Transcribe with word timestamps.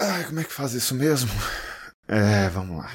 Ai, 0.00 0.24
como 0.24 0.40
é 0.40 0.44
que 0.44 0.52
faz 0.52 0.72
isso 0.72 0.94
mesmo? 0.94 1.30
É, 2.08 2.48
vamos 2.48 2.78
lá. 2.78 2.90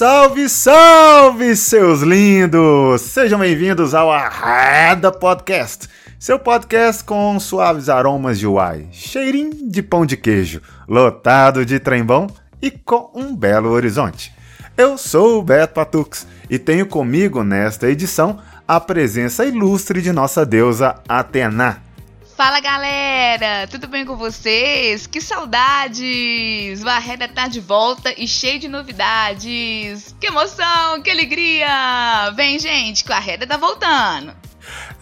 Salve, 0.00 0.48
salve, 0.48 1.54
seus 1.54 2.00
lindos! 2.00 3.02
Sejam 3.02 3.38
bem-vindos 3.38 3.94
ao 3.94 4.10
Arreda 4.10 5.12
Podcast, 5.12 5.86
seu 6.18 6.38
podcast 6.38 7.04
com 7.04 7.38
suaves 7.38 7.90
aromas 7.90 8.38
de 8.38 8.46
uai, 8.46 8.88
cheirinho 8.92 9.68
de 9.70 9.82
pão 9.82 10.06
de 10.06 10.16
queijo, 10.16 10.62
lotado 10.88 11.66
de 11.66 11.78
trembão 11.78 12.28
e 12.62 12.70
com 12.70 13.10
um 13.14 13.36
belo 13.36 13.68
horizonte. 13.68 14.32
Eu 14.74 14.96
sou 14.96 15.38
o 15.38 15.42
Beto 15.42 15.74
Patux 15.74 16.26
e 16.48 16.58
tenho 16.58 16.86
comigo 16.86 17.44
nesta 17.44 17.86
edição 17.86 18.38
a 18.66 18.80
presença 18.80 19.44
ilustre 19.44 20.00
de 20.00 20.12
nossa 20.12 20.46
deusa 20.46 20.94
Atena. 21.06 21.89
Fala 22.42 22.58
galera, 22.58 23.66
tudo 23.70 23.86
bem 23.86 24.06
com 24.06 24.16
vocês? 24.16 25.06
Que 25.06 25.20
saudades! 25.20 26.82
O 26.82 26.88
Arreda 26.88 27.28
tá 27.28 27.46
de 27.46 27.60
volta 27.60 28.14
e 28.16 28.26
cheio 28.26 28.58
de 28.58 28.66
novidades. 28.66 30.16
Que 30.18 30.28
emoção, 30.28 31.02
que 31.02 31.10
alegria! 31.10 31.68
Vem, 32.34 32.58
gente, 32.58 33.04
que 33.04 33.10
o 33.10 33.14
Arreda 33.14 33.46
tá 33.46 33.58
voltando. 33.58 34.32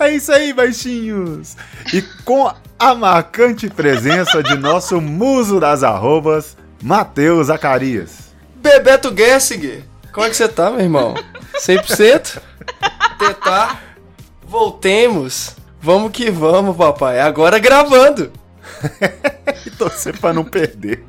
É 0.01 0.11
isso 0.11 0.33
aí, 0.33 0.53
baixinhos! 0.53 1.57
E 1.95 2.03
com 2.25 2.53
a 2.77 2.95
marcante 2.97 3.71
presença 3.71 4.43
de 4.43 4.57
nosso 4.57 5.01
muso 5.01 5.61
das 5.61 5.85
arrobas, 5.85 6.57
Matheus 6.83 7.47
Zacarias. 7.47 8.35
Bebeto 8.57 9.17
Gessinger, 9.17 9.85
como 10.13 10.27
é 10.27 10.31
que 10.31 10.37
você 10.37 10.49
tá, 10.49 10.73
meu 10.73 10.81
irmão? 10.81 11.15
100%? 11.55 12.43
Tentar. 13.17 13.81
Voltemos. 14.43 15.57
Vamos 15.81 16.11
que 16.13 16.31
vamos, 16.31 16.77
papai. 16.77 17.21
Agora 17.21 17.59
gravando. 17.59 18.33
e 19.65 19.71
torcer 19.79 20.19
pra 20.19 20.33
não 20.33 20.45
perder. 20.45 21.05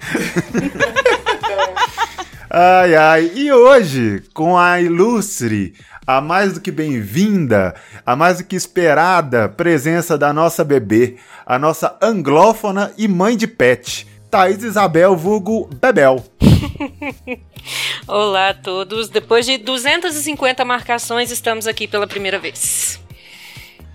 ai, 2.49 2.95
ai. 2.95 3.31
E 3.33 3.51
hoje, 3.51 4.23
com 4.33 4.57
a 4.57 4.79
ilustre, 4.79 5.73
a 6.05 6.21
mais 6.21 6.53
do 6.53 6.61
que 6.61 6.71
bem-vinda, 6.71 7.75
a 8.05 8.15
mais 8.15 8.37
do 8.37 8.43
que 8.43 8.55
esperada 8.55 9.49
presença 9.49 10.17
da 10.17 10.31
nossa 10.31 10.63
bebê, 10.63 11.17
a 11.45 11.57
nossa 11.57 11.97
anglófona 12.01 12.91
e 12.97 13.07
mãe 13.07 13.35
de 13.35 13.47
pet, 13.47 14.07
Thaís 14.29 14.63
Isabel 14.63 15.15
Vulgo 15.15 15.67
Bebel. 15.81 16.23
Olá 18.07 18.49
a 18.49 18.53
todos. 18.53 19.09
Depois 19.09 19.47
de 19.47 19.57
250 19.57 20.63
marcações, 20.63 21.31
estamos 21.31 21.65
aqui 21.65 21.87
pela 21.87 22.05
primeira 22.05 22.37
vez. 22.37 22.99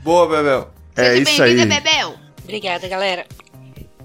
Boa, 0.04 0.28
Bebel. 0.28 0.68
É 0.94 1.16
Seja 1.16 1.22
isso 1.30 1.42
aí. 1.42 1.66
Bebel. 1.66 2.14
Obrigada, 2.42 2.86
galera. 2.86 3.24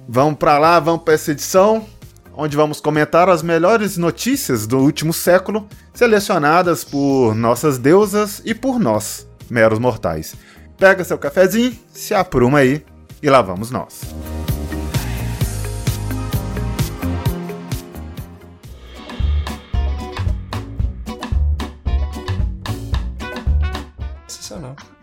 Vamos 0.08 0.40
para 0.40 0.58
lá, 0.58 0.80
vamos 0.80 1.04
para 1.04 1.14
essa 1.14 1.32
edição, 1.32 1.86
onde 2.34 2.56
vamos 2.56 2.80
comentar 2.80 3.28
as 3.30 3.44
melhores 3.44 3.98
notícias 3.98 4.66
do 4.66 4.80
último 4.80 5.12
século, 5.12 5.68
selecionadas 5.94 6.86
por 6.86 7.36
nossas 7.36 7.78
deusas 7.78 8.42
e 8.46 8.56
por 8.56 8.80
nós, 8.80 9.28
meros 9.50 9.78
mortais. 9.78 10.36
Pega 10.78 11.04
seu 11.04 11.18
cafezinho, 11.18 11.78
se 11.92 12.14
apruma 12.14 12.60
aí 12.60 12.84
e 13.22 13.30
lá 13.30 13.42
vamos 13.42 13.70
nós. 13.70 14.02
Sensacional. 14.02 14.49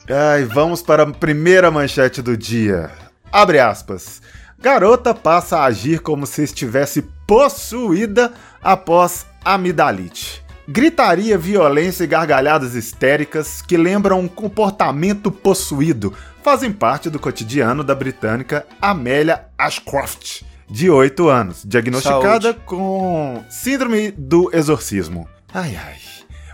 Ai, 0.09 0.45
vamos 0.45 0.83
para 0.83 1.03
a 1.03 1.11
primeira 1.11 1.71
manchete 1.71 2.23
do 2.23 2.37
dia. 2.37 2.91
Abre 3.33 3.59
aspas. 3.59 4.23
Garota 4.59 5.13
passa 5.13 5.59
a 5.59 5.65
agir 5.65 6.01
como 6.01 6.27
se 6.27 6.43
estivesse 6.43 7.03
possuída 7.27 8.33
após 8.63 9.27
amidalite. 9.45 10.45
Gritaria, 10.69 11.37
violência 11.37 12.05
e 12.05 12.07
gargalhadas 12.07 12.75
histéricas 12.75 13.63
que 13.63 13.77
lembram 13.77 14.21
um 14.21 14.29
comportamento 14.29 15.31
possuído 15.31 16.13
fazem 16.43 16.73
parte 16.73 17.11
do 17.11 17.19
cotidiano 17.19 17.85
da 17.85 17.95
britânica 17.95 18.67
Amélia 18.81 19.47
Ashcroft, 19.59 20.43
de 20.69 20.89
8 20.89 21.29
anos, 21.29 21.63
diagnosticada 21.65 22.53
Saúde. 22.53 22.61
com 22.65 23.45
síndrome 23.49 24.11
do 24.13 24.51
exorcismo. 24.53 25.29
Ai 25.53 25.77
ai. 25.77 25.97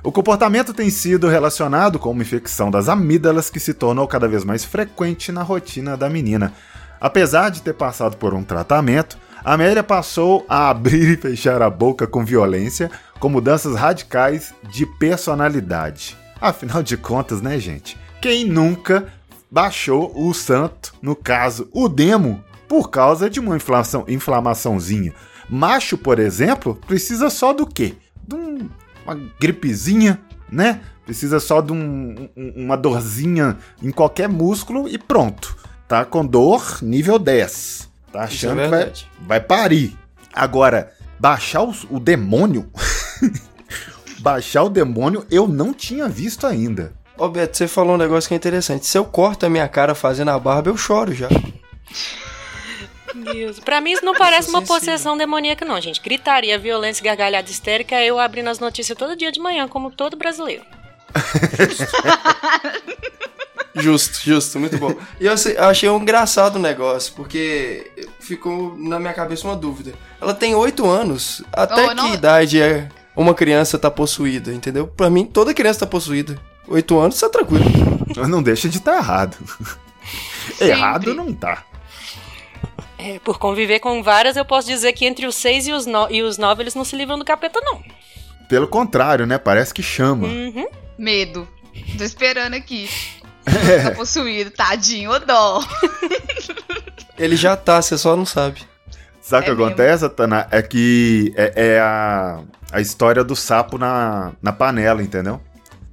O 0.05 0.11
comportamento 0.11 0.75
tem 0.75 0.91
sido 0.91 1.29
relacionado 1.29 1.97
com 1.97 2.11
uma 2.11 2.23
infecção 2.23 2.73
das 2.73 2.89
amígdalas 2.89 3.49
que 3.49 3.61
se 3.61 3.73
tornou 3.73 4.09
cada 4.09 4.27
vez 4.27 4.43
mais 4.43 4.65
frequente 4.65 5.31
na 5.31 5.45
rotina 5.45 5.97
da 5.97 6.11
menina. 6.11 6.53
Apesar 7.01 7.51
de 7.51 7.63
ter 7.63 7.75
passado 7.75 8.17
por 8.17 8.35
um 8.35 8.43
tratamento, 8.43 9.17
Amélia 9.45 9.85
passou 9.85 10.45
a 10.49 10.71
abrir 10.71 11.09
e 11.09 11.17
fechar 11.17 11.63
a 11.63 11.71
boca 11.71 12.05
com 12.05 12.25
violência, 12.25 12.91
com 13.21 13.29
mudanças 13.29 13.77
radicais 13.77 14.53
de 14.69 14.85
personalidade. 14.85 16.17
Afinal 16.41 16.83
de 16.83 16.97
contas, 16.97 17.41
né, 17.41 17.57
gente? 17.61 17.97
Quem 18.21 18.45
nunca 18.45 19.07
baixou 19.49 20.13
o 20.17 20.35
santo, 20.35 20.95
no 21.01 21.15
caso, 21.15 21.69
o 21.73 21.89
demo, 21.89 22.43
por 22.67 22.91
causa 22.91 23.31
de 23.31 23.39
uma 23.39 23.57
inflamaçãozinha? 24.09 25.15
Macho, 25.49 25.97
por 25.97 26.19
exemplo, 26.19 26.75
precisa 26.89 27.31
só 27.31 27.53
do 27.53 27.65
quê? 27.65 27.95
De 28.27 28.35
um 28.35 28.69
uma 29.05 29.15
gripezinha, 29.41 30.21
né? 30.51 30.81
Precisa 31.05 31.41
só 31.41 31.61
de 31.61 31.73
um- 31.73 32.29
um- 32.37 32.53
uma 32.65 32.77
dorzinha 32.77 33.57
em 33.83 33.91
qualquer 33.91 34.29
músculo 34.29 34.89
e 34.89 34.97
pronto. 34.99 35.57
Tá 35.89 36.05
com 36.05 36.25
dor 36.25 36.79
nível 36.81 37.19
10. 37.19 37.89
Tá 38.13 38.21
é 38.21 38.25
achando 38.25 38.63
que 38.63 38.69
vai, 38.69 38.93
vai 39.27 39.41
parir. 39.41 39.97
Agora, 40.33 40.93
baixar 41.19 41.63
os- 41.63 41.87
o 41.91 41.99
demônio. 41.99 42.71
baixar 44.21 44.63
o 44.63 44.69
demônio 44.71 45.27
eu 45.31 45.49
não 45.49 45.75
tinha 45.75 46.09
visto 46.09 46.47
ainda. 46.47 46.93
Ô, 47.19 47.29
Beto, 47.29 47.57
você 47.57 47.69
falou 47.69 47.95
um 47.95 47.99
negócio 47.99 48.29
que 48.29 48.35
é 48.35 48.37
interessante. 48.37 48.87
Se 48.87 48.97
eu 48.97 49.05
corto 49.05 49.45
a 49.45 49.51
minha 49.51 49.69
cara 49.69 49.95
fazendo 49.95 50.31
a 50.31 50.39
barba, 50.39 50.71
eu 50.71 50.77
choro 50.77 51.13
já. 51.13 51.29
Deus. 53.15 53.59
Pra 53.61 53.81
mim 53.81 53.93
isso 53.93 54.05
não 54.05 54.15
parece 54.15 54.49
uma 54.49 54.61
sensível. 54.61 54.81
possessão 54.81 55.17
demoníaca, 55.17 55.65
não, 55.65 55.81
gente. 55.81 56.01
Gritaria, 56.01 56.59
violência 56.59 57.03
e 57.03 57.05
gargalhada 57.05 57.51
histérica 57.51 57.97
é 57.97 58.07
eu 58.07 58.19
abrindo 58.19 58.49
as 58.49 58.59
notícias 58.59 58.97
todo 58.97 59.17
dia 59.17 59.31
de 59.33 59.41
manhã, 59.41 59.67
como 59.69 59.91
todo 59.91 60.17
brasileiro. 60.17 60.63
Justo, 63.75 64.21
justo, 64.23 64.61
muito 64.61 64.77
bom. 64.77 64.95
E 65.19 65.25
eu 65.25 65.35
eu 65.35 65.65
achei 65.65 65.89
um 65.89 65.97
engraçado 65.99 66.57
o 66.57 66.59
negócio, 66.59 67.15
porque 67.15 67.91
ficou 68.21 68.77
na 68.77 69.01
minha 69.01 69.15
cabeça 69.15 69.47
uma 69.49 69.57
dúvida. 69.57 69.95
Ela 70.21 70.35
tem 70.35 70.55
8 70.55 70.87
anos. 70.87 71.43
Até 71.51 71.87
Oh, 71.87 71.89
que 71.89 71.95
não- 71.95 72.13
idade 72.13 72.61
é 72.61 72.89
uma 73.17 73.33
criança 73.35 73.79
tá 73.79 73.91
possuída, 73.91 74.53
entendeu? 74.53 74.87
Pra 74.87 75.09
mim, 75.09 75.25
toda 75.25 75.55
criança 75.55 75.81
tá 75.81 75.87
possuída. 75.87 76.39
8 76.69 76.99
anos, 76.99 77.19
tá 77.19 77.31
tranquilo. 77.31 77.65
Não 78.29 78.43
deixa 78.43 78.69
de 78.69 78.77
estar 78.77 78.97
errado. 78.99 79.39
errado 80.61 81.15
não 81.15 81.33
tá. 81.33 81.65
É, 83.03 83.19
por 83.19 83.39
conviver 83.39 83.81
com 83.81 84.01
várias, 84.03 84.37
eu 84.37 84.45
posso 84.45 84.69
dizer 84.69 84.93
que 84.93 85.05
entre 85.05 85.27
os 85.27 85.35
seis 85.35 85.67
e 85.67 85.73
os, 85.73 85.87
no... 85.87 86.09
e 86.09 86.23
os 86.23 86.39
nove 86.39 86.63
eles 86.63 86.75
não 86.75 86.85
se 86.85 86.95
livram 86.95 87.19
do 87.19 87.25
capeta, 87.25 87.61
não. 87.61 87.83
Pelo 88.49 88.69
contrário, 88.69 89.27
né? 89.27 89.39
Parece 89.39 89.75
que 89.75 89.83
chama. 89.83 90.29
Uhum. 90.29 90.69
Medo. 90.97 91.49
Tô 91.99 92.05
esperando 92.05 92.55
aqui. 92.55 92.89
É. 93.45 93.91
Tá 93.91 93.91
possuído, 93.97 94.53
tadinho, 94.53 95.11
ô 95.11 95.19
dó. 95.19 95.61
Ele 97.19 97.35
já 97.35 97.57
tá, 97.57 97.83
você 97.83 97.99
só 97.99 98.17
não 98.17 98.25
sabe. 98.25 98.63
Sabe 99.21 99.43
o 99.43 99.53
É 99.53 99.57
que 99.57 99.63
acontece, 99.63 100.09
Tana? 100.11 100.47
É 100.49 100.63
que 100.63 101.35
é, 101.37 101.53
é 101.57 101.81
a, 101.81 102.41
a 102.71 102.81
história 102.81 103.25
do 103.25 103.35
sapo 103.35 103.79
na, 103.79 104.33
na 104.41 104.53
panela, 104.53 105.03
entendeu? 105.03 105.41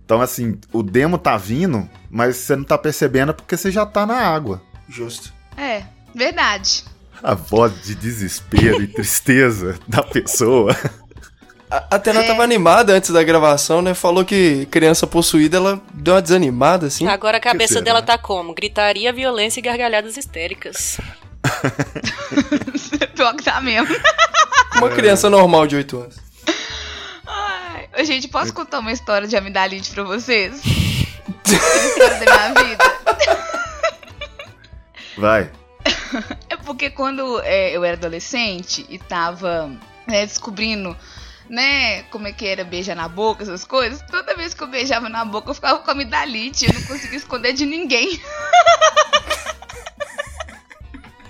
Então, 0.06 0.22
assim, 0.22 0.60
o 0.72 0.83
demo 0.83 1.18
tá 1.18 1.38
vindo, 1.38 1.89
mas 2.07 2.36
você 2.36 2.56
não 2.56 2.63
tá 2.63 2.78
percebendo 2.78 3.33
porque 3.33 3.57
você 3.57 3.72
já 3.72 3.83
tá 3.83 4.06
na 4.06 4.18
água. 4.18 4.62
Justo. 4.88 5.33
É, 5.57 5.83
verdade. 6.13 6.83
A 7.21 7.33
voz 7.36 7.83
de 7.83 7.95
desespero 7.95 8.81
e 8.81 8.88
tristeza 8.88 9.77
da 9.88 10.01
pessoa. 10.04 10.75
A, 11.69 11.95
a 11.95 12.00
Tena 12.00 12.21
É. 12.21 12.27
tava 12.27 12.44
animada 12.44 12.94
antes 12.94 13.10
da 13.12 13.21
gravação, 13.24 13.81
né? 13.81 13.94
Falou 13.94 14.24
que 14.25 14.66
criança 14.71 15.06
possuída, 15.06 15.57
ela 15.57 15.81
deu 15.94 16.16
uma 16.16 16.21
desanimada, 16.21 16.88
assim. 16.88 17.07
Agora 17.07 17.38
a 17.38 17.42
cabeça 17.42 17.74
será? 17.74 17.86
dela 17.86 18.01
tá 18.01 18.18
como? 18.18 18.54
Gritaria, 18.56 19.12
violência 19.13 19.60
e 19.60 19.63
gargalhadas 19.63 20.18
histéricas. 20.18 20.98
Pior 23.16 23.36
que 23.36 23.44
tá 23.44 23.60
mesmo. 23.62 23.95
Uma 24.77 24.89
criança 24.89 25.30
normal 25.30 25.68
de 25.68 25.75
8 25.75 25.98
anos. 26.00 26.16
Ai, 27.27 28.06
gente, 28.06 28.27
posso 28.30 28.54
contar 28.54 28.80
uma 28.80 28.92
história 28.92 29.27
de 29.27 29.36
amidalite 29.36 29.92
pra 29.92 30.04
vocês? 30.04 30.62
História 31.45 32.19
da 32.25 32.50
minha 32.50 32.63
vida. 32.63 32.83
Vai. 35.18 35.51
É 36.50 36.56
porque 36.57 36.89
quando 36.89 37.39
é, 37.41 37.71
eu 37.75 37.83
era 37.83 37.95
adolescente 37.97 38.85
e 38.89 38.97
tava 38.97 39.67
né, 40.07 40.25
descobrindo, 40.25 40.95
né, 41.50 42.03
como 42.03 42.27
é 42.27 42.31
que 42.33 42.45
era 42.45 42.63
beijar 42.63 42.95
na 42.95 43.07
boca, 43.07 43.44
essas 43.44 43.63
coisas, 43.65 44.01
toda 44.09 44.35
vez 44.35 44.53
que 44.53 44.61
eu 44.63 44.67
beijava 44.67 45.07
na 45.09 45.23
boca 45.25 45.50
eu 45.50 45.53
ficava 45.56 45.79
com 45.79 45.91
amidalite, 45.91 46.65
eu 46.67 46.73
não 46.73 46.81
conseguia 46.83 47.17
esconder 47.17 47.53
de 47.53 47.65
ninguém. 47.65 48.19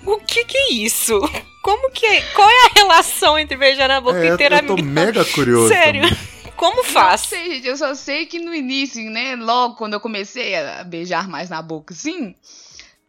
O 0.06 0.18
que 0.18 0.44
que 0.44 0.56
é 0.56 0.72
isso? 0.72 1.18
Como 1.62 1.90
que 1.92 2.06
é? 2.06 2.22
Qual 2.32 2.48
é 2.48 2.66
a 2.66 2.70
relação 2.74 3.38
entre 3.38 3.56
beijar 3.56 3.86
na 3.88 4.00
boca 4.00 4.18
É, 4.18 4.24
e 4.24 4.28
eu, 4.28 4.36
ter 4.36 4.44
eu 4.50 4.50
tô 4.50 4.72
amidalite? 4.72 4.88
mega 4.88 5.24
curioso. 5.26 5.68
Sério? 5.68 6.02
também. 6.02 6.18
Como 6.56 6.76
Não 6.78 6.84
faz? 6.84 7.20
sei, 7.22 7.54
gente, 7.54 7.68
eu 7.68 7.76
só 7.76 7.94
sei 7.94 8.26
que 8.26 8.38
no 8.38 8.54
início, 8.54 9.02
né, 9.10 9.34
logo 9.36 9.76
quando 9.76 9.94
eu 9.94 10.00
comecei 10.00 10.54
a 10.56 10.84
beijar 10.84 11.26
mais 11.28 11.48
na 11.48 11.62
boca, 11.62 11.94
assim, 11.94 12.34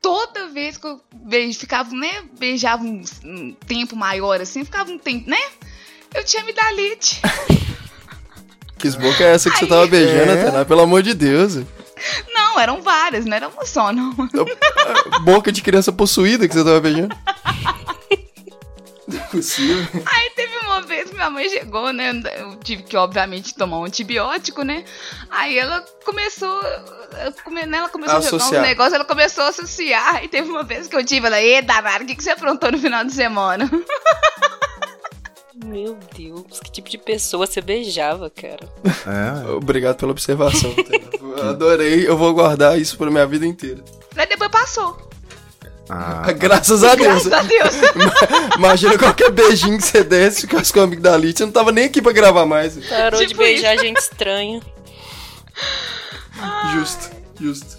toda 0.01 0.48
vez 0.48 0.77
que 0.77 0.88
eu 0.88 1.00
beijo, 1.13 1.59
ficava, 1.59 1.94
né, 1.95 2.24
beijava 2.38 2.83
um, 2.83 3.03
um 3.24 3.53
tempo 3.68 3.95
maior, 3.95 4.42
assim, 4.42 4.65
ficava 4.65 4.92
um 4.92 4.98
tempo, 4.98 5.30
né, 5.30 5.38
eu 6.13 6.24
tinha 6.24 6.42
amidalite. 6.42 7.21
Que 8.77 8.89
boca 8.98 9.24
é 9.24 9.36
essa 9.36 9.51
que 9.51 9.59
você 9.59 9.68
tava 9.68 9.86
beijando, 9.86 10.31
É? 10.31 10.42
Atena? 10.42 10.65
Pelo 10.65 10.81
amor 10.81 11.03
de 11.03 11.13
Deus. 11.13 11.57
Não, 12.33 12.59
eram 12.59 12.81
várias, 12.81 13.25
não 13.25 13.38
era 13.38 13.48
uma 13.48 13.63
só, 13.63 13.94
não. 13.94 14.12
Boca 15.21 15.51
de 15.51 15.62
criança 15.62 15.92
possuída 15.92 16.47
que 16.47 16.54
você 16.56 16.63
tava 16.63 16.81
beijando. 16.81 17.15
Não 19.07 19.19
é 19.19 19.24
possível. 19.25 19.86
Aí 20.06 20.30
uma 20.81 20.88
vez 20.88 21.12
minha 21.12 21.30
mãe 21.30 21.48
chegou, 21.50 21.92
né? 21.94 22.12
Eu 22.38 22.56
tive 22.57 22.83
que, 22.83 22.98
obviamente, 22.98 23.54
tomar 23.56 23.80
um 23.80 23.86
antibiótico, 23.86 24.63
né? 24.63 24.83
Aí 25.30 25.57
ela 25.57 25.81
começou. 26.04 26.60
come- 27.44 27.66
né, 27.66 27.78
Ela 27.78 27.89
começou 27.89 28.18
a 28.18 28.22
jogar 28.22 28.36
uns 28.36 28.42
Associar. 28.42 28.62
negócios, 28.63 28.94
ela 28.94 29.06
começou 29.06 29.44
a 29.44 29.48
associar. 29.50 30.24
E 30.24 30.28
teve 30.28 30.50
uma 30.50 30.63
vez 30.63 30.88
que 30.88 30.95
eu 30.95 31.06
tive, 31.06 31.28
ela, 31.28 31.42
ê, 31.42 31.62
danado, 31.62 32.04
o 32.04 32.07
que, 32.07 32.16
que 32.16 32.24
você 32.24 32.31
aprontou 32.31 32.72
no 32.72 32.78
final 32.78 33.04
de 33.04 33.13
semana? 33.13 33.69
Meu 35.63 35.98
Deus, 36.18 36.60
que 36.60 36.72
tipo 36.72 36.89
de 36.89 36.98
pessoa 36.98 37.45
você 37.45 37.62
beijava, 37.62 38.30
cara? 38.30 38.68
É. 38.83 39.51
Obrigado 39.51 39.98
pela 39.98 40.12
observação. 40.12 40.74
Eu 41.38 41.50
Adorei, 41.50 42.07
eu 42.07 42.18
vou 42.18 42.33
guardar 42.33 42.80
isso 42.80 42.98
pra 42.98 43.12
minha 43.12 43.28
vida 43.28 43.45
inteira. 43.45 43.83
Aí 44.16 44.25
depois 44.28 44.50
passou. 44.50 45.10
Ah, 45.94 46.32
Graças 46.38 46.84
a 46.86 46.96
Deus. 46.96 47.26
Graças 47.26 47.34
a 47.34 47.42
Deus. 47.44 47.74
Imagina 48.58 48.98
qualquer 48.98 49.30
beijinho 49.32 49.78
que 49.78 49.84
você 49.84 50.04
desse, 50.04 50.42
ficasse 50.42 50.72
com 50.72 50.80
o 50.80 50.84
amigo 50.84 51.02
da 51.02 51.18
Lite, 51.18 51.40
você 51.40 51.46
não 51.46 51.52
tava 51.52 51.72
nem 51.72 51.86
aqui 51.86 52.02
pra 52.02 52.14
gravar 52.14 52.46
mais. 52.46 52.78
Parou 52.88 53.20
de 53.20 53.28
Tipo 53.28 53.40
beijar 53.42 53.78
gente 53.78 53.98
estranha. 53.98 54.62
Justo, 56.74 57.12
justo. 57.40 57.78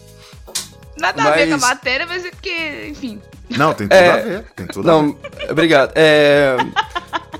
Nada 0.99 1.23
a 1.25 1.31
ver 1.33 1.49
com 1.49 1.55
a 1.55 1.59
Mas- 1.59 1.71
matéria, 1.71 2.07
mas 2.07 2.25
é 2.25 2.31
porque, 2.31 2.87
enfim. 2.91 3.21
não, 3.51 3.73
tem 3.75 3.89
tudo 3.89 3.97
É, 3.99 4.11
a 4.11 4.17
ver. 4.17 4.45
Tem 4.55 4.67
tudo 4.67 4.89
a 4.91 4.95
ver. 4.95 5.01
Não, 5.03 5.17
obrigado. 5.51 5.93
É, 5.97 6.57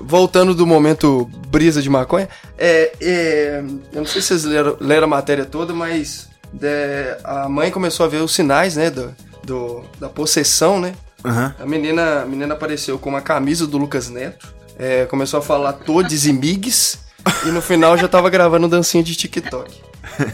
voltando 0.01 0.53
do 0.55 0.65
momento 0.67 1.29
brisa 1.47 1.81
de 1.81 1.89
maconha, 1.89 2.27
é, 2.57 2.91
é, 2.99 3.63
eu 3.93 3.99
não 3.99 4.05
sei 4.05 4.21
se 4.21 4.29
vocês 4.29 4.43
leram, 4.43 4.75
leram 4.81 5.03
a 5.05 5.07
matéria 5.07 5.45
toda, 5.45 5.71
mas 5.73 6.27
é, 6.61 7.17
a 7.23 7.47
mãe 7.47 7.71
começou 7.71 8.05
a 8.05 8.09
ver 8.09 8.17
os 8.17 8.33
sinais, 8.33 8.75
né, 8.75 8.89
do, 8.89 9.15
do- 9.43 9.83
da 9.99 10.09
possessão, 10.09 10.79
né? 10.79 10.93
Aham. 11.23 11.55
A 11.59 11.65
menina, 11.65 12.21
a 12.21 12.25
menina 12.25 12.53
apareceu 12.53 12.97
com 12.99 13.09
uma 13.09 13.21
camisa 13.21 13.65
do 13.67 13.77
Lucas 13.77 14.09
Neto, 14.09 14.53
é, 14.77 15.05
começou 15.05 15.39
a 15.39 15.43
falar 15.43 15.73
todes 15.73 16.25
e 16.25 16.33
migues, 16.33 16.99
e 17.45 17.49
no 17.49 17.61
final 17.61 17.97
já 17.97 18.07
tava 18.07 18.29
gravando 18.29 18.67
dancinha 18.67 19.03
de 19.03 19.15
TikTok. 19.15 19.81
Aí 20.19 20.27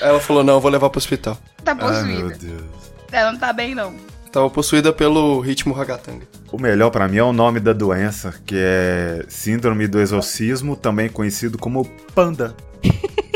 ela 0.08 0.20
falou, 0.20 0.44
não, 0.44 0.54
eu 0.54 0.60
vou 0.60 0.70
levar 0.70 0.90
pro 0.90 0.98
hospital. 0.98 1.36
Tá 1.64 1.72
Ai, 1.80 2.04
meu 2.04 2.28
possuída. 2.30 2.38
Deus. 2.40 2.62
Ela 3.10 3.32
não 3.32 3.38
tá 3.38 3.52
bem, 3.52 3.74
não. 3.74 3.94
Tava 4.30 4.48
possuída 4.50 4.92
pelo 4.92 5.40
ritmo 5.40 5.72
ragatanga. 5.74 6.26
O 6.52 6.60
melhor 6.60 6.90
pra 6.90 7.08
mim 7.08 7.16
é 7.16 7.22
o 7.24 7.32
nome 7.32 7.58
da 7.58 7.72
doença, 7.72 8.34
que 8.46 8.54
é 8.56 9.24
Síndrome 9.28 9.88
do 9.88 9.98
Exorcismo, 9.98 10.76
também 10.76 11.08
conhecido 11.08 11.56
como 11.58 11.84
Panda. 12.14 12.54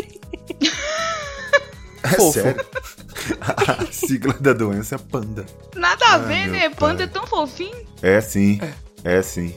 é 2.14 2.16
Fofo. 2.16 2.32
sério. 2.32 2.64
A 3.40 3.86
sigla 3.92 4.34
da 4.40 4.52
doença 4.52 4.96
é 4.96 4.98
Panda. 4.98 5.46
Nada 5.76 6.04
a 6.06 6.14
Ai, 6.14 6.20
ver, 6.26 6.48
né? 6.48 6.60
pai. 6.68 6.70
Panda 6.78 7.04
é 7.04 7.06
tão 7.06 7.26
fofinho. 7.26 7.86
É 8.02 8.20
sim. 8.20 8.60
É 9.04 9.22
sim. 9.22 9.54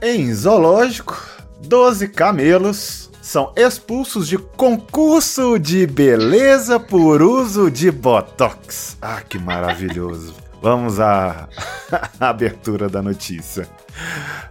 Em 0.00 0.32
zoológico, 0.32 1.20
12 1.66 2.08
camelos 2.08 3.10
são 3.20 3.52
expulsos 3.56 4.26
de 4.28 4.38
concurso 4.38 5.58
de 5.58 5.86
beleza 5.86 6.78
por 6.80 7.20
uso 7.20 7.70
de 7.70 7.90
botox. 7.90 8.96
Ah, 9.02 9.20
que 9.20 9.38
maravilhoso. 9.38 10.34
Vamos 10.62 10.98
à 10.98 11.48
abertura 12.18 12.88
da 12.88 13.02
notícia. 13.02 13.68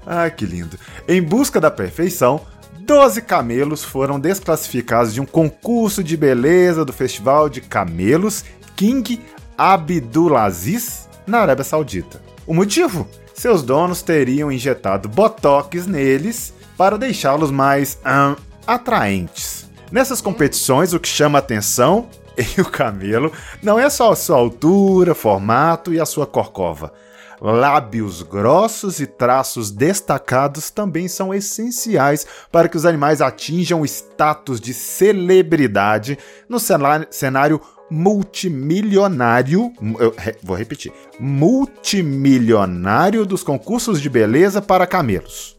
Ah, 0.06 0.30
que 0.30 0.46
lindo. 0.46 0.78
Em 1.08 1.22
busca 1.22 1.60
da 1.60 1.72
perfeição, 1.72 2.46
12 2.88 3.22
camelos 3.24 3.84
foram 3.84 4.18
desclassificados 4.18 5.14
de 5.14 5.20
um 5.20 5.26
concurso 5.26 6.02
de 6.02 6.16
beleza 6.16 6.86
do 6.86 6.94
Festival 6.94 7.50
de 7.50 7.60
Camelos 7.60 8.46
King 8.78 9.20
Abdulaziz, 9.58 11.10
na 11.28 11.40
Arábia 11.40 11.66
Saudita. 11.66 12.22
O 12.48 12.54
motivo? 12.54 13.06
Seus 13.34 13.62
donos 13.62 14.02
teriam 14.02 14.50
injetado 14.50 15.10
botox 15.10 15.86
neles 15.86 16.54
para 16.78 16.98
deixá-los 16.98 17.52
mais 17.52 18.00
ahn, 18.06 18.38
atraentes. 18.66 19.70
Nessas 19.92 20.22
competições, 20.22 20.94
o 20.94 21.00
que 21.00 21.10
chama 21.10 21.40
atenção 21.40 22.08
em 22.40 22.62
o 22.62 22.66
camelo 22.66 23.34
não 23.62 23.78
é 23.78 23.90
só 23.90 24.14
a 24.14 24.16
sua 24.16 24.38
altura, 24.38 25.14
formato 25.14 25.94
e 25.94 26.00
a 26.00 26.06
sua 26.06 26.26
corcova. 26.26 26.94
Lábios 27.40 28.24
grossos 28.24 29.00
e 29.00 29.06
traços 29.06 29.70
destacados 29.70 30.72
também 30.72 31.08
são 31.08 31.34
essenciais 31.34 32.26
para 32.52 32.68
que 32.68 32.76
os 32.76 32.86
animais 32.86 33.22
atinjam 33.22 33.82
o 33.82 33.86
status 33.86 34.60
de 34.60 34.74
celebridade 34.74 36.18
no 36.50 36.60
cenário, 36.60 37.62
multimilionário. 37.90 39.72
vou 40.44 40.58
repetir: 40.58 40.92
multimilionário 41.20 43.26
dos 43.26 43.44
concursos 43.44 44.02
de 44.02 44.10
beleza 44.10 44.62
para 44.62 44.88
camelos. 44.88 45.56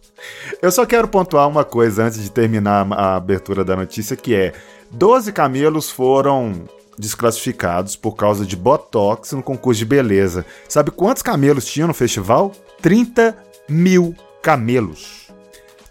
Eu 0.60 0.72
só 0.72 0.84
quero 0.84 1.06
pontuar 1.06 1.48
uma 1.48 1.64
coisa 1.64 2.04
antes 2.04 2.20
de 2.20 2.30
terminar 2.30 2.84
a 2.92 3.14
abertura 3.14 3.64
da 3.64 3.76
notícia, 3.76 4.16
que 4.16 4.34
é 4.34 4.52
12 4.90 5.32
camelos 5.32 5.90
foram 5.90 6.64
desclassificados 6.98 7.96
por 7.96 8.16
causa 8.16 8.44
de 8.44 8.56
botox 8.56 9.32
no 9.32 9.42
concurso 9.42 9.78
de 9.78 9.84
beleza. 9.84 10.44
Sabe 10.68 10.90
quantos 10.90 11.22
camelos 11.22 11.64
tinham 11.64 11.88
no 11.88 11.94
festival? 11.94 12.52
30 12.82 13.36
mil 13.68 14.14
camelos. 14.42 15.28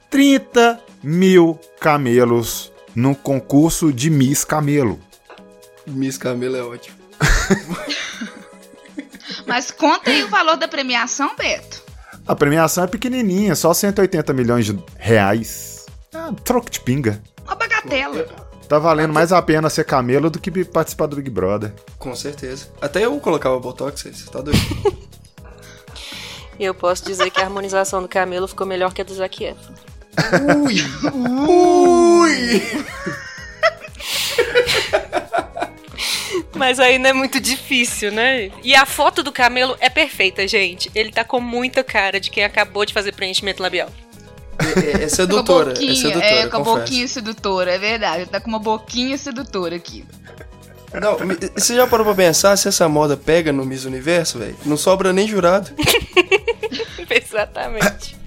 30 0.09 0.79
mil 1.03 1.59
camelos 1.79 2.71
no 2.95 3.15
concurso 3.15 3.93
de 3.93 4.09
Miss 4.09 4.43
Camelo. 4.43 4.99
Miss 5.85 6.17
Camila 6.17 6.57
é 6.57 6.63
ótimo. 6.63 6.97
Mas 9.45 9.71
conta 9.71 10.09
aí 10.09 10.23
o 10.23 10.29
valor 10.29 10.57
da 10.57 10.67
premiação, 10.67 11.35
Beto. 11.35 11.83
A 12.27 12.35
premiação 12.35 12.83
é 12.83 12.87
pequenininha, 12.87 13.55
só 13.55 13.73
180 13.73 14.33
milhões 14.33 14.65
de 14.65 14.77
reais. 14.97 15.85
Ah, 16.13 16.33
troco 16.43 16.69
de 16.69 16.81
pinga. 16.81 17.21
Uma 17.45 17.55
bagatela. 17.55 18.46
Tá 18.67 18.77
valendo 18.79 19.13
mais 19.13 19.31
a 19.31 19.41
pena 19.41 19.69
ser 19.69 19.85
camelo 19.85 20.29
do 20.29 20.39
que 20.39 20.65
participar 20.65 21.05
do 21.05 21.15
Big 21.15 21.29
Brother. 21.29 21.73
Com 21.97 22.13
certeza. 22.13 22.67
Até 22.81 23.05
eu 23.05 23.17
colocava 23.19 23.57
botox, 23.59 24.03
você 24.03 24.29
tá 24.29 24.41
doido. 24.41 24.59
E 26.59 26.65
eu 26.65 26.73
posso 26.73 27.05
dizer 27.05 27.31
que 27.31 27.39
a 27.39 27.45
harmonização 27.45 28.01
do 28.01 28.09
camelo 28.09 28.47
ficou 28.47 28.67
melhor 28.67 28.93
que 28.93 29.01
a 29.01 29.05
do 29.05 29.13
Zac 29.13 29.41
Efron. 29.41 29.73
Ui! 30.63 30.75
Ui! 31.47 32.61
Mas 36.55 36.79
ainda 36.79 37.09
é 37.09 37.13
muito 37.13 37.39
difícil, 37.39 38.11
né? 38.11 38.51
E 38.63 38.75
a 38.75 38.85
foto 38.85 39.21
do 39.21 39.31
camelo 39.31 39.77
é 39.79 39.89
perfeita, 39.89 40.47
gente. 40.47 40.91
Ele 40.93 41.11
tá 41.11 41.23
com 41.23 41.39
muita 41.39 41.83
cara 41.83 42.19
de 42.19 42.31
quem 42.31 42.43
acabou 42.43 42.83
de 42.83 42.93
fazer 42.93 43.13
preenchimento 43.13 43.61
labial. 43.61 43.89
É, 44.59 44.79
é, 44.79 44.91
é 44.91 44.97
Com 44.99 45.05
a 45.05 45.09
sedutora, 45.09 45.71
é 45.71 45.75
sedutora, 45.95 46.25
é, 46.25 46.47
com 46.47 46.57
a 46.57 46.59
boquinha 46.59 47.07
sedutora, 47.07 47.71
é 47.71 47.77
verdade. 47.77 48.25
Tá 48.25 48.39
com 48.39 48.47
uma 48.49 48.59
boquinha 48.59 49.17
sedutora 49.17 49.75
aqui. 49.75 50.03
Não, 50.93 51.17
você 51.55 51.75
já 51.75 51.85
parou 51.85 52.05
pra 52.05 52.15
pensar 52.15 52.55
se 52.57 52.67
essa 52.67 52.87
moda 52.87 53.17
pega 53.17 53.51
no 53.51 53.65
Miss 53.65 53.83
Universo, 53.85 54.39
velho? 54.39 54.55
Não 54.65 54.77
sobra 54.77 55.11
nem 55.13 55.27
jurado. 55.27 55.69
Exatamente. 57.09 58.17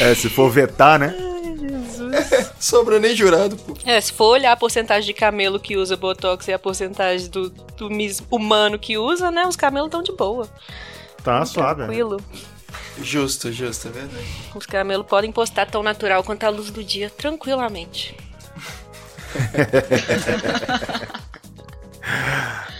É, 0.00 0.14
se 0.14 0.28
for 0.28 0.50
vetar, 0.50 0.98
né? 0.98 1.14
Sobra 2.60 2.98
nem 2.98 3.14
jurado, 3.14 3.56
pô. 3.56 3.74
É, 3.84 4.00
se 4.00 4.12
for 4.12 4.26
olhar 4.32 4.52
a 4.52 4.56
porcentagem 4.56 5.06
de 5.06 5.14
camelo 5.14 5.58
que 5.60 5.76
usa 5.76 5.96
Botox 5.96 6.46
e 6.48 6.52
a 6.52 6.58
porcentagem 6.58 7.28
do, 7.30 7.50
do 7.50 7.88
mis- 7.90 8.22
humano 8.30 8.78
que 8.78 8.98
usa, 8.98 9.30
né? 9.30 9.46
Os 9.46 9.56
camelos 9.56 9.88
estão 9.88 10.02
de 10.02 10.12
boa. 10.12 10.48
Tá 11.22 11.44
suave. 11.44 11.82
né? 11.82 11.88
Justo, 13.02 13.52
justo, 13.52 13.88
é 13.88 13.90
verdade. 13.90 14.26
Os 14.54 14.66
camelos 14.66 15.06
podem 15.06 15.32
postar 15.32 15.66
tão 15.66 15.82
natural 15.82 16.24
quanto 16.24 16.44
a 16.44 16.48
luz 16.48 16.70
do 16.70 16.82
dia, 16.82 17.10
tranquilamente. 17.10 18.16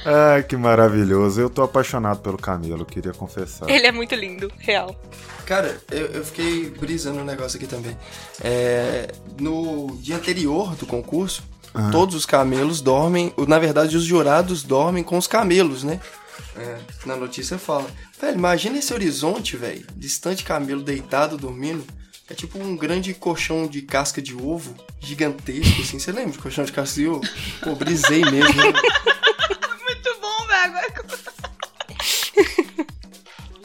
Ai, 0.04 0.42
que 0.42 0.56
maravilhoso. 0.56 1.40
Eu 1.40 1.50
tô 1.50 1.62
apaixonado 1.62 2.20
pelo 2.20 2.38
Camelo, 2.38 2.86
queria 2.86 3.12
confessar. 3.12 3.68
Ele 3.68 3.86
é 3.86 3.92
muito 3.92 4.14
lindo, 4.14 4.50
real. 4.58 4.98
Cara, 5.44 5.78
eu, 5.90 6.06
eu 6.06 6.24
fiquei 6.24 6.70
brisando 6.70 7.20
um 7.20 7.24
negócio 7.24 7.56
aqui 7.56 7.66
também. 7.66 7.96
É, 8.40 9.12
no 9.38 9.98
dia 10.00 10.16
anterior 10.16 10.74
do 10.76 10.86
concurso, 10.86 11.42
todos 11.90 12.14
os 12.14 12.24
camelos 12.24 12.80
dormem. 12.80 13.32
Na 13.46 13.58
verdade, 13.58 13.96
os 13.96 14.04
jurados 14.04 14.62
dormem 14.62 15.02
com 15.02 15.18
os 15.18 15.26
camelos, 15.26 15.84
né? 15.84 16.00
É, 16.58 16.78
na 17.06 17.14
notícia 17.16 17.56
fala. 17.58 17.88
Velho, 18.20 18.36
imagina 18.36 18.78
esse 18.78 18.92
horizonte, 18.92 19.56
velho. 19.56 19.86
Distante 19.96 20.42
camelo 20.44 20.82
deitado, 20.82 21.36
dormindo. 21.36 21.84
É 22.28 22.34
tipo 22.34 22.58
um 22.58 22.76
grande 22.76 23.14
colchão 23.14 23.66
de 23.66 23.80
casca 23.82 24.20
de 24.20 24.34
ovo, 24.34 24.74
gigantesco, 25.00 25.80
assim. 25.80 25.98
Você 25.98 26.12
lembra 26.12 26.32
de 26.32 26.38
colchão 26.38 26.64
de 26.64 26.72
casca 26.72 26.94
de 26.96 27.06
ovo? 27.08 27.22
Pô, 27.62 27.74
brisei 27.74 28.22
mesmo. 28.24 28.54
né? 28.54 28.72
Muito 29.82 30.20
bom, 30.20 30.46
velho. 30.46 31.18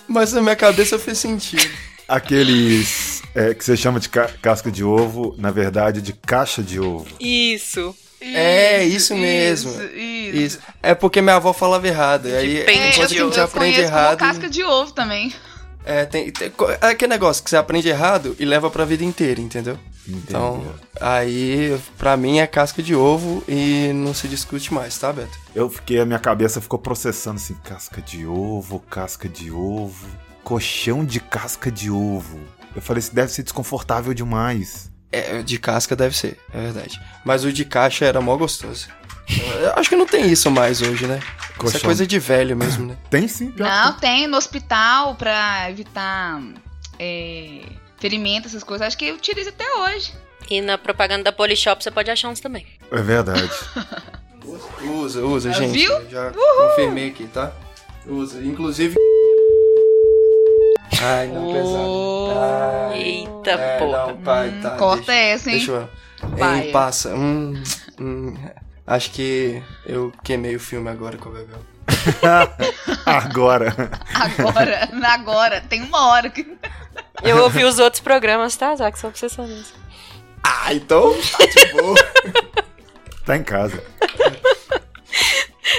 Mas 0.07 0.31
na 0.33 0.41
minha 0.41 0.55
cabeça 0.55 0.99
fez 0.99 1.17
sentido. 1.17 1.69
Aqueles 2.07 3.21
é, 3.33 3.53
que 3.53 3.63
você 3.65 3.75
chama 3.75 3.99
de 3.99 4.09
ca- 4.09 4.29
casca 4.41 4.69
de 4.71 4.83
ovo, 4.83 5.35
na 5.37 5.49
verdade, 5.51 6.01
de 6.01 6.13
caixa 6.13 6.61
de 6.61 6.79
ovo. 6.79 7.07
Isso. 7.19 7.95
É, 8.23 8.83
isso 8.83 9.15
mesmo. 9.15 9.71
Isso, 9.71 9.83
isso. 9.83 10.35
Isso. 10.37 10.59
É 10.81 10.93
porque 10.95 11.21
minha 11.21 11.35
avó 11.35 11.53
falava 11.53 11.87
errado. 11.87 12.27
e 12.29 12.35
Aí 12.35 12.57
É, 12.61 12.65
depois 12.65 12.77
eu, 12.77 12.93
que 12.95 13.01
a 13.21 13.25
gente 13.25 13.37
eu 13.37 13.43
aprende 13.43 13.79
errado. 13.81 14.17
como 14.19 14.31
casca 14.31 14.49
de 14.49 14.63
ovo 14.63 14.91
também. 14.93 15.33
É, 15.85 16.05
tem, 16.05 16.31
tem 16.31 16.51
é 16.81 16.87
aquele 16.87 17.09
negócio 17.09 17.43
que 17.43 17.49
você 17.49 17.57
aprende 17.57 17.89
errado 17.89 18.35
e 18.39 18.45
leva 18.45 18.69
pra 18.69 18.85
vida 18.85 19.03
inteira, 19.03 19.41
entendeu? 19.41 19.77
Então, 20.07 20.55
Entendeu. 20.57 20.75
aí, 20.99 21.77
pra 21.97 22.15
mim 22.17 22.39
é 22.39 22.47
casca 22.47 22.81
de 22.83 22.93
ovo 22.95 23.43
e 23.47 23.91
não 23.93 24.13
se 24.13 24.27
discute 24.27 24.73
mais, 24.73 24.97
tá, 24.97 25.11
Beto? 25.13 25.37
Eu 25.55 25.69
fiquei, 25.69 25.99
a 25.99 26.05
minha 26.05 26.19
cabeça 26.19 26.59
ficou 26.61 26.77
processando 26.79 27.35
assim, 27.37 27.53
casca 27.63 28.01
de 28.01 28.25
ovo, 28.25 28.79
casca 28.79 29.29
de 29.29 29.49
ovo, 29.51 30.07
colchão 30.43 31.05
de 31.05 31.19
casca 31.19 31.71
de 31.71 31.89
ovo. 31.89 32.39
Eu 32.75 32.81
falei, 32.81 32.99
isso 32.99 33.13
deve 33.15 33.31
ser 33.31 33.43
desconfortável 33.43 34.13
demais. 34.13 34.89
É, 35.13 35.41
de 35.43 35.57
casca 35.59 35.95
deve 35.95 36.17
ser, 36.17 36.39
é 36.53 36.59
verdade. 36.59 36.99
Mas 37.23 37.43
o 37.43 37.53
de 37.53 37.63
caixa 37.65 38.05
era 38.05 38.19
mó 38.21 38.35
gostoso. 38.35 38.87
Eu 39.61 39.73
acho 39.77 39.89
que 39.89 39.95
não 39.95 40.05
tem 40.05 40.29
isso 40.31 40.49
mais 40.51 40.81
hoje, 40.81 41.07
né? 41.07 41.19
Isso 41.63 41.77
é 41.77 41.79
coisa 41.79 42.05
de 42.05 42.19
velho 42.19 42.57
mesmo, 42.57 42.87
né? 42.87 42.97
Tem 43.09 43.27
sim, 43.27 43.51
pior 43.51 43.65
que 43.69 43.71
Não, 43.85 43.93
tem 43.99 44.27
no 44.27 44.35
hospital 44.35 45.15
pra 45.15 45.69
evitar 45.69 46.41
é, 46.99 47.61
ferimento, 47.99 48.47
essas 48.47 48.63
coisas. 48.63 48.85
Acho 48.87 48.97
que 48.97 49.05
eu 49.05 49.15
utilizo 49.15 49.49
até 49.49 49.65
hoje. 49.75 50.13
E 50.49 50.59
na 50.61 50.77
propaganda 50.77 51.23
da 51.23 51.31
Polishop 51.31 51.81
você 51.81 51.89
pode 51.89 52.11
achar 52.11 52.27
uns 52.27 52.41
também. 52.41 52.65
É 52.91 53.01
verdade. 53.01 53.49
Usa, 54.83 55.21
usa, 55.23 55.49
Ah, 55.51 55.53
gente. 55.53 55.71
viu? 55.71 55.91
Eu 55.93 56.09
Já 56.09 56.31
confirmei 56.31 57.07
aqui, 57.09 57.25
tá? 57.27 57.53
Usa. 58.05 58.43
Inclusive. 58.43 58.97
Ai, 61.03 61.27
não, 61.27 61.51
pesado. 61.53 62.91
Ai, 62.91 63.01
Eita, 63.01 63.51
é, 63.51 63.77
porra. 63.79 64.07
Não, 64.07 64.17
pai, 64.17 64.49
Hum, 64.49 64.61
tá. 64.61 64.69
corta 64.71 65.05
deixa, 65.07 65.21
essa, 65.21 65.49
hein? 65.51 65.57
Deixa 65.57 65.71
eu. 65.71 65.89
Vai. 66.37 66.59
Hein, 66.67 66.71
passa. 66.71 67.09
Hum, 67.13 67.61
hum, 67.99 68.37
acho 68.87 69.11
que 69.11 69.61
eu 69.85 70.11
queimei 70.23 70.55
o 70.55 70.59
filme 70.59 70.89
agora 70.89 71.17
com 71.17 71.29
o 71.29 71.33
Bebel. 71.33 71.59
Agora. 73.05 73.73
Agora, 74.13 74.89
agora. 75.03 75.61
Tem 75.61 75.81
uma 75.81 76.07
hora 76.07 76.29
que. 76.29 76.57
Eu 77.21 77.37
ouvi 77.43 77.63
os 77.63 77.79
outros 77.79 78.01
programas, 78.01 78.55
tá, 78.55 78.75
Zac? 78.75 78.97
Só 78.97 79.09
pra 79.09 79.17
você 79.19 79.29
saber. 79.29 79.63
Ah, 80.43 80.73
então 80.73 81.13
tá 81.37 81.45
de 81.45 81.71
boa. 81.73 81.95
Tá 83.25 83.37
em 83.37 83.43
casa. 83.43 83.81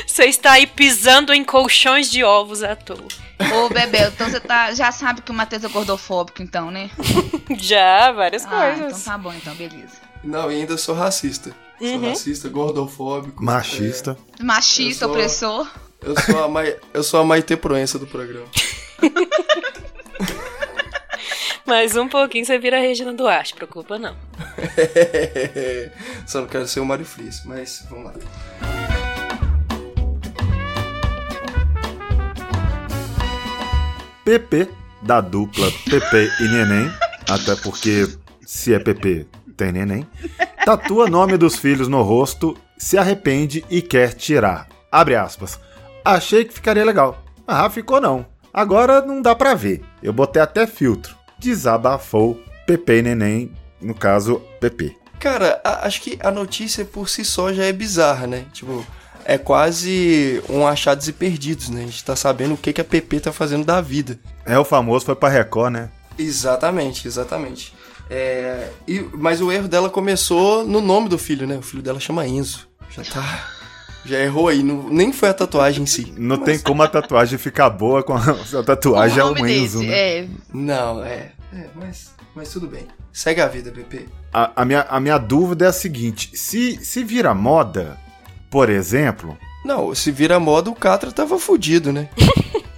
Você 0.07 0.25
está 0.25 0.53
aí 0.53 0.67
pisando 0.67 1.35
em 1.35 1.45
colchões 1.45 2.11
de 2.11 2.25
ovos 2.25 2.63
à 2.63 2.75
toa. 2.75 3.07
Ô, 3.53 3.69
Bebel, 3.69 4.09
então 4.11 4.29
você 4.31 4.41
tá, 4.41 4.73
já 4.73 4.93
sabe 4.93 5.23
que 5.23 5.31
o 5.31 5.35
Matheus 5.35 5.65
é 5.65 5.69
gordofóbico, 5.69 6.43
então, 6.43 6.71
né? 6.71 6.91
Já, 7.59 8.13
várias 8.13 8.45
Ah, 8.47 8.71
então 8.73 8.85
coisas. 8.85 9.05
tá 9.05 9.19
bom, 9.19 9.33
então, 9.33 9.55
beleza. 9.55 9.97
Não, 10.23 10.51
e 10.51 10.57
ainda 10.57 10.77
sou 10.77 10.95
racista. 10.95 11.55
Sou 11.79 11.89
Uhum. 11.89 12.09
racista, 12.11 12.49
gordofóbico. 12.49 13.45
Machista. 13.45 14.17
Machista, 14.41 15.05
Eu 15.05 15.09
sou- 15.09 15.11
opressor. 15.11 15.71
É, 16.03 16.09
eu 16.09 16.21
sou 16.21 16.45
a 16.45 16.49
Mai, 16.49 16.77
eu 16.95 17.03
sou 17.03 17.21
a 17.21 17.25
Maite 17.25 17.57
Proença 17.57 17.99
do 17.99 18.07
programa. 18.07 18.47
Mais 21.67 21.97
um 21.97 22.07
pouquinho 22.09 22.45
você 22.45 22.59
vira 22.59 22.77
a 22.77 22.81
Regina 22.81 23.13
Duarte, 23.13 23.55
preocupa 23.55 23.99
não. 23.99 24.15
Só 26.27 26.41
não 26.43 26.47
quero 26.47 26.69
ser 26.69 26.81
o 26.81 26.85
Mário 26.85 27.07
Frias, 27.07 27.43
mas 27.45 27.85
vamos 27.89 28.05
lá. 28.07 28.13
PP 34.25 34.69
da 35.03 35.21
dupla 35.21 35.71
PP 35.89 36.31
e 36.41 36.49
Neném, 36.49 36.91
até 37.29 37.55
porque 37.57 38.09
se 38.45 38.73
é 38.75 38.79
PP, 38.79 39.27
tem 39.57 39.73
Neném, 39.73 40.07
tatua 40.65 41.09
nome 41.09 41.37
dos 41.37 41.57
filhos 41.57 41.89
no 41.89 42.03
rosto, 42.03 42.57
se 42.79 42.97
arrepende 42.97 43.65
e 43.71 43.83
quer 43.83 44.15
tirar. 44.15 44.69
Abre 44.91 45.15
aspas. 45.17 45.59
Achei 46.05 46.45
que 46.45 46.55
ficaria 46.55 46.85
legal. 46.85 47.23
Ah, 47.47 47.69
ficou 47.69 48.01
não. 48.01 48.25
Agora 48.53 49.01
não 49.03 49.21
dá 49.21 49.35
pra 49.35 49.55
ver. 49.55 49.83
Eu 50.03 50.13
botei 50.13 50.41
até 50.41 50.67
filtro. 50.67 51.15
Desabafou 51.39 52.41
PP 52.67 52.99
e 52.99 53.03
Neném, 53.03 53.53
no 53.81 53.95
caso 53.95 54.41
PP. 54.61 54.97
Cara, 55.19 55.61
a- 55.65 55.87
acho 55.87 56.01
que 56.03 56.19
a 56.23 56.31
notícia 56.31 56.85
por 56.85 57.09
si 57.09 57.25
só 57.25 57.53
já 57.53 57.65
é 57.65 57.73
bizarra, 57.73 58.27
né? 58.27 58.45
Tipo, 58.53 58.85
é 59.25 59.39
quase 59.39 60.43
um 60.49 60.67
achados 60.67 61.09
e 61.09 61.13
perdidos, 61.13 61.69
né? 61.71 61.83
A 61.83 61.87
gente 61.87 62.05
tá 62.05 62.15
sabendo 62.17 62.55
o 62.55 62.57
que, 62.57 62.73
que 62.73 62.81
a 62.81 62.85
PP 62.85 63.21
tá 63.21 63.33
fazendo 63.33 63.65
da 63.65 63.81
vida. 63.81 64.19
É 64.45 64.59
o 64.59 64.65
famoso, 64.65 65.05
foi 65.07 65.15
pra 65.15 65.29
Record, 65.29 65.73
né? 65.73 65.91
Exatamente, 66.19 67.07
exatamente. 67.09 67.75
É, 68.11 68.69
e, 68.87 69.01
mas 69.15 69.41
o 69.41 69.51
erro 69.51 69.67
dela 69.69 69.89
começou 69.89 70.67
no 70.67 70.81
nome 70.81 71.09
do 71.09 71.17
filho, 71.19 71.47
né? 71.47 71.57
O 71.57 71.63
filho 71.63 71.83
dela 71.83 71.99
chama 71.99 72.27
Enzo. 72.27 72.69
Já 72.91 73.03
tá. 73.03 73.49
Já 74.05 74.19
errou 74.19 74.49
aí. 74.49 74.63
não- 74.63 74.91
nem 74.91 75.13
foi 75.13 75.31
a 75.31 75.35
tatuagem 75.35 75.85
em 75.85 75.87
si. 75.87 76.13
Não 76.19 76.37
tem 76.37 76.59
como 76.59 76.83
a 76.83 76.89
tatuagem 76.89 77.39
ficar 77.39 77.71
boa 77.71 78.03
com 78.03 78.13
a, 78.15 78.21
a 78.21 78.63
tatuagem 78.63 79.19
é 79.19 79.25
um 79.25 79.47
Enzo, 79.47 79.79
desse, 79.79 79.87
né? 79.91 80.19
é. 80.19 80.29
Não, 80.53 81.03
é. 81.03 81.33
É, 81.53 81.67
mas, 81.75 82.13
mas 82.35 82.51
tudo 82.51 82.67
bem. 82.67 82.87
Segue 83.13 83.41
a 83.41 83.49
vida, 83.49 83.71
PP. 83.71 84.07
A, 84.33 84.63
a 84.63 84.65
minha, 84.65 84.83
a 84.83 85.01
minha 85.01 85.17
dúvida 85.17 85.65
é 85.65 85.69
a 85.69 85.73
seguinte: 85.73 86.31
se, 86.35 86.77
se 86.85 87.03
vira 87.03 87.33
moda, 87.33 87.97
por 88.55 88.71
exemplo, 88.71 89.37
Não, 89.65 89.93
se 89.97 90.13
vira 90.13 90.39
moda, 90.39 90.71
o 90.71 90.77
Catra 90.77 91.11
tava 91.11 91.41
fudido, 91.41 91.93
né? 91.93 92.09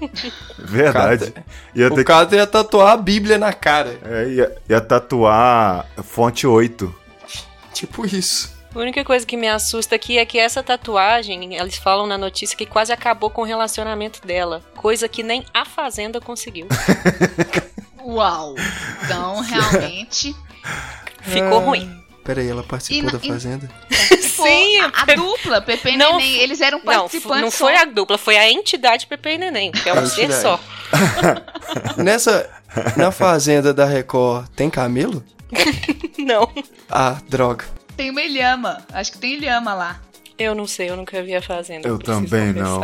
verdade, 0.59 1.35
ia 1.75 1.89
O 1.89 1.91
ter 1.91 1.97
que 1.97 2.05
Catra 2.05 2.39
ia 2.39 2.47
tatuar 2.47 2.95
a 2.95 2.97
Bíblia 2.97 3.37
na 3.37 3.53
cara. 3.53 3.99
é, 4.03 4.27
ia, 4.27 4.57
ia 4.71 4.81
tatuar 4.81 5.87
fonte 6.03 6.47
8. 6.47 6.95
Tipo 7.75 8.07
isso. 8.07 8.57
A 8.75 8.79
única 8.79 9.05
coisa 9.05 9.27
que 9.27 9.37
me 9.37 9.49
assusta 9.49 9.97
aqui 9.97 10.17
é 10.17 10.25
que 10.25 10.39
essa 10.39 10.63
tatuagem, 10.63 11.55
eles 11.55 11.77
falam 11.77 12.07
na 12.07 12.17
notícia 12.17 12.57
que 12.57 12.65
quase 12.65 12.91
acabou 12.91 13.29
com 13.29 13.43
o 13.43 13.45
relacionamento 13.45 14.27
dela. 14.27 14.63
Coisa 14.77 15.07
que 15.07 15.23
nem 15.23 15.45
a 15.53 15.67
Fazenda 15.67 16.23
conseguiu. 16.23 16.69
Uau. 18.03 18.55
Então, 19.05 19.41
realmente. 19.45 20.35
Ficou 21.21 21.59
ruim. 21.59 22.06
Pera 22.27 22.41
aí, 22.41 22.49
ela 22.49 22.63
participou 22.65 23.09
E 23.09 23.13
da 23.13 23.19
e- 23.23 23.29
Fazenda? 23.29 23.71
Sim, 24.21 24.79
a, 24.81 24.93
a 25.03 25.15
dupla, 25.15 25.63
Pepe 25.63 25.91
e 25.91 25.97
Não, 25.97 26.19
Neném, 26.19 26.37
eles 26.41 26.61
eram 26.61 26.79
Não, 26.79 26.85
participantes. 26.85 27.41
não 27.43 27.51
só. 27.51 27.57
foi 27.67 27.77
a 27.77 27.85
dupla, 27.87 28.19
foi 28.19 28.37
a 28.37 28.51
entidade 28.51 29.07
Pepe 29.07 29.31
e 29.31 29.39
Neném, 29.39 29.71
que 29.73 29.89
é 29.89 29.95
um 29.95 30.05
ser 30.07 30.25
entidade. 30.25 30.43
só. 30.43 30.61
Nessa. 31.97 32.51
Na 32.97 33.11
Fazenda 33.11 33.73
da 33.73 33.87
Record, 33.87 34.49
tem 34.49 34.69
camelo? 34.69 35.25
Não, 36.19 36.51
Ah, 36.91 37.17
droga. 37.29 37.65
Tem 37.97 38.11
uma 38.11 38.21
ilhama. 38.21 38.85
Acho 38.93 39.13
que 39.13 39.19
tem 39.19 39.35
ilhama 39.35 39.73
lá. 39.73 40.01
eu 40.39 40.55
não 40.55 40.67
sei, 40.67 40.91
eu 40.91 40.97
nunca 40.97 41.23
vi 41.23 41.35
a 41.35 41.41
Fazenda. 41.41 41.89
Eu 41.89 41.99
também 41.99 42.53
não. 42.53 42.81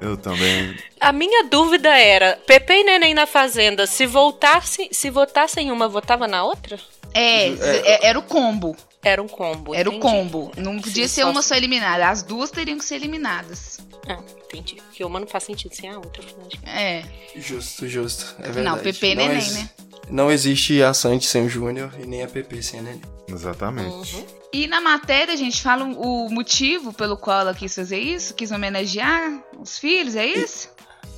Eu 0.00 0.16
também. 0.18 0.76
A 1.00 1.12
minha 1.12 1.44
dúvida 1.44 1.88
era, 1.96 2.38
Pepe 2.46 2.72
e 2.74 2.84
Neném 2.84 3.14
na 3.14 3.26
Fazenda, 3.26 3.86
se 3.86 4.04
voltasse, 4.06 4.88
se 4.92 5.08
votassem 5.08 5.70
uma, 5.70 5.88
votava 5.88 6.28
na 6.28 6.44
outra? 6.44 6.78
É, 7.14 7.48
é- 7.48 8.06
era 8.06 8.18
o 8.18 8.22
combo. 8.22 8.76
Era 9.02 9.22
um 9.22 9.28
combo. 9.28 9.74
Era 9.74 9.88
o 9.88 9.94
entendi. 9.94 10.12
combo. 10.14 10.52
Não 10.56 10.78
podia 10.78 11.08
Sim, 11.08 11.14
ser 11.14 11.22
só- 11.22 11.30
uma 11.30 11.42
só 11.42 11.54
eliminada. 11.54 12.08
As 12.08 12.22
duas 12.22 12.50
teriam 12.50 12.76
que 12.78 12.84
ser 12.84 12.96
eliminadas. 12.96 13.78
Ah, 14.06 14.18
entendi. 14.44 14.76
Porque 14.76 15.02
uma 15.04 15.18
não 15.20 15.26
faz 15.26 15.44
sentido 15.44 15.74
sem 15.74 15.88
a 15.90 15.96
outra. 15.96 16.22
afinal 16.22 16.46
de 16.48 16.56
contas. 16.58 16.70
É. 16.74 17.02
Justo, 17.36 17.88
justo. 17.88 18.36
É 18.40 18.42
verdade. 18.50 18.62
Não, 18.64 18.78
Pepe 18.78 19.06
e 19.06 19.14
Neném, 19.14 19.36
ex- 19.36 19.54
né? 19.54 19.70
Não 20.10 20.30
existe 20.30 20.82
a 20.82 20.92
Sandy 20.92 21.24
sem 21.26 21.46
o 21.46 21.48
Júnior 21.48 21.92
e 22.02 22.06
nem 22.06 22.22
a 22.22 22.28
Pepe 22.28 22.62
sem 22.62 22.80
a 22.80 22.82
Neném. 22.82 23.00
Exatamente. 23.28 24.16
Uhum. 24.16 24.26
E 24.52 24.66
na 24.66 24.80
matéria, 24.80 25.32
a 25.32 25.36
gente 25.36 25.62
fala 25.62 25.84
o 25.84 26.28
motivo 26.28 26.92
pelo 26.92 27.16
qual 27.16 27.40
ela 27.40 27.54
quis 27.54 27.72
fazer 27.74 27.98
isso, 27.98 28.34
quis 28.34 28.50
homenagear 28.50 29.40
os 29.58 29.78
filhos, 29.78 30.16
é 30.16 30.26
isso? 30.26 30.68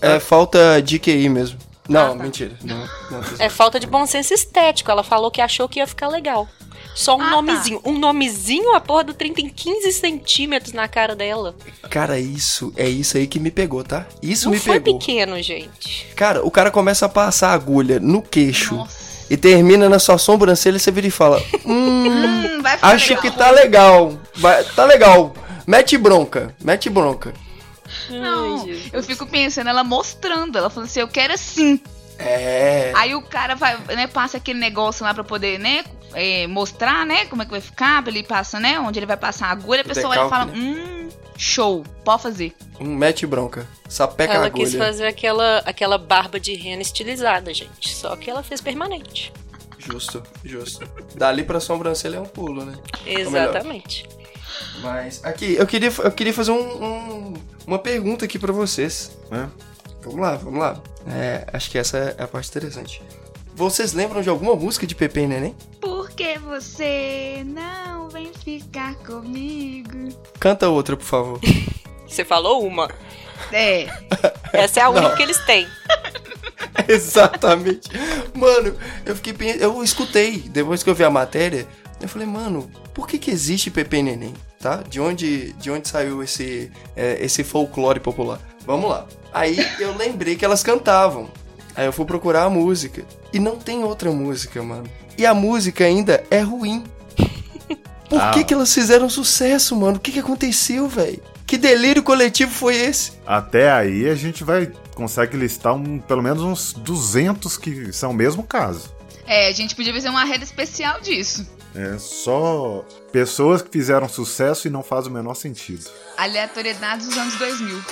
É 0.00 0.20
falta 0.20 0.80
de 0.82 0.98
QI 0.98 1.28
mesmo. 1.30 1.58
Não, 1.88 2.12
Ah, 2.12 2.16
tá. 2.16 2.22
mentira. 2.22 2.52
Não, 2.62 2.78
não, 3.10 3.20
É 3.38 3.48
falta 3.48 3.78
de 3.80 3.86
bom 3.86 4.06
senso 4.06 4.32
estético. 4.32 4.90
Ela 4.90 5.02
falou 5.02 5.30
que 5.30 5.40
achou 5.40 5.68
que 5.68 5.78
ia 5.80 5.86
ficar 5.86 6.08
legal. 6.08 6.48
Só 6.94 7.16
um 7.16 7.20
Ah, 7.22 7.24
tá. 7.24 7.30
nomezinho. 7.30 7.80
Um 7.84 7.98
nomezinho, 7.98 8.74
a 8.74 8.80
porra 8.80 9.04
do 9.04 9.14
trem 9.14 9.32
tem 9.32 9.48
15 9.48 9.92
centímetros 9.92 10.72
na 10.74 10.86
cara 10.86 11.16
dela. 11.16 11.54
Cara, 11.88 12.18
isso 12.20 12.72
é 12.76 12.88
isso 12.88 13.16
aí 13.16 13.26
que 13.26 13.40
me 13.40 13.50
pegou, 13.50 13.82
tá? 13.82 14.06
Isso 14.22 14.44
Não 14.46 14.52
me 14.52 14.58
foi 14.58 14.78
pegou. 14.78 14.98
pequeno, 14.98 15.40
gente. 15.42 16.06
Cara, 16.14 16.44
o 16.44 16.50
cara 16.50 16.70
começa 16.70 17.06
a 17.06 17.08
passar 17.08 17.48
a 17.48 17.54
agulha 17.54 17.98
no 17.98 18.20
queixo 18.20 18.74
Nossa. 18.74 19.24
e 19.30 19.36
termina 19.38 19.88
na 19.88 19.98
sua 19.98 20.18
sobrancelha 20.18 20.76
e 20.76 20.80
você 20.80 20.90
vira 20.90 21.06
e 21.06 21.10
fala: 21.10 21.42
Hum, 21.64 22.06
Hum, 22.08 22.62
vai 22.62 22.76
ficar 22.76 22.88
acho 22.88 23.08
legal. 23.14 23.22
que 23.22 23.30
tá 23.38 23.50
legal. 23.50 24.12
Vai, 24.36 24.64
tá 24.64 24.84
legal. 24.84 25.34
Mete 25.66 25.96
bronca, 25.96 26.54
mete 26.62 26.90
bronca. 26.90 27.32
Não, 28.10 28.64
Ai, 28.64 28.82
eu 28.92 29.02
fico 29.02 29.26
pensando, 29.26 29.68
ela 29.68 29.84
mostrando, 29.84 30.56
ela 30.56 30.70
falando 30.70 30.88
assim, 30.88 31.00
eu 31.00 31.08
quero 31.08 31.32
assim. 31.32 31.80
É. 32.18 32.92
Aí 32.94 33.14
o 33.14 33.22
cara 33.22 33.54
vai, 33.54 33.76
né, 33.94 34.06
passa 34.06 34.36
aquele 34.36 34.58
negócio 34.58 35.04
lá 35.04 35.12
pra 35.12 35.24
poder, 35.24 35.58
né, 35.58 35.84
é, 36.14 36.46
mostrar, 36.46 37.04
né, 37.06 37.26
como 37.26 37.42
é 37.42 37.44
que 37.44 37.50
vai 37.50 37.60
ficar, 37.60 38.06
ele 38.06 38.22
passa, 38.22 38.60
né, 38.60 38.78
onde 38.78 38.98
ele 38.98 39.06
vai 39.06 39.16
passar 39.16 39.48
a 39.48 39.50
agulha, 39.50 39.80
a 39.80 39.84
pessoa 39.84 40.08
olha 40.08 40.26
e 40.26 40.30
fala, 40.30 40.44
decalque, 40.46 40.60
hum, 40.60 41.08
show, 41.36 41.84
pode 42.04 42.22
fazer. 42.22 42.52
Um 42.78 42.94
mete 42.94 43.26
bronca. 43.26 43.66
Sapeca 43.88 44.32
a 44.32 44.36
Ela 44.36 44.46
agulha. 44.46 44.64
quis 44.64 44.74
fazer 44.74 45.06
aquela, 45.06 45.58
aquela 45.58 45.98
barba 45.98 46.38
de 46.38 46.54
rena 46.54 46.82
estilizada, 46.82 47.52
gente. 47.52 47.94
Só 47.94 48.16
que 48.16 48.30
ela 48.30 48.42
fez 48.42 48.60
permanente. 48.60 49.32
Justo, 49.78 50.22
justo. 50.44 50.88
Dali 51.16 51.42
pra 51.42 51.58
sobrancelha 51.58 52.16
é 52.16 52.20
um 52.20 52.24
pulo, 52.24 52.64
né? 52.64 52.74
melhor. 53.04 53.52
Mas 54.80 55.24
aqui, 55.24 55.54
eu 55.58 55.66
queria, 55.66 55.92
eu 56.02 56.10
queria 56.12 56.32
fazer 56.34 56.50
um- 56.52 56.84
um- 56.84 57.34
uma 57.66 57.78
pergunta 57.78 58.24
aqui 58.24 58.38
pra 58.38 58.52
vocês. 58.52 59.16
né? 59.30 59.48
Vamos 60.02 60.20
lá, 60.20 60.34
vamos 60.36 60.58
lá. 60.60 60.80
É, 61.06 61.46
acho 61.52 61.70
que 61.70 61.78
essa 61.78 61.96
é 62.18 62.22
a 62.22 62.26
parte 62.28 62.48
interessante. 62.50 63.02
Vocês 63.54 63.92
lembram 63.92 64.22
de 64.22 64.28
alguma 64.28 64.56
música 64.56 64.86
de 64.86 64.94
Pepe 64.94 65.20
e 65.20 65.26
Neném? 65.26 65.54
Por 65.80 66.10
que 66.10 66.38
você 66.38 67.42
não 67.46 68.08
vem 68.08 68.32
ficar 68.32 68.94
comigo? 68.96 70.08
Canta 70.40 70.68
outra, 70.68 70.96
por 70.96 71.04
favor. 71.04 71.40
Você 72.08 72.24
falou 72.24 72.66
uma. 72.66 72.90
É, 73.52 73.86
Essa 74.52 74.80
é 74.80 74.82
a 74.82 74.90
única 74.90 75.08
Não. 75.08 75.16
que 75.16 75.22
eles 75.22 75.38
têm. 75.46 75.66
Exatamente. 76.88 77.88
Mano, 78.34 78.76
eu 79.04 79.14
fiquei 79.16 79.34
eu 79.60 79.82
escutei 79.82 80.38
depois 80.38 80.82
que 80.82 80.90
eu 80.90 80.94
vi 80.94 81.04
a 81.04 81.10
matéria, 81.10 81.66
eu 82.02 82.08
falei, 82.08 82.26
mano, 82.26 82.68
por 82.92 83.06
que 83.08 83.18
que 83.18 83.30
existe 83.30 83.70
Pepe 83.70 84.02
Neném, 84.02 84.34
tá? 84.60 84.76
De 84.88 85.00
onde 85.00 85.52
de 85.54 85.70
onde 85.70 85.88
saiu 85.88 86.22
esse 86.22 86.70
é, 86.96 87.18
esse 87.24 87.42
folclore 87.44 88.00
popular? 88.00 88.40
Vamos 88.66 88.90
lá. 88.90 89.06
Aí 89.32 89.56
eu 89.78 89.96
lembrei 89.96 90.36
que 90.36 90.44
elas 90.44 90.62
cantavam. 90.62 91.30
Aí 91.74 91.86
eu 91.86 91.92
fui 91.92 92.04
procurar 92.04 92.44
a 92.44 92.50
música 92.50 93.02
e 93.32 93.38
não 93.38 93.56
tem 93.56 93.82
outra 93.82 94.10
música, 94.12 94.62
mano. 94.62 94.84
E 95.16 95.24
a 95.24 95.32
música 95.32 95.84
ainda 95.84 96.22
é 96.30 96.40
ruim. 96.40 96.84
Por 98.08 98.20
Ah. 98.20 98.30
que 98.32 98.44
que 98.44 98.52
elas 98.52 98.72
fizeram 98.74 99.08
sucesso, 99.08 99.74
mano? 99.74 99.96
O 99.96 100.00
que 100.00 100.12
que 100.12 100.18
aconteceu, 100.18 100.86
velho? 100.88 101.22
Que 101.46 101.56
delírio 101.56 102.02
coletivo 102.02 102.50
foi 102.52 102.76
esse? 102.76 103.12
Até 103.26 103.70
aí 103.72 104.08
a 104.08 104.14
gente 104.14 104.44
vai 104.44 104.70
consegue 104.94 105.36
listar 105.36 105.74
um, 105.74 105.98
pelo 105.98 106.22
menos 106.22 106.42
uns 106.42 106.72
200 106.74 107.56
que 107.56 107.92
são 107.92 108.10
o 108.10 108.14
mesmo 108.14 108.42
caso. 108.42 108.94
é, 109.26 109.48
a 109.48 109.52
gente 109.52 109.74
podia 109.74 109.92
fazer 109.94 110.10
uma 110.10 110.24
rede 110.24 110.44
especial 110.44 111.00
disso. 111.00 111.46
É 111.74 111.98
só 111.98 112.84
pessoas 113.10 113.62
que 113.62 113.70
fizeram 113.70 114.08
sucesso 114.08 114.66
e 114.66 114.70
não 114.70 114.82
faz 114.82 115.06
o 115.06 115.10
menor 115.10 115.34
sentido. 115.34 115.90
Aleatoriedade 116.16 117.06
dos 117.06 117.16
anos 117.16 117.34
2000. 117.36 117.84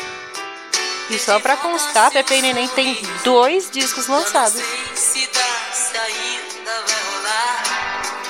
E 1.11 1.19
só 1.19 1.41
pra 1.41 1.57
constar, 1.57 2.11
Pepe 2.13 2.35
e 2.35 2.43
Neném 2.43 2.69
tem 2.69 2.97
dois 3.25 3.71
discos 3.71 4.07
lançados. 4.07 4.61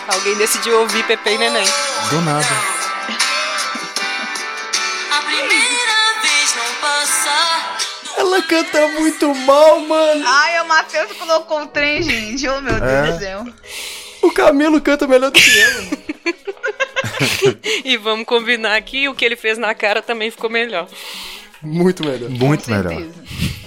Alguém 0.08 0.34
decidiu 0.36 0.80
ouvir 0.80 1.04
Pepe 1.06 1.30
e 1.30 1.38
Neném. 1.38 1.64
Do 2.10 2.20
nada. 2.22 2.46
A 5.12 5.22
primeira 5.22 6.20
vez 6.22 6.54
não 6.56 6.74
passa. 6.80 7.80
Ela 8.16 8.42
canta 8.42 8.86
muito 8.88 9.34
mal, 9.34 9.80
mano. 9.80 10.24
Ai, 10.26 10.60
o 10.62 10.64
Matheus 10.66 11.12
colocou 11.12 11.62
o 11.62 11.66
trem, 11.68 12.02
gente. 12.02 12.48
Oh, 12.48 12.60
meu 12.60 12.74
Deus 12.74 12.82
É. 12.92 13.12
do 13.12 13.18
céu. 13.18 13.44
O 14.22 14.30
Camilo 14.32 14.80
canta 14.80 15.06
melhor 15.06 15.30
do 15.30 15.38
que 15.40 15.58
ela. 15.58 15.84
E 17.84 17.96
vamos 17.96 18.24
combinar 18.24 18.76
aqui, 18.76 19.08
o 19.08 19.14
que 19.14 19.24
ele 19.24 19.36
fez 19.36 19.58
na 19.58 19.74
cara 19.74 20.00
também 20.00 20.30
ficou 20.30 20.48
melhor. 20.48 20.88
Muito 21.62 22.04
melhor. 22.04 22.30
Muito 22.30 22.64
Com 22.64 22.70
melhor. 22.70 23.02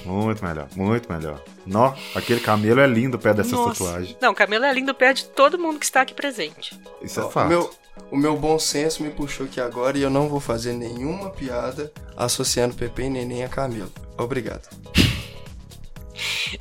Muito 0.05 0.43
melhor. 0.43 0.67
Muito 0.75 1.11
melhor. 1.11 1.43
Nó, 1.65 1.93
aquele 2.15 2.39
camelo 2.39 2.79
é 2.79 2.87
lindo 2.87 3.17
perto 3.19 3.37
dessas 3.37 3.51
Nossa. 3.53 3.83
tatuagens. 3.83 4.17
Não, 4.19 4.33
Camila 4.33 4.67
é 4.67 4.73
lindo 4.73 4.93
perto 4.93 5.17
de 5.17 5.25
todo 5.25 5.57
mundo 5.57 5.79
que 5.79 5.85
está 5.85 6.01
aqui 6.01 6.13
presente. 6.13 6.77
Isso 7.01 7.19
é 7.19 7.23
Ó, 7.23 7.29
fato. 7.29 7.45
o, 7.45 7.49
meu, 7.49 7.71
o 8.11 8.17
meu 8.17 8.35
bom 8.37 8.57
senso 8.59 9.03
me 9.03 9.09
puxou 9.11 9.45
aqui 9.45 9.61
agora 9.61 9.97
e 9.97 10.01
eu 10.01 10.09
não 10.09 10.27
vou 10.27 10.39
fazer 10.39 10.73
nenhuma 10.73 11.29
piada 11.29 11.91
associando 12.17 12.75
Pepe 12.75 13.03
e 13.03 13.09
Neném 13.09 13.43
a 13.43 13.49
Camilo. 13.49 13.91
Obrigado. 14.17 14.67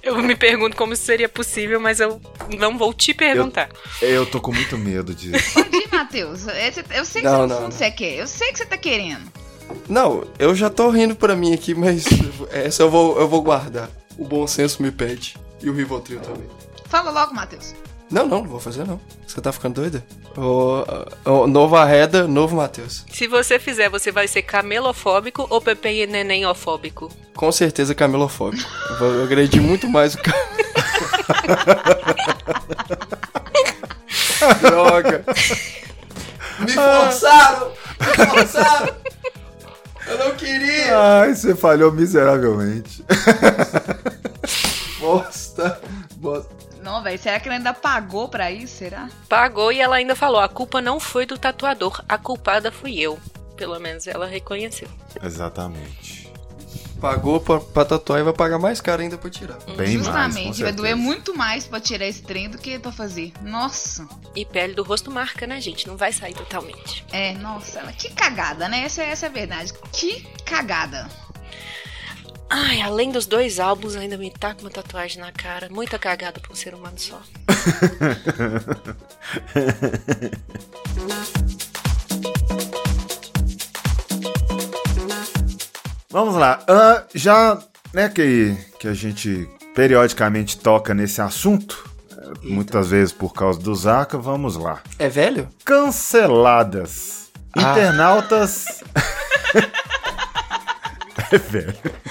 Eu 0.03 0.17
me 0.23 0.35
pergunto 0.35 0.77
como 0.77 0.93
isso 0.93 1.05
seria 1.05 1.29
possível, 1.29 1.81
mas 1.81 2.01
eu 2.01 2.21
não 2.59 2.77
vou 2.79 2.93
te 2.93 3.13
perguntar. 3.15 3.69
Eu 4.01 4.25
tô 4.27 4.41
com 4.41 4.53
muito 4.53 4.77
medo 4.79 5.15
disso. 5.15 5.55
Pode 5.55 5.77
ir, 5.77 5.89
Matheus. 5.91 6.47
Eu 6.95 7.05
sei 7.05 7.23
que 7.23 7.29
Não, 7.29 7.39
você, 7.39 7.43
no 7.43 7.47
não, 7.47 7.57
fundo 7.57 7.63
não. 7.65 7.71
você 7.71 7.91
quer. 7.91 8.15
Eu 8.19 8.27
sei 8.27 8.53
que 8.53 8.59
você 8.59 8.67
tá 8.67 8.77
querendo. 8.77 9.23
Não, 9.89 10.27
eu 10.39 10.55
já 10.55 10.69
tô 10.69 10.91
rindo 10.91 11.15
pra 11.17 11.35
mim 11.35 11.55
aqui, 11.55 11.75
mas 11.75 12.05
essa 12.51 12.83
eu 12.83 12.91
vou, 12.91 13.19
eu 13.19 13.29
vou 13.29 13.43
guardar. 13.43 13.89
O 14.19 14.25
bom 14.25 14.47
senso 14.47 14.83
me 14.83 14.91
pede. 14.91 15.37
E 15.63 15.71
o 15.71 15.73
Rivotril 15.75 16.21
também. 16.21 16.47
Fala 16.87 17.11
logo, 17.11 17.33
Matheus. 17.35 17.75
Não, 18.13 18.29
não, 18.29 18.43
não 18.43 18.49
vou 18.49 18.61
fazer 18.61 18.87
não. 18.87 19.01
Você 19.27 19.41
tá 19.41 19.51
ficando 19.51 19.81
doida? 19.81 20.05
Ô, 20.37 20.85
ô, 21.25 21.47
novo 21.47 21.77
Arreda, 21.77 22.29
novo 22.29 22.57
Matheus. 22.57 23.07
Se 23.11 23.27
você 23.27 23.59
fizer, 23.59 23.89
você 23.89 24.13
vai 24.13 24.29
ser 24.29 24.43
camelofóbico 24.43 25.47
ou 25.49 25.63
Pepe 25.63 25.89
e 25.89 26.07
Neném-ofóbico? 26.07 27.11
Com 27.35 27.51
certeza 27.51 27.95
camelofóbico. 27.95 28.69
Eu 28.91 28.99
vou 28.99 29.23
agredir 29.25 29.63
muito 29.63 29.89
mais 29.89 30.15
o 30.15 30.19
Camilo. 30.19 30.43
Droga. 34.61 35.25
Me 36.59 36.73
forçaram! 36.73 37.73
Me 38.01 38.27
forçaram! 38.27 38.95
Eu 40.07 40.19
não 40.19 40.33
queria! 40.33 40.99
Ai, 40.99 41.35
você 41.35 41.55
falhou 41.55 41.91
miseravelmente. 41.91 43.03
Bosta! 45.01 45.81
Bosta. 46.17 46.62
Não, 46.83 47.03
velho. 47.03 47.19
Será 47.19 47.39
que 47.39 47.49
ela 47.49 47.57
ainda 47.57 47.73
pagou 47.73 48.29
pra 48.29 48.51
isso? 48.51 48.77
Será? 48.79 49.09
Pagou 49.29 49.73
e 49.73 49.81
ela 49.81 49.97
ainda 49.97 50.17
falou: 50.17 50.41
a 50.41 50.49
culpa 50.49 50.81
não 50.81 50.99
foi 50.99 51.25
do 51.25 51.39
tatuador, 51.39 52.03
a 52.09 52.19
culpada 52.19 52.73
fui 52.73 52.99
eu. 52.99 53.19
Pelo 53.57 53.79
menos 53.79 54.07
ela 54.07 54.27
reconheceu. 54.27 54.89
Exatamente. 55.23 56.23
Pagou 57.01 57.41
pra, 57.41 57.59
pra 57.59 57.85
tatuar 57.85 58.21
e 58.21 58.23
vai 58.23 58.33
pagar 58.33 58.61
mais 58.61 58.81
caro 58.81 59.03
ainda 59.03 59.19
pra 59.19 59.29
tirar. 59.29 59.59
Bem 59.77 59.77
mais, 59.77 59.91
com 59.91 60.05
Justamente. 60.05 60.63
vai 60.63 60.73
doer 60.73 60.97
muito 60.97 61.37
mais 61.37 61.67
pra 61.67 61.81
tirar 61.81 62.07
esse 62.07 62.23
trem 62.23 62.49
do 62.49 62.59
que 62.59 62.79
pra 62.79 62.93
fazer. 62.93 63.33
Nossa. 63.43 64.07
E 64.37 64.45
pele 64.45 64.73
do 64.73 64.85
rosto 64.85 65.11
marca, 65.11 65.45
né, 65.45 65.61
gente? 65.61 65.89
Não 65.89 65.97
vai 65.97 66.13
sair 66.13 66.33
totalmente. 66.33 67.05
É, 67.13 67.33
nossa. 67.35 67.81
Que 67.99 68.09
cagada, 68.13 68.69
né? 68.69 68.85
Essa, 68.85 69.03
essa 69.03 69.27
é 69.27 69.29
a 69.29 69.33
verdade. 69.33 69.73
Que 69.93 70.23
cagada. 70.45 71.09
Ai, 72.55 72.83
além 72.83 73.11
dos 73.11 73.25
dois 73.25 73.59
álbuns, 73.59 73.97
ainda 73.97 74.19
me 74.19 74.31
tá 74.31 74.53
com 74.53 74.61
uma 74.61 74.71
tatuagem 74.71 75.23
na 75.23 75.33
cara. 75.33 75.71
Muita 75.71 75.99
cagada 75.99 76.39
pra 76.39 76.53
um 76.53 76.55
ser 76.55 76.75
humano 76.75 76.99
só. 76.99 77.19
Vamos 86.11 86.35
lá. 86.35 86.63
Ah, 86.69 87.05
já, 87.15 87.59
né, 87.95 88.11
que, 88.11 88.55
que 88.79 88.87
a 88.87 88.93
gente 88.93 89.49
periodicamente 89.75 90.59
toca 90.59 90.93
nesse 90.93 91.23
assunto, 91.23 91.91
eh, 92.11 92.33
muitas 92.43 92.91
vezes 92.91 93.15
por 93.15 93.33
causa 93.33 93.59
do 93.59 93.75
Zaka, 93.75 94.19
vamos 94.19 94.57
lá. 94.57 94.83
É 94.99 95.09
velho? 95.09 95.49
Canceladas. 95.65 97.31
Ah. 97.57 97.73
Internautas. 97.73 98.83
é 101.33 101.39
velho. 101.39 102.02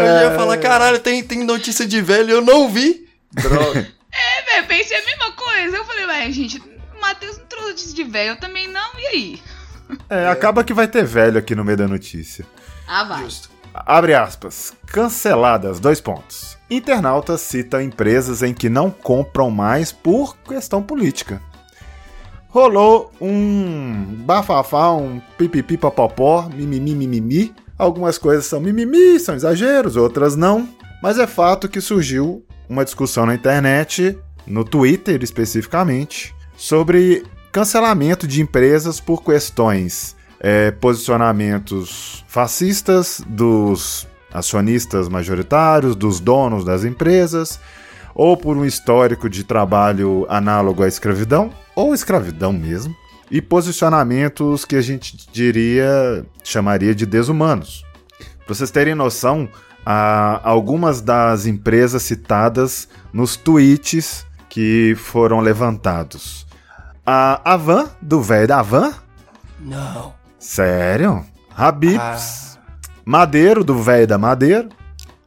Eu 0.00 0.30
ia 0.30 0.36
falar, 0.36 0.58
caralho, 0.58 0.98
tem, 0.98 1.22
tem 1.22 1.44
notícia 1.44 1.86
de 1.86 2.00
velho, 2.00 2.30
eu 2.30 2.40
não 2.40 2.68
vi. 2.68 3.08
Droga. 3.32 3.88
É, 4.10 4.42
velho. 4.42 4.66
Pensei 4.66 4.96
a 4.96 5.04
mesma 5.04 5.32
coisa. 5.32 5.76
Eu 5.76 5.84
falei, 5.84 6.06
ué, 6.06 6.32
gente. 6.32 6.58
O 6.96 7.00
Matheus 7.00 7.38
não 7.38 7.44
trouxe 7.44 7.68
notícia 7.68 7.94
de 7.94 8.04
velho. 8.04 8.30
Eu 8.30 8.40
também 8.40 8.66
não. 8.66 8.98
E 8.98 9.06
aí? 9.06 9.42
É, 10.08 10.28
acaba 10.28 10.64
que 10.64 10.72
vai 10.72 10.88
ter 10.88 11.04
velho 11.04 11.38
aqui 11.38 11.54
no 11.54 11.64
meio 11.64 11.76
da 11.76 11.86
notícia. 11.86 12.44
Ah, 12.86 13.04
vai. 13.04 13.22
Justo. 13.22 13.50
Abre 13.74 14.14
aspas. 14.14 14.72
Canceladas, 14.86 15.78
dois 15.78 16.00
pontos. 16.00 16.56
Internautas 16.70 17.40
cita 17.42 17.82
empresas 17.82 18.42
em 18.42 18.52
que 18.52 18.68
não 18.68 18.90
compram 18.90 19.50
mais 19.50 19.92
por 19.92 20.36
questão 20.38 20.82
política. 20.82 21.40
Rolou 22.48 23.12
um 23.20 24.04
bafafá, 24.24 24.92
um 24.92 25.20
pipipi 25.36 25.76
papopó, 25.76 26.48
mimimi 26.52 26.94
mimimi. 26.94 27.54
Algumas 27.78 28.18
coisas 28.18 28.46
são 28.46 28.60
mimimi, 28.60 29.20
são 29.20 29.34
exageros, 29.36 29.96
outras 29.96 30.34
não. 30.34 30.68
Mas 31.00 31.18
é 31.18 31.26
fato 31.26 31.68
que 31.68 31.80
surgiu 31.80 32.44
uma 32.68 32.84
discussão 32.84 33.24
na 33.24 33.34
internet, 33.34 34.18
no 34.46 34.64
Twitter 34.64 35.22
especificamente, 35.22 36.34
sobre 36.56 37.24
cancelamento 37.52 38.26
de 38.26 38.42
empresas 38.42 38.98
por 38.98 39.22
questões, 39.22 40.16
é, 40.40 40.72
posicionamentos 40.72 42.24
fascistas 42.26 43.22
dos 43.26 44.08
acionistas 44.32 45.08
majoritários, 45.08 45.94
dos 45.94 46.20
donos 46.20 46.64
das 46.64 46.84
empresas, 46.84 47.60
ou 48.14 48.36
por 48.36 48.56
um 48.56 48.64
histórico 48.64 49.30
de 49.30 49.44
trabalho 49.44 50.26
análogo 50.28 50.82
à 50.82 50.88
escravidão, 50.88 51.50
ou 51.76 51.94
escravidão 51.94 52.52
mesmo, 52.52 52.94
e 53.30 53.42
posicionamentos 53.42 54.64
que 54.64 54.76
a 54.76 54.80
gente 54.80 55.28
diria, 55.32 56.24
chamaria 56.42 56.94
de 56.94 57.04
desumanos. 57.04 57.84
Para 58.44 58.54
vocês 58.54 58.70
terem 58.70 58.94
noção, 58.94 59.48
algumas 60.42 61.00
das 61.00 61.46
empresas 61.46 62.02
citadas 62.02 62.88
nos 63.12 63.36
tweets 63.36 64.26
que 64.48 64.94
foram 64.96 65.40
levantados. 65.40 66.46
A 67.04 67.52
Avan, 67.52 67.90
do 68.00 68.20
velho 68.20 68.48
da 68.48 68.60
Avan? 68.60 68.92
Não. 69.60 70.14
Sério? 70.38 71.24
Habibs, 71.56 72.58
Madeiro, 73.04 73.64
do 73.64 73.82
velho 73.82 74.06
da 74.06 74.18
Madeiro. 74.18 74.68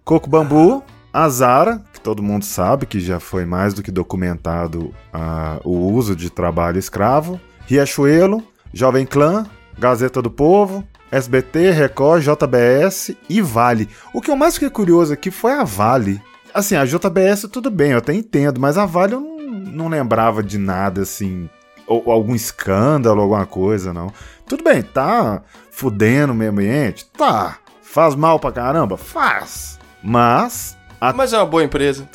Coco 0.03 0.29
Bambu, 0.29 0.83
a 1.13 1.27
Zara, 1.29 1.81
que 1.93 1.99
todo 1.99 2.23
mundo 2.23 2.45
sabe 2.45 2.85
que 2.85 2.99
já 2.99 3.19
foi 3.19 3.45
mais 3.45 3.73
do 3.73 3.83
que 3.83 3.91
documentado 3.91 4.93
ah, 5.11 5.59
o 5.63 5.91
uso 5.91 6.15
de 6.15 6.29
trabalho 6.29 6.79
escravo. 6.79 7.39
Riachuelo, 7.71 8.43
Jovem 8.73 9.05
Clã, 9.05 9.45
Gazeta 9.79 10.21
do 10.21 10.29
Povo, 10.29 10.85
SBT, 11.09 11.71
Record, 11.71 12.21
JBS 12.21 13.15
e 13.29 13.41
Vale. 13.41 13.87
O 14.13 14.19
que 14.19 14.29
eu 14.29 14.35
mais 14.35 14.55
fiquei 14.55 14.69
curioso 14.69 15.13
aqui 15.13 15.31
foi 15.31 15.53
a 15.53 15.63
Vale. 15.63 16.21
Assim, 16.53 16.75
a 16.75 16.83
JBS 16.83 17.47
tudo 17.49 17.71
bem, 17.71 17.91
eu 17.91 17.99
até 17.99 18.13
entendo, 18.13 18.59
mas 18.59 18.77
a 18.77 18.85
Vale 18.85 19.13
eu 19.13 19.21
não, 19.21 19.37
não 19.37 19.87
lembrava 19.87 20.43
de 20.43 20.57
nada 20.57 21.03
assim, 21.03 21.49
ou, 21.87 22.03
ou 22.07 22.11
algum 22.11 22.35
escândalo, 22.35 23.21
alguma 23.21 23.45
coisa, 23.45 23.93
não. 23.93 24.11
Tudo 24.45 24.65
bem, 24.65 24.81
tá 24.81 25.41
fudendo 25.71 26.33
o 26.33 26.35
meio 26.35 26.51
ambiente? 26.51 27.05
Tá. 27.17 27.57
Faz 27.81 28.15
mal 28.15 28.37
pra 28.37 28.51
caramba? 28.51 28.97
Faz. 28.97 29.79
Mas. 30.03 30.77
A- 31.01 31.11
Mas 31.13 31.33
é 31.33 31.37
uma 31.37 31.45
boa 31.45 31.63
empresa. 31.63 32.07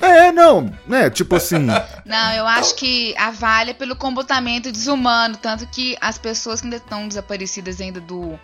É, 0.00 0.32
não, 0.32 0.68
né? 0.86 1.08
Tipo 1.08 1.36
assim. 1.36 1.58
Não, 2.04 2.32
eu 2.34 2.46
acho 2.46 2.74
que 2.74 3.14
a 3.16 3.30
Vale 3.30 3.70
é 3.70 3.74
pelo 3.74 3.94
comportamento 3.96 4.70
desumano, 4.72 5.36
tanto 5.36 5.66
que 5.68 5.96
as 6.00 6.18
pessoas 6.18 6.60
que 6.60 6.66
ainda 6.66 6.76
estão 6.76 7.06
desaparecidas 7.08 7.80
ainda 7.80 8.00
do 8.00 8.38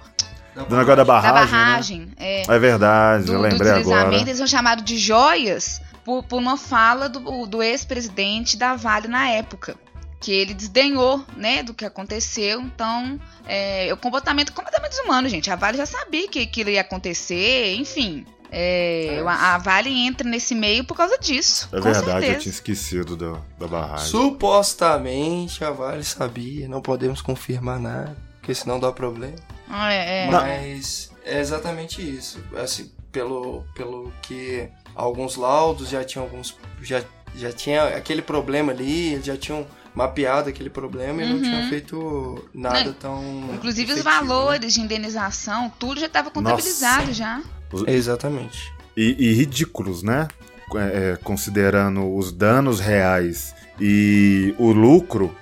do 0.54 0.62
negócio 0.76 0.86
da 0.86 0.94
da 0.96 1.04
barragem. 1.04 1.38
né? 1.52 1.64
barragem, 1.66 2.12
é, 2.16 2.42
É 2.48 2.58
verdade, 2.58 3.24
do, 3.26 3.32
eu 3.32 3.38
do 3.38 3.42
lembrei 3.42 3.70
agora. 3.70 3.80
deslizamento, 3.82 4.24
eles 4.24 4.38
são 4.38 4.46
chamados 4.46 4.84
de 4.84 4.96
joias 4.98 5.80
por, 6.04 6.22
por 6.24 6.36
uma 6.38 6.56
fala 6.56 7.08
do, 7.08 7.46
do 7.46 7.62
ex-presidente 7.62 8.56
da 8.56 8.74
Vale 8.74 9.06
na 9.08 9.28
época. 9.28 9.76
Que 10.20 10.32
ele 10.32 10.52
desdenhou, 10.52 11.24
né, 11.36 11.62
do 11.62 11.72
que 11.72 11.84
aconteceu. 11.84 12.60
Então, 12.60 13.20
é, 13.46 13.88
o 13.92 13.96
comportamento 13.96 14.52
completamente 14.52 14.90
desumano, 14.96 15.28
gente. 15.28 15.48
A 15.48 15.54
Vale 15.54 15.76
já 15.76 15.86
sabia 15.86 16.26
que 16.26 16.40
aquilo 16.42 16.70
ia 16.70 16.80
acontecer, 16.80 17.76
enfim. 17.76 18.26
É, 18.50 19.22
a, 19.26 19.54
a 19.54 19.58
Vale 19.58 19.90
entra 19.90 20.28
nesse 20.28 20.54
meio 20.54 20.84
por 20.84 20.96
causa 20.96 21.18
disso. 21.18 21.68
É 21.72 21.76
com 21.76 21.82
verdade, 21.82 22.06
certeza. 22.10 22.32
eu 22.32 22.38
tinha 22.40 22.52
esquecido 22.52 23.16
do- 23.16 23.42
da 23.58 23.66
barragem. 23.66 24.06
Supostamente 24.06 25.62
a 25.64 25.70
Vale 25.70 26.04
sabia, 26.04 26.68
não 26.68 26.80
podemos 26.80 27.20
confirmar 27.20 27.78
nada, 27.78 28.16
porque 28.40 28.54
senão 28.54 28.80
dá 28.80 28.90
problema. 28.92 29.36
Ah, 29.68 29.92
é, 29.92 30.26
é. 30.26 30.30
Mas 30.30 31.10
é 31.24 31.40
exatamente 31.40 32.00
isso. 32.00 32.42
Assim, 32.56 32.90
pelo, 33.12 33.64
pelo 33.74 34.12
que 34.22 34.68
alguns 34.94 35.36
laudos 35.36 35.88
já 35.90 36.02
tinham 36.04 36.24
alguns. 36.24 36.56
Já, 36.82 37.02
já 37.34 37.52
tinha 37.52 37.84
aquele 37.96 38.22
problema 38.22 38.72
ali, 38.72 39.12
eles 39.12 39.26
já 39.26 39.36
tinham 39.36 39.66
mapeado 39.94 40.48
aquele 40.48 40.70
problema 40.70 41.22
e 41.22 41.26
não 41.28 41.36
Uhum. 41.36 41.42
tinham 41.42 41.68
feito 41.68 42.48
nada 42.54 42.84
Não, 42.84 42.92
tão. 42.94 43.50
Inclusive 43.54 43.92
os 43.92 43.98
efetivo, 44.00 44.20
né? 44.22 44.26
valores 44.28 44.74
de 44.74 44.80
indenização, 44.80 45.70
tudo 45.78 46.00
já 46.00 46.06
estava 46.06 46.30
contabilizado 46.30 47.12
já. 47.12 47.42
Exatamente. 47.86 48.72
E, 48.96 49.14
e 49.18 49.32
ridículos, 49.32 50.02
né? 50.02 50.28
É, 50.74 51.12
é, 51.12 51.16
considerando 51.22 52.14
os 52.14 52.30
danos 52.30 52.78
reais 52.78 53.54
e 53.80 54.54
o 54.58 54.70
lucro 54.70 55.34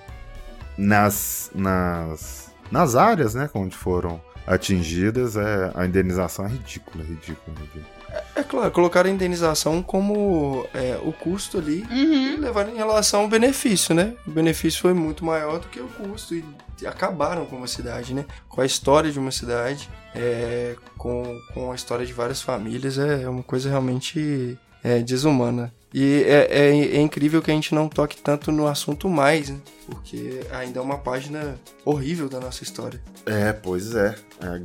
nas, 0.78 1.50
nas, 1.54 2.50
nas 2.70 2.94
áreas, 2.94 3.34
né? 3.34 3.50
Onde 3.54 3.76
foram 3.76 4.20
atingidas, 4.46 5.36
é, 5.36 5.72
a 5.74 5.84
indenização 5.84 6.46
é 6.46 6.50
ridícula, 6.50 7.02
ridícula, 7.02 7.56
ridícula. 7.58 8.24
É 8.36 8.42
claro, 8.42 8.70
colocaram 8.70 9.08
a 9.08 9.12
indenização 9.12 9.82
como 9.82 10.66
é, 10.74 10.98
o 11.02 11.10
custo 11.10 11.56
ali 11.56 11.82
Uhum. 11.90 12.34
e 12.34 12.36
levaram 12.36 12.70
em 12.70 12.76
relação 12.76 13.22
ao 13.22 13.28
benefício, 13.28 13.94
né? 13.94 14.12
O 14.26 14.30
benefício 14.30 14.80
foi 14.82 14.92
muito 14.92 15.24
maior 15.24 15.58
do 15.58 15.68
que 15.68 15.80
o 15.80 15.88
custo 15.88 16.34
e 16.34 16.44
acabaram 16.86 17.46
com 17.46 17.56
uma 17.56 17.66
cidade, 17.66 18.12
né? 18.12 18.26
Com 18.46 18.60
a 18.60 18.66
história 18.66 19.10
de 19.10 19.18
uma 19.18 19.30
cidade, 19.30 19.88
é, 20.14 20.76
com, 20.98 21.40
com 21.54 21.72
a 21.72 21.74
história 21.74 22.04
de 22.04 22.12
várias 22.12 22.42
famílias, 22.42 22.98
é 22.98 23.26
uma 23.26 23.42
coisa 23.42 23.70
realmente 23.70 24.58
é, 24.84 24.98
desumana. 24.98 25.72
E 25.98 26.24
é, 26.24 26.46
é- 26.50 26.96
é 26.96 27.00
incrível 27.00 27.40
que 27.40 27.50
a 27.50 27.54
gente 27.54 27.74
não 27.74 27.88
toque 27.88 28.18
tanto 28.20 28.52
no 28.52 28.66
assunto 28.66 29.08
mais, 29.08 29.48
né? 29.48 29.56
Porque 29.86 30.42
ainda 30.52 30.78
é 30.78 30.82
uma 30.82 30.98
página 30.98 31.58
horrível 31.86 32.28
da 32.28 32.38
nossa 32.38 32.62
história. 32.62 33.00
É, 33.24 33.50
pois 33.50 33.94
é. 33.94 34.14
É, 34.42 34.60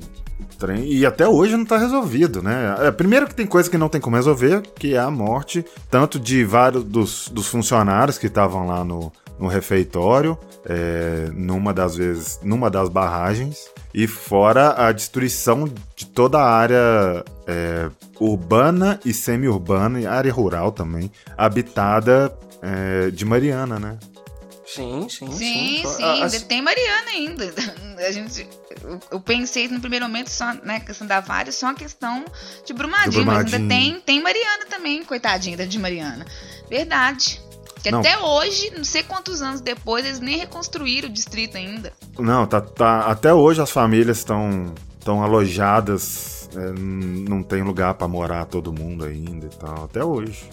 trem, 0.60 0.92
e 0.92 1.06
até 1.06 1.26
hoje 1.26 1.56
não 1.56 1.64
tá 1.64 1.78
resolvido, 1.78 2.44
né? 2.44 2.76
É, 2.82 2.92
primeiro 2.92 3.28
que 3.28 3.34
tem 3.34 3.48
coisa 3.48 3.70
que 3.70 3.78
não 3.78 3.88
tem 3.88 4.02
como 4.02 4.18
resolver, 4.18 4.62
que 4.76 4.94
é 4.94 5.00
a 5.00 5.10
morte, 5.10 5.64
tanto 5.90 6.20
de 6.20 6.44
vários 6.44 6.84
dos, 6.84 7.30
dos 7.30 7.48
funcionários 7.48 8.18
que 8.18 8.28
estavam 8.28 8.68
lá 8.68 8.84
no, 8.84 9.10
no 9.40 9.48
refeitório, 9.48 10.38
é, 10.66 11.30
numa 11.34 11.74
das 11.74 11.96
vezes, 11.96 12.42
numa 12.44 12.70
das 12.70 12.90
barragens, 12.90 13.70
e 13.94 14.06
fora 14.06 14.74
a 14.86 14.92
destruição 14.92 15.64
de 15.96 16.06
toda 16.08 16.40
a 16.40 16.52
área 16.52 17.24
é, 17.48 17.90
urbana 18.24 19.00
e 19.04 19.14
semi-urbana, 19.14 20.00
e 20.00 20.06
área 20.06 20.32
rural 20.32 20.72
também, 20.72 21.12
habitada 21.38 22.32
é, 22.62 23.10
de 23.12 23.26
Mariana, 23.26 23.80
né? 23.80 23.98
Sim, 24.66 25.08
sim, 25.10 25.30
sim. 25.32 25.38
Sim, 25.38 25.84
sim, 25.86 26.04
a- 26.04 26.12
ainda 26.14 26.26
as- 26.28 26.44
tem 26.44 26.62
Mariana 26.62 27.10
ainda. 27.12 27.54
A 28.08 28.12
gente, 28.12 28.48
eu, 28.84 29.00
eu 29.12 29.20
pensei 29.20 29.68
no 29.68 29.80
primeiro 29.80 30.06
momento 30.08 30.30
só 30.30 30.54
na 30.64 30.80
questão 30.80 31.06
da 31.06 31.20
Vale, 31.20 31.52
só 31.52 31.68
a 31.68 31.74
questão 31.76 32.26
de 32.66 32.74
Brumadinho, 32.74 33.12
De 33.12 33.18
mas 33.26 33.52
Brumadinho. 33.52 33.62
ainda 33.62 33.76
tem, 33.76 34.02
tem 34.02 34.24
Mariana 34.24 34.66
também, 34.68 35.04
coitadinha 35.04 35.56
da 35.58 35.66
de 35.66 35.78
Mariana. 35.78 36.26
Verdade. 36.68 37.40
Que 37.84 37.92
Não. 37.92 38.00
até 38.00 38.18
hoje, 38.18 38.72
não 38.76 38.84
sei 38.84 39.04
quantos 39.04 39.42
anos 39.42 39.62
depois, 39.62 40.04
eles 40.06 40.20
nem 40.20 40.38
reconstruíram 40.38 41.10
o 41.10 41.12
distrito 41.12 41.58
ainda. 41.58 41.92
Não, 42.18 42.48
tá, 42.48 42.60
tá- 42.62 43.02
até 43.02 43.32
hoje 43.34 43.62
as 43.62 43.70
famílias 43.72 44.18
estão 44.20 44.74
estão 44.98 45.24
alojadas, 45.24 46.41
é, 46.56 46.72
não 46.80 47.42
tem 47.44 47.62
lugar 47.64 47.94
pra 47.94 48.08
morar 48.08 48.46
todo 48.46 48.74
mundo 48.74 49.06
ainda 49.06 49.46
e 49.46 49.58
tal, 49.58 49.86
até 49.86 50.04
hoje. 50.04 50.44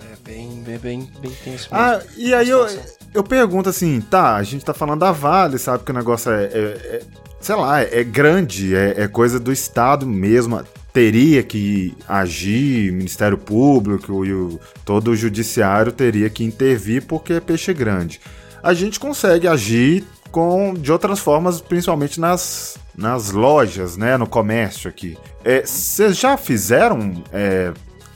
É 0.00 0.16
bem, 0.28 0.62
bem, 0.64 0.78
bem, 0.78 1.10
bem 1.20 1.30
tenso 1.44 1.68
mesmo. 1.72 1.76
Ah, 1.76 2.00
e 2.16 2.32
aí 2.34 2.48
eu, 2.48 2.66
eu 3.14 3.22
pergunto 3.22 3.68
assim, 3.68 4.00
tá, 4.00 4.36
a 4.36 4.42
gente 4.42 4.64
tá 4.64 4.74
falando 4.74 5.00
da 5.00 5.12
Vale, 5.12 5.58
sabe 5.58 5.84
que 5.84 5.90
o 5.90 5.94
negócio 5.94 6.30
é, 6.30 6.44
é- 6.44 6.48
é- 6.48 7.02
sei 7.40 7.54
lá, 7.54 7.80
é 7.80 8.04
grande, 8.04 8.74
é, 8.74 9.02
é 9.02 9.08
coisa 9.08 9.40
do 9.40 9.50
Estado 9.52 10.06
mesmo, 10.06 10.62
teria 10.92 11.42
que 11.42 11.96
agir, 12.08 12.92
Ministério 12.92 13.38
Público 13.38 14.24
e 14.24 14.32
o, 14.32 14.60
todo 14.84 15.10
o 15.12 15.16
Judiciário 15.16 15.92
teria 15.92 16.28
que 16.28 16.44
intervir 16.44 17.06
porque 17.06 17.34
é 17.34 17.40
peixe 17.40 17.72
grande. 17.72 18.20
A 18.62 18.74
gente 18.74 19.00
consegue 19.00 19.48
agir 19.48 20.04
com 20.30 20.74
de 20.74 20.90
outras 20.92 21.18
formas, 21.18 21.60
principalmente 21.60 22.20
nas, 22.20 22.78
nas 22.96 23.30
lojas, 23.30 23.96
né, 23.96 24.16
no 24.16 24.26
comércio 24.26 24.88
aqui. 24.88 25.18
É, 25.44 25.64
Vocês 25.64 26.18
já 26.18 26.36
fizeram 26.36 27.22
é, 27.32 27.72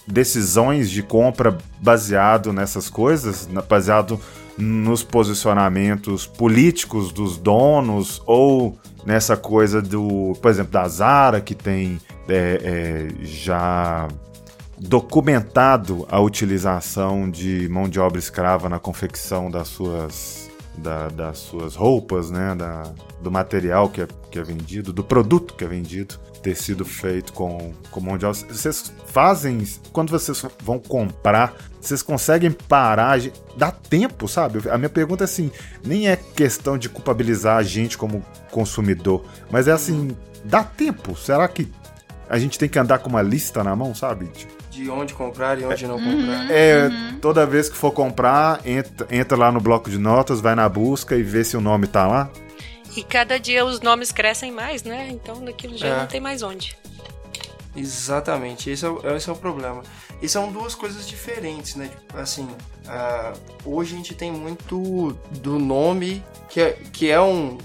decisões 0.07 0.91
de 0.91 1.03
compra 1.03 1.57
baseado 1.81 2.53
nessas 2.53 2.89
coisas, 2.89 3.49
baseado 3.69 4.21
nos 4.57 5.03
posicionamentos 5.03 6.27
políticos 6.27 7.13
dos 7.13 7.37
donos 7.37 8.23
ou 8.25 8.79
nessa 9.05 9.37
coisa 9.37 9.83
do, 9.83 10.33
por 10.41 10.51
exemplo, 10.51 10.73
da 10.73 10.87
Zara 10.87 11.41
que 11.41 11.55
tem 11.55 12.01
é, 12.29 12.61
é, 12.63 13.25
já 13.25 14.09
documentado 14.79 16.07
a 16.11 16.21
utilização 16.21 17.29
de 17.31 17.69
mão 17.69 17.89
de 17.89 17.99
obra 17.99 18.19
escrava 18.19 18.69
na 18.69 18.79
confecção 18.79 19.51
das 19.51 19.69
suas 19.69 20.44
da- 20.79 21.09
das 21.09 21.39
suas 21.39 21.75
roupas, 21.75 22.31
né, 22.31 22.55
da, 22.55 22.83
do 23.21 23.31
material 23.31 23.89
que 23.89 24.01
é, 24.03 24.09
que 24.31 24.39
é 24.39 24.43
vendido, 24.43 24.93
do 24.93 25.03
produto 25.05 25.55
que 25.55 25.65
é 25.65 25.69
vendido, 25.69 26.17
ter 26.43 26.55
sido 26.55 26.85
feito 26.85 27.33
com, 27.33 27.73
com 27.91 28.01
mão 28.01 28.19
de 28.19 28.27
obra. 28.27 28.39
Vocês 28.51 28.93
fazem, 29.07 29.67
quando 29.93 30.11
vocês 30.11 30.45
vão 30.63 30.79
comprar, 30.79 31.55
vocês 31.81 32.03
conseguem 32.03 32.51
parar, 32.51 33.19
dá 33.57 33.71
tempo, 33.71 34.29
sabe? 34.29 34.69
A 34.69 34.77
minha 34.77 34.91
pergunta 34.91 35.25
é 35.25 35.27
assim, 35.27 35.51
nem 35.85 36.09
é 36.09 36.17
questão 36.17 36.77
de 36.77 36.89
culpabilizar 36.89 37.57
a 37.57 37.63
gente 37.63 37.97
como 37.97 38.23
consumidor, 38.51 39.25
mas 39.51 39.69
é 39.69 39.73
assim, 39.73 40.15
dá 40.45 40.63
tempo? 40.63 41.17
Será 41.17 41.49
que 41.49 41.71
a 42.29 42.39
gente 42.39 42.59
tem 42.59 42.69
que 42.69 42.79
andar 42.79 42.99
com 42.99 43.09
uma 43.09 43.23
lista 43.23 43.63
na 43.65 43.75
mão, 43.77 43.95
sabe? 43.95 44.27
Tipo, 44.29 44.53
De 44.71 44.91
onde 44.91 45.15
comprar 45.15 45.59
e 45.61 45.65
onde 45.65 45.87
não 45.87 45.97
comprar. 45.99 46.51
É, 46.51 46.89
toda 47.21 47.47
vez 47.47 47.69
que 47.69 47.77
for 47.77 47.93
comprar, 47.93 48.61
entra, 48.67 49.07
entra 49.11 49.37
lá 49.37 49.53
no 49.53 49.61
bloco 49.61 49.89
de 49.91 49.99
notas, 49.99 50.41
vai 50.41 50.55
na 50.55 50.69
busca 50.69 51.15
e 51.17 51.23
vê 51.23 51.45
se 51.45 51.57
o 51.57 51.61
nome 51.61 51.87
tá 51.87 52.07
lá. 52.07 52.31
E 52.97 53.03
cada 53.03 53.39
dia 53.41 53.65
os 53.65 53.81
nomes 53.81 54.13
crescem 54.13 54.53
mais, 54.53 54.83
né? 54.85 55.09
Então 55.11 55.45
daquilo 55.45 55.77
já 55.77 55.87
É. 55.89 55.99
não 56.01 56.07
tem 56.07 56.21
mais 56.21 56.43
onde. 56.43 56.77
Exatamente, 57.77 58.71
esse 58.71 58.85
é, 58.87 58.89
o- 58.89 59.01
esse 59.17 59.29
é 59.29 59.33
o 59.33 59.37
problema. 59.37 59.83
E 60.23 60.29
são 60.29 60.51
duas 60.53 60.75
coisas 60.77 61.09
diferentes, 61.09 61.75
né? 61.75 61.89
Tipo, 61.89 62.19
Assim, 62.19 62.49
ah, 62.87 63.33
hoje 63.65 63.95
a 63.95 63.97
gente 63.97 64.15
tem 64.15 64.31
muito 64.31 65.17
do 65.33 65.59
nome, 65.59 66.23
que 66.49 66.61
é, 66.61 66.79
que 66.93 67.11
é 67.11 67.21
um- 67.21 67.59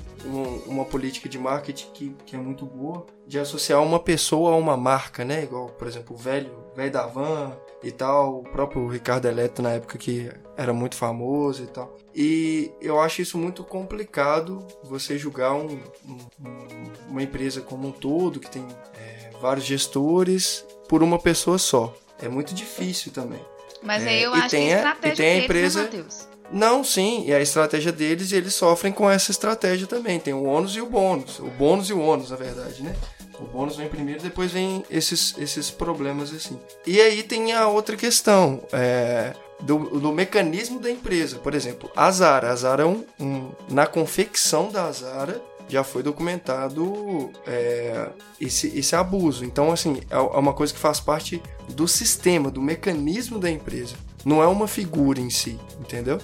uma 0.68 0.86
política 0.86 1.28
de 1.30 1.38
marketing 1.38 1.88
que, 1.94 2.16
que 2.26 2.36
é 2.36 2.40
muito 2.40 2.66
boa, 2.66 3.06
de 3.28 3.40
associar 3.40 3.82
uma 3.84 4.00
pessoa 4.00 4.52
a 4.54 4.56
uma 4.56 4.76
marca, 4.78 5.24
né? 5.24 5.44
Igual, 5.44 5.68
por 5.70 5.88
exemplo, 5.88 6.16
o 6.16 6.18
velho, 6.20 6.52
velho 6.76 6.92
da 6.92 7.06
van 7.08 7.56
e 7.84 7.92
tal, 7.92 8.40
o 8.40 8.44
próprio 8.44 8.88
Ricardo 8.88 9.26
Eletro 9.28 9.64
na 9.64 9.72
época 9.72 9.98
que 9.98 10.30
era 10.58 10.74
muito 10.74 10.96
famoso 10.96 11.64
e 11.64 11.68
tal. 11.68 11.96
E 12.14 12.72
eu 12.82 13.00
acho 13.00 13.22
isso 13.22 13.38
muito 13.38 13.64
complicado, 13.64 14.66
você 14.84 15.18
julgar 15.18 15.54
um- 15.54 15.80
um- 16.06 16.18
um- 16.46 16.92
uma 17.10 17.24
empresa 17.24 17.62
como 17.62 17.88
um 17.88 17.92
todo, 17.92 18.40
que 18.40 18.50
tem 18.50 18.66
é, 18.96 19.30
vários 19.42 19.66
gestores, 19.66 20.66
por 20.90 21.02
uma 21.04 21.18
pessoa 21.20 21.58
só. 21.58 21.94
É 22.22 22.28
muito 22.28 22.54
difícil 22.54 23.12
também. 23.14 23.40
Mas 23.82 24.04
É, 24.04 24.10
aí 24.10 24.24
eu 24.24 24.34
acho 24.34 24.50
que 24.50 24.56
a- 24.58 24.60
a 24.60 24.62
e 24.64 24.72
estratégia 24.74 25.16
tem 25.16 25.26
a 25.30 25.34
deles, 25.36 25.46
empresa- 25.46 25.80
né, 25.80 25.86
Matheus? 25.86 26.29
Não, 26.52 26.84
sim, 26.84 27.24
e 27.28 27.34
a 27.34 27.40
estratégia 27.42 27.92
deles, 27.92 28.32
e 28.32 28.36
eles 28.36 28.54
sofrem 28.56 28.92
com 28.92 29.10
essa 29.10 29.32
estratégia 29.32 29.86
também. 29.88 30.20
Tem 30.20 30.34
o 30.34 30.44
ônus 30.44 30.76
e 30.76 30.82
o 30.82 30.86
bônus. 30.88 31.40
O 31.40 31.46
bônus 31.52 31.90
e 31.90 31.94
o 31.94 32.00
ônus, 32.02 32.32
na 32.32 32.36
verdade, 32.38 32.82
né? 32.82 32.96
O 33.40 33.44
bônus 33.46 33.78
vem 33.78 33.88
primeiro, 33.88 34.22
depois 34.22 34.52
vem 34.52 34.84
esses, 34.90 35.34
esses 35.38 35.70
problemas 35.72 36.34
assim. 36.34 36.60
E 36.86 37.00
aí 37.00 37.24
tem 37.24 37.54
a 37.54 37.68
outra 37.68 37.96
questão 37.96 38.62
é, 38.74 39.34
do, 39.62 39.78
do 40.00 40.12
mecanismo 40.12 40.80
da 40.80 40.92
empresa. 40.92 41.38
Por 41.38 41.54
exemplo, 41.54 41.90
a 41.96 42.12
Zara. 42.12 42.52
A 42.52 42.56
Zara 42.56 42.84
é 42.84 42.86
um, 42.86 43.06
um- 43.20 43.52
na 43.70 43.86
confecção 43.88 44.70
da 44.70 44.92
Zara 44.92 45.42
já 45.70 45.84
foi 45.84 46.04
documentado 46.04 47.32
é, 47.46 48.10
esse, 48.40 48.68
esse 48.78 48.96
abuso. 48.96 49.46
Então, 49.46 49.72
assim, 49.72 50.02
é 50.10 50.20
é 50.20 50.40
uma 50.40 50.54
coisa 50.54 50.74
que 50.74 50.80
faz 50.80 51.00
parte 51.00 51.42
do 51.70 51.88
sistema, 51.88 52.52
do 52.52 52.62
mecanismo 52.62 53.40
da 53.40 53.50
empresa. 53.50 53.96
Não 54.26 54.44
é 54.44 54.48
uma 54.48 54.68
figura 54.68 55.20
em 55.20 55.30
si, 55.30 55.58
entendeu? 55.80 56.20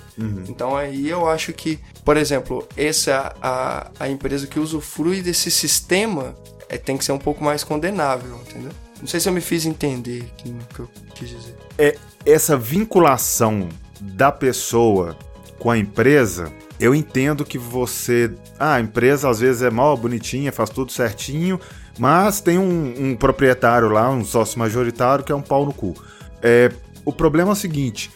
Então 0.50 0.76
aí 0.76 1.10
eu 1.10 1.30
acho 1.30 1.54
que, 1.54 1.80
por 2.04 2.18
exemplo, 2.18 2.68
essa 2.76 3.34
a, 3.42 3.90
a 4.00 4.10
empresa 4.10 4.48
que 4.48 4.60
usufrui 4.60 5.22
desse 5.22 5.50
sistema 5.50 6.36
é, 6.68 6.78
tem 6.78 6.98
que 6.98 7.06
ser 7.06 7.14
um 7.14 7.18
pouco 7.18 7.44
mais 7.44 7.64
condenável, 7.64 8.38
entendeu? 8.42 8.72
Não 9.00 9.08
sei 9.08 9.20
se 9.20 9.30
eu 9.30 9.34
me 9.34 9.42
fiz 9.42 9.66
entender 9.66 10.30
no 10.46 10.66
que 10.66 10.80
eu 10.80 10.90
quis 11.14 11.30
dizer. 11.30 11.56
É 11.78 11.98
essa 12.26 12.58
vinculação 12.58 13.70
da 14.02 14.32
pessoa 14.32 15.18
com 15.60 15.72
a 15.72 15.78
empresa. 15.78 16.52
Eu 16.80 16.94
entendo 16.94 17.46
que 17.46 17.58
você. 17.58 18.32
Ah, 18.60 18.76
a 18.76 18.82
empresa 18.82 19.30
às 19.30 19.40
vezes 19.40 19.62
é 19.62 19.70
mal 19.70 19.96
bonitinha, 19.96 20.52
faz 20.52 20.70
tudo 20.70 20.92
certinho, 20.92 21.60
mas 21.98 22.42
tem 22.42 22.58
um, 22.58 22.94
um 23.12 23.16
proprietário 23.16 23.88
lá, 23.90 24.10
um 24.10 24.26
sócio 24.26 24.60
majoritário, 24.60 25.24
que 25.24 25.32
é 25.32 25.36
um 25.36 25.42
pau 25.42 25.66
no 25.66 25.74
cu. 25.74 25.94
É, 26.42 26.70
o 27.06 27.14
problema 27.14 27.52
é 27.52 27.54
o 27.54 27.56
seguinte: 27.56 28.12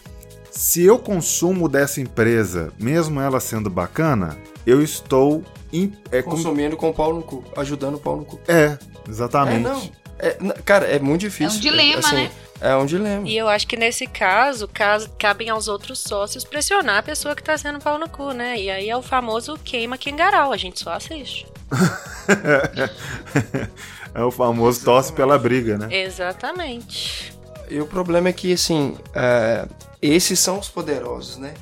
se 0.50 0.82
eu 0.84 0.98
consumo 0.98 1.68
dessa 1.68 2.00
empresa, 2.00 2.70
mesmo 2.78 3.20
ela 3.20 3.40
sendo 3.40 3.70
bacana, 3.70 4.36
eu 4.66 4.82
estou. 4.82 5.42
em- 5.72 5.92
é, 6.12 6.20
Consumindo 6.20 6.76
com 6.76 6.90
o 6.90 6.94
pau 6.94 7.14
no 7.14 7.22
cu, 7.22 7.42
ajudando 7.56 7.94
o 7.94 7.98
pau 7.98 8.16
no 8.18 8.24
cu. 8.26 8.38
é, 8.46 8.52
É, 8.64 8.78
exatamente. 9.08 9.62
não. 9.62 9.90
É, 10.18 10.36
cara, 10.66 10.84
é 10.86 10.98
muito 10.98 11.22
difícil. 11.22 11.54
É 11.54 11.56
um 11.56 11.60
dilema, 11.60 11.98
assim, 12.00 12.14
né? 12.16 12.30
É 12.60 12.76
um 12.76 12.84
dilema. 12.84 13.26
E 13.26 13.36
eu 13.36 13.48
acho 13.48 13.66
que 13.66 13.76
nesse 13.76 14.06
caso, 14.06 14.68
caso 14.68 15.08
cabem 15.18 15.48
aos 15.48 15.66
outros 15.66 15.98
sócios 15.98 16.44
pressionar 16.44 16.98
a 16.98 17.02
pessoa 17.02 17.34
que 17.34 17.42
tá 17.42 17.56
sendo 17.56 17.78
pau 17.78 17.98
no 17.98 18.08
cu, 18.08 18.32
né? 18.32 18.58
E 18.58 18.70
aí 18.70 18.90
é 18.90 18.96
o 18.96 19.02
famoso 19.02 19.58
queima 19.64 19.96
quengarau, 19.96 20.52
a 20.52 20.56
gente 20.56 20.80
só 20.80 20.92
assiste. 20.92 21.46
é 24.14 24.22
o 24.22 24.30
famoso 24.30 24.84
tosse 24.84 25.12
pela 25.12 25.38
briga, 25.38 25.78
né? 25.78 25.88
Exatamente. 25.90 27.32
E 27.70 27.80
o 27.80 27.86
problema 27.86 28.28
é 28.28 28.32
que, 28.32 28.52
assim, 28.52 28.96
é, 29.14 29.66
esses 30.02 30.38
são 30.38 30.58
os 30.58 30.68
poderosos, 30.68 31.38
né? 31.38 31.54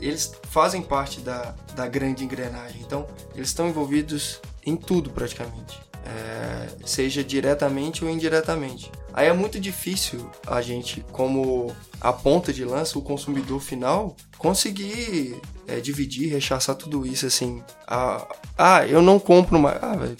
Eles 0.00 0.32
fazem 0.50 0.80
parte 0.80 1.20
da, 1.20 1.54
da 1.74 1.86
grande 1.86 2.24
engrenagem. 2.24 2.80
Então, 2.80 3.06
eles 3.34 3.48
estão 3.48 3.68
envolvidos 3.68 4.40
em 4.64 4.76
tudo, 4.76 5.10
praticamente. 5.10 5.87
É, 6.04 6.68
seja 6.86 7.22
diretamente 7.22 8.04
ou 8.04 8.10
indiretamente. 8.10 8.90
Aí 9.12 9.26
é 9.26 9.32
muito 9.32 9.58
difícil 9.58 10.30
a 10.46 10.62
gente, 10.62 11.04
como 11.12 11.74
a 12.00 12.12
ponta 12.12 12.52
de 12.52 12.64
lança, 12.64 12.98
o 12.98 13.02
consumidor 13.02 13.60
final, 13.60 14.16
conseguir 14.38 15.40
é, 15.66 15.80
dividir, 15.80 16.30
rechaçar 16.30 16.76
tudo 16.76 17.06
isso, 17.06 17.26
assim. 17.26 17.62
Ah, 17.86 18.26
ah 18.56 18.86
eu 18.86 19.02
não 19.02 19.18
compro 19.18 19.58
mais. 19.58 19.78
Ah, 19.82 19.96
velho, 19.96 20.16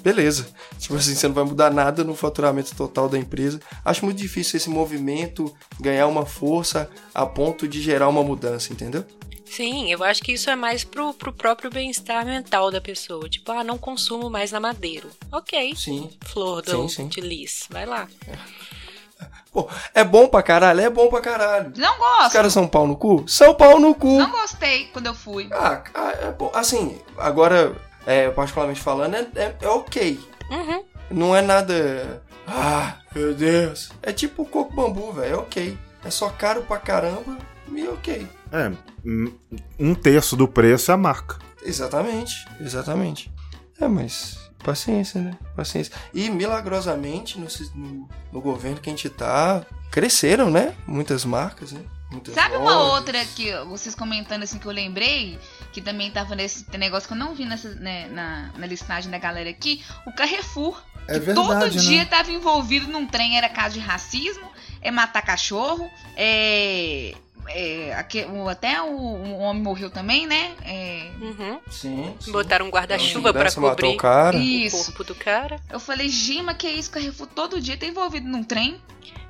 beleza. 0.00 0.46
Tipo 0.78 0.96
assim, 0.96 1.14
você 1.14 1.26
não 1.26 1.34
vai 1.34 1.44
mudar 1.44 1.70
nada 1.70 2.04
no 2.04 2.14
faturamento 2.14 2.74
total 2.74 3.08
da 3.08 3.18
empresa. 3.18 3.60
Acho 3.84 4.04
muito 4.04 4.18
difícil 4.18 4.56
esse 4.56 4.70
movimento 4.70 5.52
ganhar 5.80 6.06
uma 6.06 6.24
força 6.24 6.88
a 7.12 7.26
ponto 7.26 7.66
de 7.66 7.82
gerar 7.82 8.08
uma 8.08 8.22
mudança, 8.22 8.72
entendeu? 8.72 9.04
Sim, 9.46 9.90
eu 9.90 10.02
acho 10.04 10.22
que 10.22 10.32
isso 10.32 10.50
é 10.50 10.56
mais 10.56 10.84
pro, 10.84 11.14
pro 11.14 11.32
próprio 11.32 11.70
bem-estar 11.70 12.24
mental 12.26 12.70
da 12.70 12.80
pessoa. 12.80 13.28
Tipo, 13.28 13.52
ah, 13.52 13.64
não 13.64 13.78
consumo 13.78 14.28
mais 14.28 14.52
na 14.52 14.60
madeira. 14.60 15.08
Ok. 15.32 15.74
Sim. 15.76 16.10
Flor 16.24 16.62
do, 16.62 16.82
Sim, 16.82 16.88
sim. 16.88 17.08
de 17.08 17.20
lis. 17.20 17.66
Vai 17.70 17.86
lá. 17.86 18.06
Pô, 19.50 19.66
é 19.94 20.04
bom 20.04 20.28
pra 20.28 20.42
caralho? 20.42 20.80
É 20.82 20.90
bom 20.90 21.08
pra 21.08 21.20
caralho. 21.22 21.72
Não 21.76 21.92
Os 21.92 21.98
gosto. 21.98 22.32
caras 22.32 22.52
são 22.52 22.68
pau 22.68 22.86
no 22.86 22.94
cu? 22.96 23.24
São 23.26 23.54
pau 23.54 23.78
no 23.80 23.94
cu. 23.94 24.18
Não 24.18 24.30
gostei 24.30 24.86
quando 24.88 25.06
eu 25.06 25.14
fui. 25.14 25.48
Ah, 25.50 25.82
ah, 25.94 26.10
é 26.20 26.30
bom. 26.32 26.50
Assim, 26.52 27.00
agora, 27.16 27.74
é, 28.04 28.28
particularmente 28.28 28.80
falando, 28.82 29.14
é, 29.14 29.26
é, 29.34 29.56
é 29.62 29.68
ok. 29.68 30.20
Uhum. 30.50 30.84
Não 31.10 31.34
é 31.34 31.40
nada. 31.40 32.22
Ah, 32.46 32.96
meu 33.14 33.32
Deus. 33.34 33.90
É 34.02 34.12
tipo 34.12 34.44
coco 34.44 34.74
bambu, 34.74 35.12
velho. 35.12 35.34
É 35.34 35.38
ok. 35.38 35.78
É 36.04 36.10
só 36.10 36.28
caro 36.28 36.60
pra 36.62 36.76
caramba 36.78 37.38
e 37.74 37.86
ok. 37.88 38.26
É, 38.52 38.72
um- 39.78 39.94
terço 39.94 40.36
do 40.36 40.46
preço 40.48 40.90
é 40.90 40.94
a 40.94 40.96
marca. 40.96 41.38
Exatamente, 41.64 42.46
exatamente. 42.60 43.30
É, 43.80 43.88
mas 43.88 44.38
paciência, 44.62 45.20
né? 45.20 45.36
Paciência. 45.54 45.92
E 46.14 46.28
milagrosamente, 46.30 47.38
no, 47.38 47.46
no, 47.74 48.08
no 48.32 48.40
governo 48.40 48.80
que 48.80 48.88
a 48.88 48.92
gente 48.92 49.08
tá, 49.10 49.64
cresceram, 49.90 50.50
né? 50.50 50.74
Muitas 50.86 51.24
marcas, 51.24 51.72
né? 51.72 51.80
Muitas 52.10 52.34
Sabe 52.34 52.56
uma 52.56 52.72
lojas. 52.72 52.92
outra 53.00 53.24
que 53.24 53.52
vocês 53.64 53.94
comentando 53.94 54.44
assim 54.44 54.58
que 54.58 54.66
eu 54.66 54.72
lembrei, 54.72 55.38
que 55.72 55.80
também 55.80 56.10
tava 56.10 56.36
nesse 56.36 56.64
negócio 56.78 57.08
que 57.08 57.14
eu 57.14 57.18
não 57.18 57.34
vi 57.34 57.44
nessa, 57.44 57.68
né, 57.74 58.06
na, 58.08 58.52
na 58.56 58.66
listagem 58.66 59.10
da 59.10 59.18
galera 59.18 59.50
aqui, 59.50 59.84
o 60.06 60.12
Carrefour. 60.12 60.80
É 61.08 61.18
que 61.20 61.34
todo 61.34 61.70
dia 61.70 62.06
tava 62.06 62.30
envolvido 62.32 62.86
num 62.88 63.06
trem, 63.06 63.36
era 63.36 63.48
caso 63.48 63.74
de 63.74 63.80
racismo, 63.80 64.48
é 64.80 64.90
matar 64.90 65.22
cachorro, 65.22 65.88
é. 66.16 67.14
É, 67.48 68.04
o- 68.30 68.48
até 68.48 68.80
o, 68.82 68.86
um 68.88 69.40
homem 69.40 69.62
morreu 69.62 69.90
também, 69.90 70.26
né? 70.26 70.52
É, 70.64 71.10
Uhum. 71.20 71.60
Sim. 71.70 72.14
sim. 72.20 72.32
Botaram 72.32 72.66
um 72.66 72.70
guarda-chuva 72.70 73.32
pra 73.32 73.48
Segurança 73.50 73.60
matou 73.60 73.76
cobrir 73.76 73.94
o 73.94 73.96
cara. 73.96 74.36
o 74.36 74.40
isso. 74.40 74.86
corpo 74.86 75.04
do 75.04 75.14
cara. 75.14 75.60
Eu 75.70 75.80
falei, 75.80 76.08
Gima, 76.08 76.54
que 76.54 76.68
isso? 76.68 76.90
Carrefour 76.90 77.26
todo 77.28 77.60
dia 77.60 77.76
tá 77.76 77.86
envolvido 77.86 78.28
num 78.28 78.42
trem. 78.44 78.80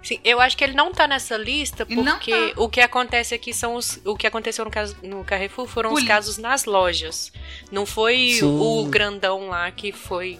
Sim, 0.02 0.20
eu 0.24 0.40
acho 0.40 0.56
que 0.56 0.62
ele 0.62 0.74
não 0.74 0.92
tá 0.92 1.08
nessa 1.08 1.36
lista 1.36 1.84
porque 1.84 2.30
tá. 2.30 2.62
o 2.62 2.68
que 2.68 2.80
acontece 2.80 3.34
aqui 3.34 3.52
são 3.52 3.74
os. 3.74 3.98
O 4.04 4.14
que 4.16 4.26
aconteceu 4.26 4.64
no, 4.64 4.70
caso, 4.70 4.96
no 5.02 5.24
Carrefour 5.24 5.66
foram 5.66 5.90
os 5.90 5.94
Polícia. 5.94 6.14
casos 6.14 6.38
nas 6.38 6.64
lojas. 6.64 7.32
Não 7.72 7.84
foi 7.84 8.34
Sim. 8.38 8.44
o 8.44 8.84
grandão 8.86 9.48
lá 9.48 9.68
que 9.72 9.90
foi 9.92 10.38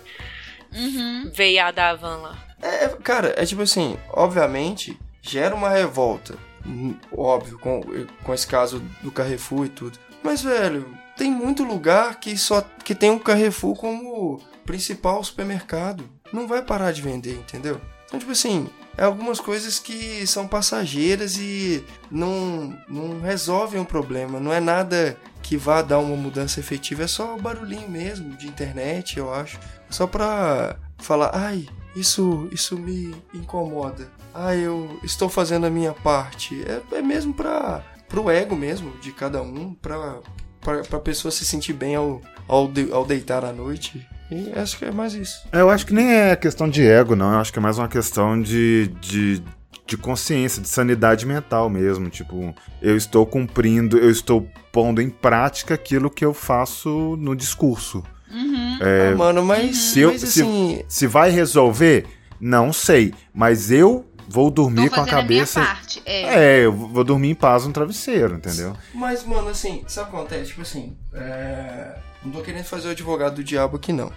Uhum. 0.73 1.31
veiar 1.35 1.73
da 1.73 1.95
van 1.95 2.17
lá. 2.19 2.39
É, 2.63 2.89
cara, 3.03 3.35
é 3.37 3.45
tipo 3.45 3.63
assim, 3.63 3.97
obviamente, 4.13 4.97
gera 5.23 5.55
uma 5.55 5.69
revolta. 5.71 6.39
Hum, 6.67 6.95
Óbvio, 7.13 7.59
com, 7.59 7.83
com 8.23 8.35
esse 8.35 8.47
caso 8.47 8.83
do 9.03 9.11
Carrefour 9.11 9.67
e 9.67 9.71
tudo. 9.71 9.99
Mas, 10.23 10.43
velho, 10.43 10.87
tem 11.17 11.31
muito 11.31 11.63
lugar 11.63 12.19
que 12.21 12.37
só 12.37 12.61
que 12.85 12.95
tem 12.95 13.11
o 13.11 13.21
Carrefour 13.21 13.77
como 13.77 14.41
principal 14.65 15.23
supermercado. 15.23 16.09
Não 16.33 16.47
vai 16.47 16.63
parar 16.63 16.93
de 16.93 17.01
vender, 17.01 17.35
entendeu? 17.35 17.81
Então, 18.07 18.19
tipo 18.19 18.33
assim, 18.33 18.69
é 18.97 19.05
algumas 19.05 19.41
coisas 19.41 19.79
que 19.79 20.27
são 20.27 20.49
passageiras 20.49 21.37
e 21.37 21.85
não, 22.11 22.77
não 22.89 23.21
resolvem 23.21 23.81
o 23.81 23.85
problema. 23.85 24.41
Não 24.41 24.53
é 24.53 24.61
nada 24.61 25.17
que 25.43 25.57
vá 25.57 25.83
dar 25.83 25.99
uma 25.99 26.17
mudança 26.17 26.59
efetiva, 26.59 27.05
é 27.05 27.07
só 27.07 27.37
barulhinho 27.37 27.89
mesmo 27.89 28.37
de 28.37 28.49
internet, 28.49 29.19
eu 29.19 29.33
acho. 29.33 29.61
Só 29.89 30.07
pra 30.07 30.77
falar, 30.99 31.31
ai, 31.33 31.69
isso, 31.95 32.49
isso 32.51 32.77
me 32.77 33.15
incomoda. 33.33 34.11
Ai, 34.39 34.59
eu 34.61 34.99
estou 35.03 35.29
fazendo 35.29 35.67
a 35.67 35.71
minha 35.71 35.93
parte. 35.93 36.63
É, 36.67 36.97
é 36.99 37.03
mesmo 37.03 37.33
pra, 37.33 37.83
pro 38.09 38.31
ego 38.31 38.55
mesmo 38.55 38.93
de 39.01 39.11
cada 39.13 39.41
um, 39.43 39.73
pra, 39.75 40.19
pra, 40.61 40.83
pra 40.83 40.99
pessoa 41.01 41.33
se 41.33 41.45
sentir 41.45 41.73
bem 41.73 41.95
ao, 41.97 42.21
ao, 42.47 42.69
de- 42.69 42.93
ao 42.93 43.05
deitar 43.05 43.45
à 43.45 43.53
noite. 43.53 44.07
E 44.31 44.53
acho 44.59 44.77
que 44.79 44.85
é 44.85 44.91
mais 44.91 45.15
isso. 45.15 45.47
É, 45.53 45.61
Eu 45.61 45.71
acho 45.71 45.87
que 45.87 45.95
nem 45.95 46.13
é 46.13 46.35
questão 46.37 46.69
de 46.69 46.85
ego, 46.87 47.15
não. 47.17 47.33
Eu 47.33 47.39
acho 47.39 47.53
que 47.53 47.59
é 47.59 47.63
mais 47.63 47.79
uma 47.79 47.89
questão 47.89 48.41
de, 48.41 48.89
de, 49.01 49.43
de 49.87 49.97
consciência, 49.97 50.61
de 50.61 50.69
sanidade 50.69 51.25
mental 51.25 51.71
mesmo. 51.71 52.11
Tipo, 52.11 52.53
eu 52.83 52.97
estou 52.97 53.25
cumprindo, 53.25 53.97
eu 53.97 54.11
estou 54.11 54.47
pondo 54.73 55.01
em 55.01 55.09
prática 55.09 55.75
aquilo 55.75 56.11
que 56.11 56.25
eu 56.25 56.35
faço 56.35 57.17
no 57.19 57.35
discurso. 57.37 58.03
Uhum. 58.31 58.79
É, 58.83 59.11
Ah, 59.13 59.17
mano, 59.17 59.45
mas, 59.45 59.77
se 59.77 60.01
eu- 60.01 60.11
mas 60.11 60.21
se- 60.23 60.41
assim, 60.43 60.83
Se 60.89 61.07
vai 61.07 61.31
resolver, 61.31 62.05
não 62.41 62.73
sei. 62.73 63.15
Mas 63.33 63.71
eu 63.71 64.05
vou 64.29 64.51
dormir 64.51 64.91
com 64.91 65.01
a 65.01 65.07
cabeça. 65.07 65.61
a 65.61 65.63
minha 65.63 65.75
parte. 65.75 66.03
É. 66.05 66.23
É, 66.23 66.65
eu 66.65 66.73
vou 66.73 67.05
dormir 67.05 67.31
em 67.31 67.35
paz 67.35 67.67
no 67.67 67.73
travesseiro, 67.73 68.37
entendeu? 68.37 68.77
Mas, 68.95 69.25
mano, 69.25 69.49
assim, 69.49 69.85
sabe 69.87 70.09
o 70.09 70.11
que 70.11 70.17
acontece? 70.17 70.47
Tipo 70.51 70.63
assim, 70.63 70.97
é... 71.13 71.97
não 72.25 72.33
tô 72.33 72.43
querendo 72.43 72.65
fazer 72.65 72.89
o 72.89 72.91
advogado 72.91 73.37
do 73.37 73.45
diabo 73.45 73.77
aqui, 73.77 73.93
não. 73.93 74.13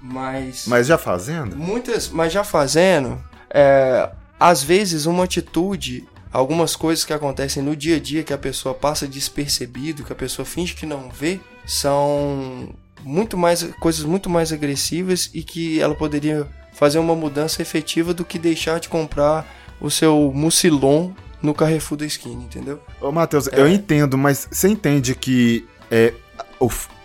Mas. 0.00 0.66
Mas 0.66 0.86
já 0.86 0.98
fazendo? 0.98 1.56
Muitas. 1.56 2.08
Mas 2.08 2.32
já 2.32 2.44
fazendo, 2.44 3.22
é, 3.50 4.10
às 4.38 4.62
vezes 4.62 5.06
uma 5.06 5.24
atitude, 5.24 6.06
algumas 6.32 6.76
coisas 6.76 7.04
que 7.04 7.12
acontecem 7.12 7.62
no 7.62 7.74
dia 7.74 7.96
a 7.96 8.00
dia 8.00 8.22
que 8.22 8.32
a 8.32 8.38
pessoa 8.38 8.74
passa 8.74 9.06
despercebido, 9.06 10.04
que 10.04 10.12
a 10.12 10.16
pessoa 10.16 10.44
finge 10.44 10.74
que 10.74 10.86
não 10.86 11.10
vê, 11.10 11.40
são 11.66 12.74
muito 13.02 13.36
mais 13.36 13.62
coisas 13.80 14.04
muito 14.04 14.28
mais 14.28 14.52
agressivas 14.52 15.30
e 15.32 15.42
que 15.42 15.80
ela 15.80 15.94
poderia 15.94 16.46
fazer 16.76 16.98
uma 16.98 17.14
mudança 17.14 17.62
efetiva 17.62 18.12
do 18.12 18.24
que 18.24 18.38
deixar 18.38 18.78
de 18.78 18.88
comprar 18.88 19.46
o 19.80 19.90
seu 19.90 20.30
mucilon 20.34 21.10
no 21.42 21.54
Carrefour 21.54 21.96
da 21.98 22.04
esquina, 22.06 22.42
entendeu? 22.42 22.80
Ô, 23.00 23.10
Matheus, 23.10 23.48
É. 23.48 23.58
eu 23.60 23.66
entendo, 23.68 24.16
mas 24.18 24.46
você 24.50 24.68
entende 24.68 25.14
que 25.14 25.66
é, 25.90 26.12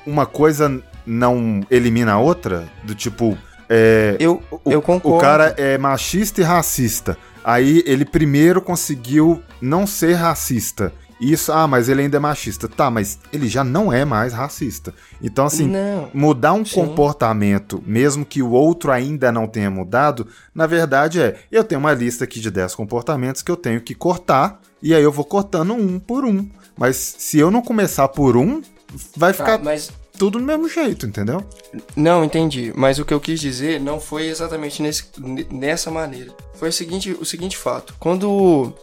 uma 0.05 0.25
coisa 0.25 0.81
não 1.05 1.61
elimina 1.69 2.13
a 2.13 2.19
outra? 2.19 2.67
Do 2.83 2.93
tipo, 2.93 3.37
é, 3.69 4.17
Eu, 4.19 4.41
o, 4.51 4.71
eu 4.71 4.81
concordo. 4.81 5.17
o 5.17 5.19
cara 5.21 5.53
é 5.57 5.77
machista 5.77 6.41
e 6.41 6.43
racista. 6.43 7.17
Aí 7.43 7.81
ele 7.85 8.05
primeiro 8.05 8.61
conseguiu 8.61 9.41
não 9.61 9.87
ser 9.87 10.13
racista. 10.13 10.93
Isso, 11.21 11.51
ah, 11.53 11.67
mas 11.67 11.87
ele 11.87 12.01
ainda 12.01 12.17
é 12.17 12.19
machista. 12.19 12.67
Tá, 12.67 12.89
mas 12.89 13.19
ele 13.31 13.47
já 13.47 13.63
não 13.63 13.93
é 13.93 14.03
mais 14.03 14.33
racista. 14.33 14.91
Então, 15.21 15.45
assim, 15.45 15.67
não. 15.67 16.09
mudar 16.13 16.53
um 16.53 16.65
Sim. 16.65 16.73
comportamento, 16.73 17.81
mesmo 17.85 18.25
que 18.25 18.41
o 18.41 18.49
outro 18.49 18.91
ainda 18.91 19.31
não 19.31 19.47
tenha 19.47 19.69
mudado, 19.69 20.27
na 20.53 20.65
verdade 20.65 21.21
é, 21.21 21.39
eu 21.51 21.63
tenho 21.63 21.79
uma 21.79 21.93
lista 21.93 22.23
aqui 22.23 22.39
de 22.39 22.49
10 22.49 22.73
comportamentos 22.73 23.43
que 23.43 23.51
eu 23.51 23.55
tenho 23.55 23.79
que 23.81 23.93
cortar, 23.93 24.59
e 24.81 24.95
aí 24.95 25.03
eu 25.03 25.11
vou 25.11 25.23
cortando 25.23 25.73
um 25.73 25.99
por 25.99 26.25
um. 26.25 26.49
Mas 26.75 26.95
se 27.19 27.37
eu 27.37 27.51
não 27.51 27.61
começar 27.61 28.07
por 28.07 28.35
um, 28.35 28.61
vai 29.15 29.31
Tá, 29.31 29.43
ficar 29.45 29.63
mas 29.63 29.91
tudo 30.17 30.39
do 30.39 30.45
mesmo 30.45 30.67
jeito, 30.69 31.05
entendeu? 31.05 31.43
Não, 31.95 32.23
entendi. 32.23 32.71
Mas 32.75 32.99
o 32.99 33.05
que 33.05 33.13
eu 33.13 33.19
quis 33.19 33.39
dizer 33.39 33.79
não 33.79 33.99
foi 33.99 34.27
exatamente 34.27 34.81
nesse, 34.81 35.05
nessa 35.51 35.89
maneira. 35.89 36.31
Foi 36.55 36.69
o 36.69 36.73
seguinte, 36.73 37.15
o 37.19 37.25
seguinte 37.25 37.57
fato. 37.57 37.95
Quando, 37.99 38.73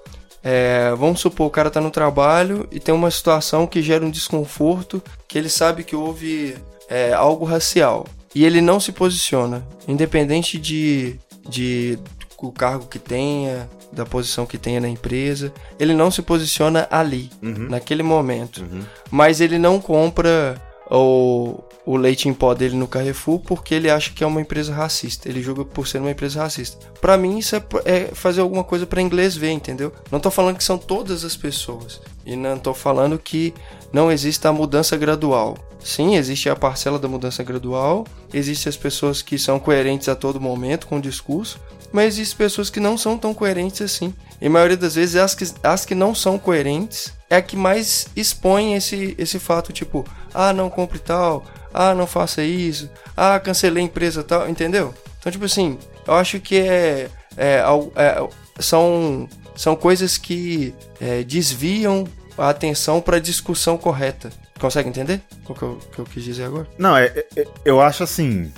é, 0.42 0.94
vamos 0.96 1.20
supor, 1.20 1.46
o 1.46 1.50
cara 1.50 1.70
tá 1.70 1.80
no 1.80 1.90
trabalho 1.90 2.68
e 2.70 2.78
tem 2.78 2.94
uma 2.94 3.10
situação 3.10 3.66
que 3.66 3.82
gera 3.82 4.04
um 4.04 4.10
desconforto, 4.10 5.02
que 5.26 5.36
ele 5.36 5.48
sabe 5.48 5.84
que 5.84 5.96
houve 5.96 6.56
é, 6.88 7.12
algo 7.12 7.44
racial. 7.44 8.06
E 8.34 8.44
ele 8.44 8.60
não 8.60 8.78
se 8.78 8.92
posiciona, 8.92 9.66
independente 9.86 10.58
de, 10.58 11.18
de 11.48 11.98
o 12.36 12.52
cargo 12.52 12.86
que 12.86 12.98
tenha, 12.98 13.68
da 13.92 14.04
posição 14.04 14.46
que 14.46 14.58
tenha 14.58 14.80
na 14.80 14.88
empresa. 14.88 15.52
Ele 15.78 15.94
não 15.94 16.10
se 16.10 16.22
posiciona 16.22 16.86
ali, 16.90 17.30
naquele 17.42 18.02
momento. 18.02 18.64
Mas 19.10 19.40
ele 19.40 19.58
não 19.58 19.80
compra 19.80 20.60
o, 20.90 21.62
o 21.84 21.96
leite 21.96 22.28
em 22.28 22.34
pó 22.34 22.54
dele 22.54 22.76
no 22.76 22.88
Carrefour 22.88 23.40
porque 23.40 23.74
ele 23.74 23.90
acha 23.90 24.12
que 24.12 24.22
é 24.22 24.26
uma 24.26 24.40
empresa 24.40 24.72
racista. 24.74 25.28
Ele 25.28 25.42
julga 25.42 25.64
por 25.64 25.86
ser 25.86 25.98
uma 25.98 26.10
empresa 26.10 26.40
racista. 26.40 26.78
Pra 27.00 27.16
mim, 27.16 27.38
isso 27.38 27.56
é, 27.56 27.62
é 27.84 28.00
fazer 28.12 28.40
alguma 28.40 28.64
coisa 28.64 28.86
pra 28.86 29.02
inglês 29.02 29.36
ver, 29.36 29.50
entendeu? 29.50 29.92
Não 30.10 30.20
tô 30.20 30.30
falando 30.30 30.56
que 30.56 30.64
são 30.64 30.78
todas 30.78 31.24
as 31.24 31.36
pessoas. 31.36 32.00
E 32.24 32.36
não 32.36 32.58
tô 32.58 32.74
falando 32.74 33.18
que 33.18 33.54
não 33.92 34.12
existe 34.12 34.46
a 34.46 34.52
mudança 34.52 34.96
gradual. 34.96 35.56
Sim, 35.82 36.16
existe 36.16 36.50
a 36.50 36.56
parcela 36.56 36.98
da 36.98 37.08
mudança 37.08 37.42
gradual. 37.42 38.04
Existem 38.34 38.68
as 38.68 38.76
pessoas 38.76 39.22
que 39.22 39.38
são 39.38 39.58
coerentes 39.58 40.08
a 40.08 40.14
todo 40.14 40.40
momento 40.40 40.86
com 40.86 40.98
o 40.98 41.00
discurso. 41.00 41.58
Mas 41.92 42.14
existem 42.14 42.36
pessoas 42.36 42.68
que 42.68 42.80
não 42.80 42.98
são 42.98 43.16
tão 43.16 43.32
coerentes 43.32 43.80
assim. 43.80 44.12
E 44.40 44.46
a 44.46 44.50
maioria 44.50 44.76
das 44.76 44.94
vezes, 44.94 45.16
as 45.16 45.34
que, 45.34 45.44
as 45.62 45.84
que 45.84 45.94
não 45.94 46.14
são 46.14 46.38
coerentes 46.38 47.12
é 47.28 47.36
a 47.36 47.42
que 47.42 47.56
mais 47.56 48.06
expõe 48.14 48.74
esse, 48.74 49.14
esse 49.18 49.38
fato, 49.38 49.72
tipo, 49.72 50.04
ah, 50.32 50.52
não 50.52 50.70
compre 50.70 50.98
tal, 50.98 51.44
ah, 51.74 51.94
não 51.94 52.06
faça 52.06 52.42
isso, 52.42 52.88
ah, 53.16 53.38
cancelei 53.40 53.82
a 53.82 53.86
empresa 53.86 54.22
tal, 54.22 54.48
entendeu? 54.48 54.94
Então, 55.18 55.32
tipo 55.32 55.44
assim, 55.44 55.78
eu 56.06 56.14
acho 56.14 56.38
que 56.40 56.56
é, 56.56 57.08
é, 57.36 57.62
é, 57.96 58.28
são, 58.60 59.28
são 59.56 59.74
coisas 59.76 60.16
que 60.16 60.74
é, 61.00 61.22
desviam 61.22 62.06
a 62.36 62.48
atenção 62.48 63.00
para 63.00 63.16
a 63.16 63.20
discussão 63.20 63.76
correta. 63.76 64.30
Consegue 64.58 64.88
entender 64.88 65.20
o 65.48 65.54
que 65.54 65.62
eu, 65.62 65.78
que 65.92 65.98
eu 65.98 66.04
quis 66.04 66.24
dizer 66.24 66.44
agora? 66.44 66.66
Não, 66.78 66.96
é, 66.96 67.06
é- 67.06 67.26
é- 67.40 67.46
eu 67.64 67.80
acho 67.80 68.02
assim. 68.02 68.52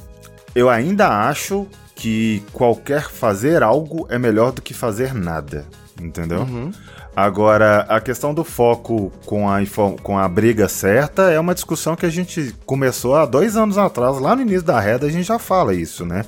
Eu 0.55 0.69
ainda 0.69 1.09
acho 1.29 1.67
que 2.01 2.43
qualquer 2.51 3.11
fazer 3.11 3.63
algo 3.63 4.07
é 4.09 4.19
melhor 4.19 4.53
do 4.53 4.63
que 4.63 4.73
fazer 4.73 5.13
nada. 5.13 5.67
Entendeu? 6.01 6.41
Uhum. 6.41 6.73
Agora, 7.15 7.81
a 7.91 8.01
questão 8.01 8.33
do 8.33 8.43
foco 8.43 9.13
com 9.27 9.47
a, 9.51 9.59
com 10.03 10.19
a 10.19 10.27
briga 10.27 10.67
certa 10.67 11.31
é 11.31 11.39
uma 11.39 11.53
discussão 11.53 11.95
que 11.95 12.07
a 12.07 12.11
gente 12.11 12.57
começou 12.65 13.17
há 13.17 13.27
dois 13.27 13.55
anos 13.55 13.77
atrás, 13.77 14.19
lá 14.19 14.35
no 14.35 14.41
início 14.41 14.63
da 14.63 14.81
reda, 14.81 15.07
a 15.07 15.11
gente 15.11 15.27
já 15.27 15.39
fala 15.39 15.75
isso, 15.75 16.07
né? 16.07 16.25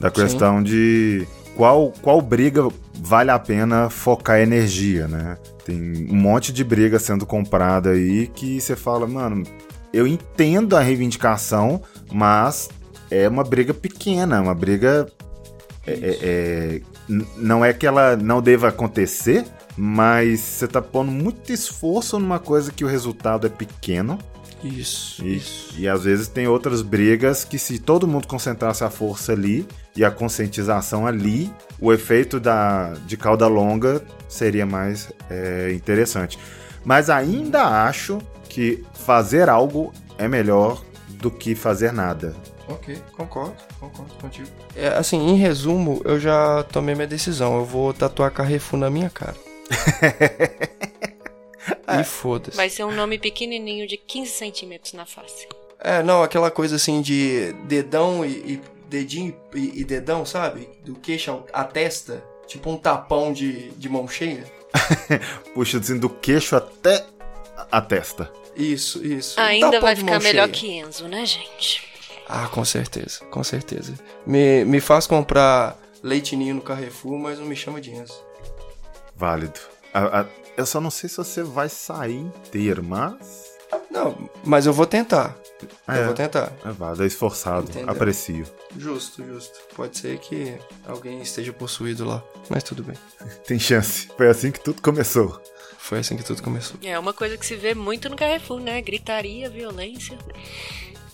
Da 0.00 0.10
questão 0.10 0.60
de 0.60 1.24
qual, 1.54 1.92
qual 2.02 2.20
briga 2.20 2.66
vale 2.94 3.30
a 3.30 3.38
pena 3.38 3.88
focar 3.88 4.40
energia, 4.40 5.06
né? 5.06 5.38
Tem 5.64 6.08
um 6.10 6.16
monte 6.16 6.52
de 6.52 6.64
briga 6.64 6.98
sendo 6.98 7.24
comprada 7.24 7.90
aí 7.90 8.26
que 8.26 8.60
você 8.60 8.74
fala, 8.74 9.06
mano, 9.06 9.44
eu 9.92 10.04
entendo 10.04 10.76
a 10.76 10.80
reivindicação, 10.80 11.80
mas 12.10 12.68
é 13.24 13.28
uma 13.28 13.44
briga 13.44 13.72
pequena, 13.74 14.40
uma 14.40 14.54
briga. 14.54 15.06
é- 15.86 15.92
é- 15.92 16.18
é- 16.22 16.80
não 17.36 17.64
é 17.64 17.72
que 17.72 17.84
ela 17.86 18.16
não 18.16 18.40
deva 18.40 18.68
acontecer, 18.68 19.44
mas 19.76 20.38
você 20.38 20.68
tá 20.68 20.80
pondo 20.80 21.10
muito 21.10 21.52
esforço 21.52 22.18
numa 22.20 22.38
coisa 22.38 22.70
que 22.70 22.84
o 22.84 22.88
resultado 22.88 23.46
é 23.48 23.50
pequeno. 23.50 24.16
Isso, 24.62 25.24
E, 25.24 25.36
isso. 25.38 25.74
e 25.76 25.88
às 25.88 26.04
vezes 26.04 26.28
tem 26.28 26.46
outras 26.46 26.82
brigas 26.82 27.42
que, 27.42 27.58
se 27.58 27.80
todo 27.80 28.06
mundo 28.06 28.28
concentrasse 28.28 28.84
a 28.84 28.90
força 28.90 29.32
ali 29.32 29.66
e 29.96 30.04
a 30.04 30.10
conscientização 30.12 31.04
ali, 31.04 31.50
o 31.80 31.92
efeito 31.92 32.38
da, 32.38 32.94
de 33.04 33.16
cauda 33.16 33.48
longa 33.48 34.00
seria 34.28 34.64
mais 34.64 35.10
é, 35.28 35.72
interessante. 35.74 36.38
Mas 36.84 37.10
ainda 37.10 37.84
acho 37.86 38.20
que 38.48 38.84
fazer 38.94 39.48
algo 39.48 39.92
é 40.16 40.28
melhor 40.28 40.80
do 41.20 41.28
que 41.28 41.56
fazer 41.56 41.92
nada. 41.92 42.36
Ok, 42.72 42.96
concordo, 43.16 43.56
concordo 43.78 44.14
contigo. 44.14 44.48
É, 44.74 44.88
assim, 44.88 45.18
em 45.18 45.36
resumo, 45.36 46.00
eu 46.04 46.18
já 46.18 46.62
tomei 46.64 46.94
minha 46.94 47.06
decisão. 47.06 47.56
Eu 47.56 47.64
vou 47.66 47.92
tatuar 47.92 48.32
Carrefour 48.32 48.78
na 48.78 48.88
minha 48.88 49.10
cara. 49.10 49.36
e 52.00 52.04
foda-se. 52.04 52.56
Vai 52.56 52.70
ser 52.70 52.84
um 52.84 52.94
nome 52.94 53.18
pequenininho 53.18 53.86
de 53.86 53.98
15 53.98 54.30
centímetros 54.30 54.94
na 54.94 55.04
face. 55.04 55.46
É, 55.78 56.02
não, 56.02 56.22
aquela 56.22 56.50
coisa 56.50 56.76
assim 56.76 57.02
de 57.02 57.52
dedão 57.64 58.24
e, 58.24 58.30
e 58.30 58.60
dedinho 58.88 59.36
e, 59.54 59.80
e 59.80 59.84
dedão, 59.84 60.24
sabe? 60.24 60.68
Do 60.82 60.94
queixo 60.94 61.44
à 61.52 61.64
testa. 61.64 62.24
Tipo 62.46 62.70
um 62.70 62.76
tapão 62.76 63.32
de, 63.32 63.70
de 63.72 63.88
mão 63.88 64.08
cheia. 64.08 64.44
Puxa, 65.54 65.78
assim, 65.78 65.98
do 65.98 66.08
queixo 66.08 66.56
até 66.56 67.04
a 67.70 67.82
testa. 67.82 68.32
Isso, 68.56 69.04
isso. 69.04 69.38
um 69.38 69.44
Ainda 69.44 69.66
tapão 69.66 69.80
vai 69.82 69.96
ficar 69.96 70.20
melhor 70.20 70.48
cheia. 70.48 70.50
que 70.52 70.78
Enzo, 70.78 71.08
né, 71.08 71.26
gente? 71.26 71.91
Ah, 72.34 72.48
com 72.48 72.64
certeza, 72.64 73.24
com 73.26 73.44
certeza. 73.44 73.92
Me, 74.26 74.64
me 74.64 74.80
faz 74.80 75.06
comprar 75.06 75.76
leitinho 76.02 76.54
no 76.54 76.62
Carrefour, 76.62 77.18
mas 77.18 77.38
não 77.38 77.44
me 77.46 77.54
chama 77.54 77.80
de 77.80 77.90
Enzo. 77.90 78.24
Válido. 79.14 79.60
A- 79.92 80.20
a- 80.22 80.26
eu 80.56 80.64
só 80.64 80.80
não 80.80 80.90
sei 80.90 81.08
se 81.08 81.16
você 81.18 81.42
vai 81.42 81.68
sair 81.68 82.16
inteiro, 82.16 82.82
mas. 82.82 83.52
Não, 83.90 84.28
mas 84.44 84.64
eu 84.66 84.72
vou 84.72 84.86
tentar. 84.86 85.36
É. 85.86 86.00
Eu 86.00 86.04
vou 86.06 86.14
tentar. 86.14 86.50
É 86.64 86.70
válido, 86.70 87.04
é 87.04 87.06
esforçado. 87.06 87.68
Entendeu? 87.70 87.90
Aprecio. 87.90 88.46
Justo, 88.78 89.22
justo. 89.24 89.58
Pode 89.76 89.98
ser 89.98 90.18
que 90.18 90.56
alguém 90.86 91.20
esteja 91.20 91.52
possuído 91.52 92.04
lá, 92.06 92.22
mas 92.48 92.62
tudo 92.62 92.82
bem. 92.82 92.96
Tem 93.46 93.58
chance. 93.58 94.08
Foi 94.16 94.28
assim 94.28 94.50
que 94.50 94.60
tudo 94.60 94.80
começou. 94.80 95.40
Foi 95.78 95.98
assim 95.98 96.16
que 96.16 96.24
tudo 96.24 96.42
começou. 96.42 96.76
É 96.82 96.98
uma 96.98 97.12
coisa 97.12 97.36
que 97.36 97.44
se 97.44 97.56
vê 97.56 97.74
muito 97.74 98.08
no 98.08 98.16
Carrefour, 98.16 98.60
né? 98.60 98.80
Gritaria, 98.80 99.50
violência. 99.50 100.16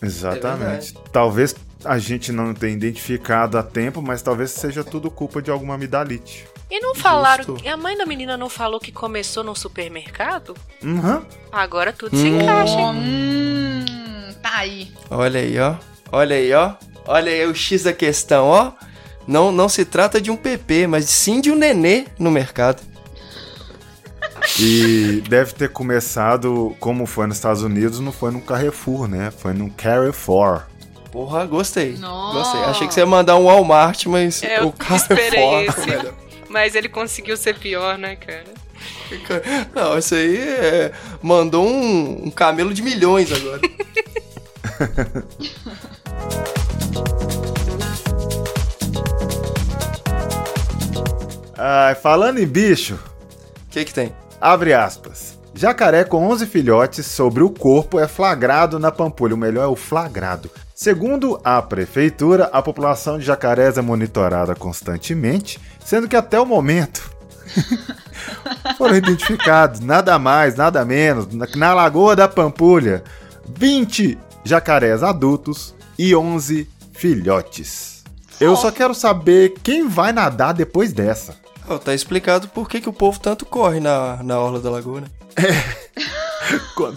Exatamente. 0.03 0.94
talvez 1.12 1.55
a 1.84 1.99
gente 1.99 2.32
não 2.32 2.55
tenha 2.55 2.72
identificado 2.74 3.57
a 3.59 3.62
tempo, 3.62 4.03
mas 4.03 4.20
talvez 4.22 4.51
seja 4.51 4.82
tudo 4.82 5.11
culpa 5.11 5.40
de 5.40 5.51
alguma 5.51 5.74
amidalite. 5.74 6.46
E 6.70 6.80
não 6.80 6.94
falaram. 6.94 7.44
Justo. 7.44 7.68
A 7.68 7.76
mãe 7.76 7.96
da 7.96 8.05
menina 8.05 8.36
não 8.36 8.49
falou 8.49 8.78
que 8.78 8.92
começou 8.92 9.42
no 9.42 9.55
supermercado? 9.57 10.55
Uhum. 10.82 11.22
Agora 11.51 11.92
tudo 11.92 12.16
se 12.16 12.26
encaixa. 12.28 12.74
hein? 12.78 12.94
Hum, 12.94 14.34
tá 14.42 14.59
aí. 14.59 14.92
Olha 15.11 15.40
aí, 15.40 15.59
ó. 15.59 15.76
Olha 16.12 16.36
aí, 16.36 16.53
ó. 16.53 16.74
Olha 17.07 17.32
aí 17.32 17.46
o 17.46 17.55
X 17.55 17.84
da 17.84 17.92
questão, 17.92 18.46
ó. 18.46 18.72
Não, 19.26 19.51
não 19.53 19.68
se 19.68 19.84
trata 19.84 20.20
de 20.20 20.30
um 20.30 20.36
PP, 20.36 20.86
mas 20.86 21.09
sim 21.09 21.40
de 21.40 21.51
um 21.51 21.57
nenê 21.57 22.07
no 22.18 22.30
mercado. 22.30 22.82
E 24.59 25.22
deve 25.28 25.53
ter 25.53 25.68
começado, 25.70 26.74
como 26.80 27.07
foi 27.07 27.26
nos 27.26 27.36
Estados 27.36 27.62
Unidos, 27.62 28.01
não 28.01 28.12
foi 28.12 28.30
no 28.30 28.40
Carrefour, 28.40 29.09
né? 29.09 29.30
Foi 29.30 29.53
no 29.53 29.70
Carrefour. 29.70 30.62
Porra, 31.11 31.46
gostei. 31.46 31.96
Nossa. 31.96 32.38
Gostei. 32.38 32.61
Achei 32.70 32.88
que 32.88 32.94
você 32.94 33.01
ia 33.01 33.07
mandar 33.07 33.36
um 33.36 33.44
Walmart, 33.44 34.07
mas 34.07 34.42
É, 34.42 34.62
o 34.62 34.72
melhor. 35.86 36.14
Mas 36.49 36.74
ele 36.74 36.88
conseguiu 36.88 37.36
ser 37.36 37.59
pior, 37.59 37.99
né, 37.99 38.16
cara? 38.16 38.59
Não, 39.74 39.99
isso 39.99 40.14
aí 40.14 40.36
é... 40.36 40.92
mandou 41.22 41.66
um, 41.66 42.26
um 42.26 42.30
camelo 42.30 42.72
de 42.72 42.82
milhões 42.82 43.30
agora. 43.32 43.61
Ah, 51.61 51.96
falando 52.01 52.38
em 52.38 52.46
bicho, 52.46 52.94
O 52.94 53.70
que 53.70 53.84
que 53.84 53.92
tem? 53.92 54.14
Abre 54.41 54.72
aspas. 54.72 55.39
Jacaré 55.55 56.05
com 56.05 56.28
11 56.28 56.47
filhotes 56.47 57.07
sobre 57.07 57.43
o 57.43 57.51
corpo 57.51 57.99
é 57.99 58.07
flagrado 58.07 58.78
na 58.78 58.93
Pampulha. 58.93 59.34
O 59.34 59.39
melhor 59.39 59.64
é 59.64 59.66
o 59.66 59.74
flagrado. 59.74 60.51
Segundo 60.74 61.41
a 61.43 61.61
prefeitura, 61.61 62.45
a 62.53 62.62
população 62.62 63.18
de 63.18 63.24
jacarés 63.24 63.76
é 63.76 63.82
monitorada 63.82 64.55
constantemente, 64.55 65.59
sendo 65.84 66.07
que 66.07 66.14
até 66.14 66.39
o 66.39 66.47
momento 66.47 67.11
foram 68.78 68.95
identificados 68.95 69.80
nada 69.80 70.16
mais, 70.20 70.55
nada 70.55 70.84
menos, 70.84 71.34
na, 71.34 71.49
na 71.57 71.74
Lagoa 71.74 72.14
da 72.14 72.28
Pampulha, 72.28 73.03
20 73.49 74.16
jacarés 74.45 75.03
adultos 75.03 75.74
e 75.99 76.14
11 76.14 76.70
filhotes. 76.93 78.05
Eu 78.41 78.55
só 78.55 78.70
quero 78.70 78.95
saber 78.95 79.55
quem 79.64 79.89
vai 79.89 80.12
nadar 80.12 80.55
depois 80.55 80.93
dessa. 80.93 81.34
Ó, 81.69 81.79
tá 81.79 81.95
explicado 81.95 82.49
por 82.49 82.69
que, 82.69 82.81
que 82.81 82.89
o 82.89 82.93
povo 82.93 83.21
tanto 83.21 83.45
corre 83.45 83.79
na, 83.79 84.23
na 84.23 84.41
orla 84.41 84.59
da 84.59 84.71
lagoa, 84.71 85.03
né? 85.03 85.09
Quando, 86.75 86.97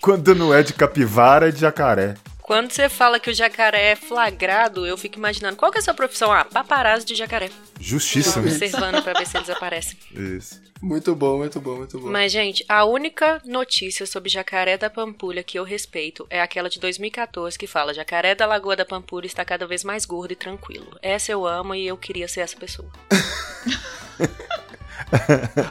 quando 0.00 0.34
não 0.34 0.52
é 0.52 0.62
de 0.62 0.72
capivara, 0.72 1.48
é 1.48 1.52
de 1.52 1.60
jacaré. 1.60 2.14
Quando 2.48 2.72
você 2.72 2.88
fala 2.88 3.20
que 3.20 3.28
o 3.28 3.34
jacaré 3.34 3.90
é 3.90 3.94
flagrado, 3.94 4.86
eu 4.86 4.96
fico 4.96 5.18
imaginando 5.18 5.54
qual 5.54 5.70
que 5.70 5.76
é 5.76 5.80
a 5.80 5.84
sua 5.84 5.92
profissão? 5.92 6.32
Ah, 6.32 6.46
paparazzo 6.46 7.04
de 7.04 7.14
jacaré. 7.14 7.50
Justíssimo. 7.78 8.42
Observando 8.42 9.02
pra 9.02 9.12
ver 9.12 9.26
se 9.26 9.36
eles 9.36 9.50
aparecem. 9.50 9.98
Isso. 10.16 10.58
Muito 10.80 11.14
bom, 11.14 11.36
muito 11.36 11.60
bom, 11.60 11.76
muito 11.76 12.00
bom. 12.00 12.08
Mas, 12.08 12.32
gente, 12.32 12.64
a 12.66 12.86
única 12.86 13.38
notícia 13.44 14.06
sobre 14.06 14.30
jacaré 14.30 14.78
da 14.78 14.88
Pampulha 14.88 15.42
que 15.42 15.58
eu 15.58 15.62
respeito 15.62 16.26
é 16.30 16.40
aquela 16.40 16.70
de 16.70 16.80
2014 16.80 17.58
que 17.58 17.66
fala: 17.66 17.92
Jacaré 17.92 18.34
da 18.34 18.46
Lagoa 18.46 18.74
da 18.74 18.86
Pampulha 18.86 19.26
está 19.26 19.44
cada 19.44 19.66
vez 19.66 19.84
mais 19.84 20.06
gordo 20.06 20.32
e 20.32 20.36
tranquilo. 20.36 20.98
Essa 21.02 21.30
eu 21.30 21.46
amo 21.46 21.74
e 21.74 21.86
eu 21.86 21.98
queria 21.98 22.28
ser 22.28 22.40
essa 22.40 22.56
pessoa. 22.56 22.90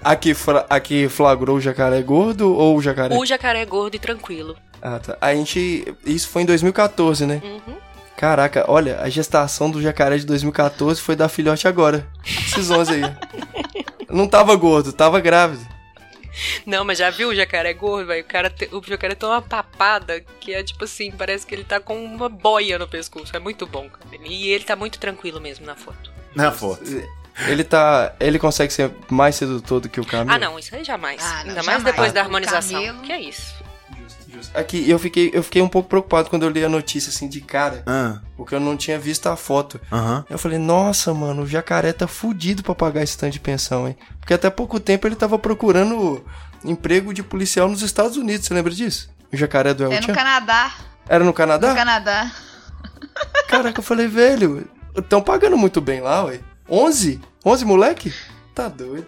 Aqui, 0.03 0.33
aqui 0.69 1.07
flagrou 1.09 1.57
o 1.57 1.61
jacaré 1.61 2.01
gordo 2.01 2.55
ou 2.55 2.77
o 2.77 2.81
jacaré... 2.81 3.15
O 3.15 3.25
jacaré 3.25 3.63
gordo 3.65 3.95
e 3.95 3.99
tranquilo. 3.99 4.57
Ah, 4.81 4.99
tá. 4.99 5.17
A 5.19 5.33
gente... 5.33 5.93
Isso 6.05 6.27
foi 6.29 6.43
em 6.43 6.45
2014, 6.45 7.25
né? 7.25 7.41
Uhum. 7.43 7.75
Caraca, 8.15 8.65
olha, 8.67 8.99
a 9.01 9.09
gestação 9.09 9.69
do 9.69 9.81
jacaré 9.81 10.17
de 10.17 10.25
2014 10.25 10.99
foi 10.99 11.15
da 11.15 11.29
filhote 11.29 11.67
agora. 11.67 12.07
Esses 12.25 12.69
11 12.69 12.93
aí. 12.93 13.01
Não 14.09 14.27
tava 14.27 14.55
gordo, 14.55 14.91
tava 14.91 15.19
grávido. 15.19 15.65
Não, 16.65 16.83
mas 16.85 16.97
já 16.99 17.09
viu 17.09 17.29
o 17.29 17.35
jacaré 17.35 17.73
gordo, 17.73 18.07
velho? 18.07 18.21
O, 18.23 18.27
cara 18.27 18.49
te- 18.49 18.69
o 18.71 18.81
jacaré 18.85 19.15
tem 19.15 19.27
uma 19.27 19.41
papada 19.41 20.23
que 20.39 20.53
é 20.53 20.63
tipo 20.63 20.83
assim, 20.83 21.11
parece 21.11 21.45
que 21.45 21.53
ele 21.53 21.63
tá 21.63 21.79
com 21.79 22.03
uma 22.03 22.29
boia 22.29 22.77
no 22.79 22.87
pescoço. 22.87 23.35
É 23.35 23.39
muito 23.39 23.65
bom, 23.65 23.89
cara. 23.89 24.05
E 24.23 24.49
ele 24.49 24.63
tá 24.63 24.75
muito 24.75 24.99
tranquilo 24.99 25.39
mesmo 25.41 25.65
na 25.65 25.75
foto. 25.75 26.11
Na 26.35 26.51
foto. 26.51 26.83
Ele 27.47 27.63
tá... 27.63 28.13
Ele 28.19 28.39
consegue 28.39 28.71
ser 28.73 28.91
mais 29.09 29.35
sedutor 29.35 29.79
do 29.79 29.89
que 29.89 29.99
o 29.99 30.05
camelo? 30.05 30.31
Ah, 30.31 30.39
não, 30.39 30.57
isso 30.57 30.75
aí 30.75 30.83
jamais. 30.83 31.21
Ah, 31.23 31.43
não, 31.43 31.49
Ainda 31.49 31.53
mais 31.55 31.65
jamais. 31.65 31.83
depois 31.83 32.13
da 32.13 32.21
O 32.21 32.23
harmonização. 32.23 32.97
Que 33.01 33.11
é 33.11 33.21
isso? 33.21 33.53
Aqui, 34.53 34.89
eu 34.89 34.97
fiquei, 34.99 35.31
eu 35.33 35.41
fiquei 35.43 35.61
um 35.61 35.67
pouco 35.67 35.89
preocupado 35.89 36.29
quando 36.29 36.43
eu 36.43 36.49
li 36.49 36.63
a 36.63 36.69
notícia, 36.69 37.09
assim, 37.09 37.27
de 37.27 37.41
cara. 37.41 37.83
Ah, 37.85 38.19
Porque 38.35 38.53
eu 38.55 38.59
não 38.59 38.75
tinha 38.77 38.97
visto 38.99 39.27
a 39.27 39.35
foto. 39.35 39.79
Aham. 39.91 40.25
Eu 40.29 40.37
falei, 40.37 40.57
nossa, 40.57 41.13
mano, 41.13 41.43
o 41.43 41.47
jacaré 41.47 41.93
tá 41.93 42.07
fudido 42.07 42.63
pra 42.63 42.75
pagar 42.75 43.03
esse 43.03 43.17
tanto 43.17 43.33
de 43.33 43.39
pensão, 43.39 43.87
hein? 43.87 43.97
Porque 44.19 44.33
até 44.33 44.49
pouco 44.49 44.79
tempo 44.79 45.07
ele 45.07 45.15
tava 45.15 45.37
procurando 45.39 46.23
emprego 46.63 47.13
de 47.13 47.21
policial 47.23 47.67
nos 47.69 47.81
Estados 47.81 48.17
Unidos, 48.17 48.45
você 48.47 48.53
lembra 48.53 48.73
disso? 48.73 49.09
O 49.31 49.37
jacaré 49.37 49.73
do 49.73 49.83
El 49.83 49.91
É 49.91 50.01
no? 50.01 50.07
Canadá. 50.13 50.73
Era 51.07 51.23
no 51.23 51.33
Canadá? 51.33 51.69
No 51.69 51.75
Canadá. 51.75 52.31
Caraca, 53.47 53.79
eu 53.79 53.83
falei, 53.83 54.07
velho, 54.07 54.67
tão 55.07 55.21
pagando 55.21 55.57
muito 55.57 55.79
bem 55.81 56.01
lá, 56.01 56.25
ué. 56.25 56.39
11? 56.69 57.21
11 57.45 57.65
moleque? 57.65 58.13
Tá 58.53 58.67
doido. 58.67 59.07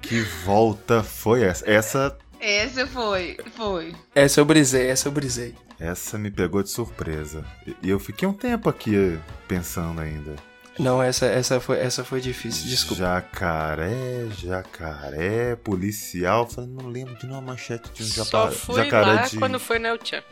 Que 0.00 0.20
volta 0.44 1.02
foi 1.02 1.42
essa? 1.44 1.68
Essa, 1.68 2.16
Esse 2.40 2.86
foi. 2.86 3.36
Foi. 3.56 3.94
Essa 4.14 4.40
eu 4.40 4.44
brisei, 4.44 4.88
essa 4.88 5.08
eu 5.08 5.12
brisei. 5.12 5.54
essa 5.80 6.18
me 6.18 6.30
pegou 6.30 6.62
de 6.62 6.70
surpresa. 6.70 7.44
E- 7.66 7.76
eu 7.90 7.98
fiquei 7.98 8.26
um 8.28 8.32
tempo 8.32 8.68
aqui 8.68 9.18
pensando 9.48 10.00
ainda. 10.00 10.34
Não, 10.78 11.00
essa, 11.02 11.26
essa, 11.26 11.60
foi, 11.60 11.78
essa 11.78 12.02
foi 12.04 12.20
difícil, 12.20 12.66
desculpa. 12.68 13.02
Jacaré, 13.04 14.26
jacaré, 14.36 15.54
policial. 15.56 16.48
Falei, 16.48 16.68
não 16.70 16.88
lembro 16.88 17.14
de 17.16 17.26
nenhuma 17.26 17.40
manchete 17.52 17.90
de 17.94 18.02
um 18.02 18.06
Só 18.06 18.24
japa- 18.24 18.50
fui 18.50 18.74
jacaré 18.82 19.06
lá 19.06 19.22
de. 19.22 19.38
quando 19.38 19.60
foi 19.60 19.78
no 19.78 19.86
El 19.86 19.98
Chan. 20.02 20.22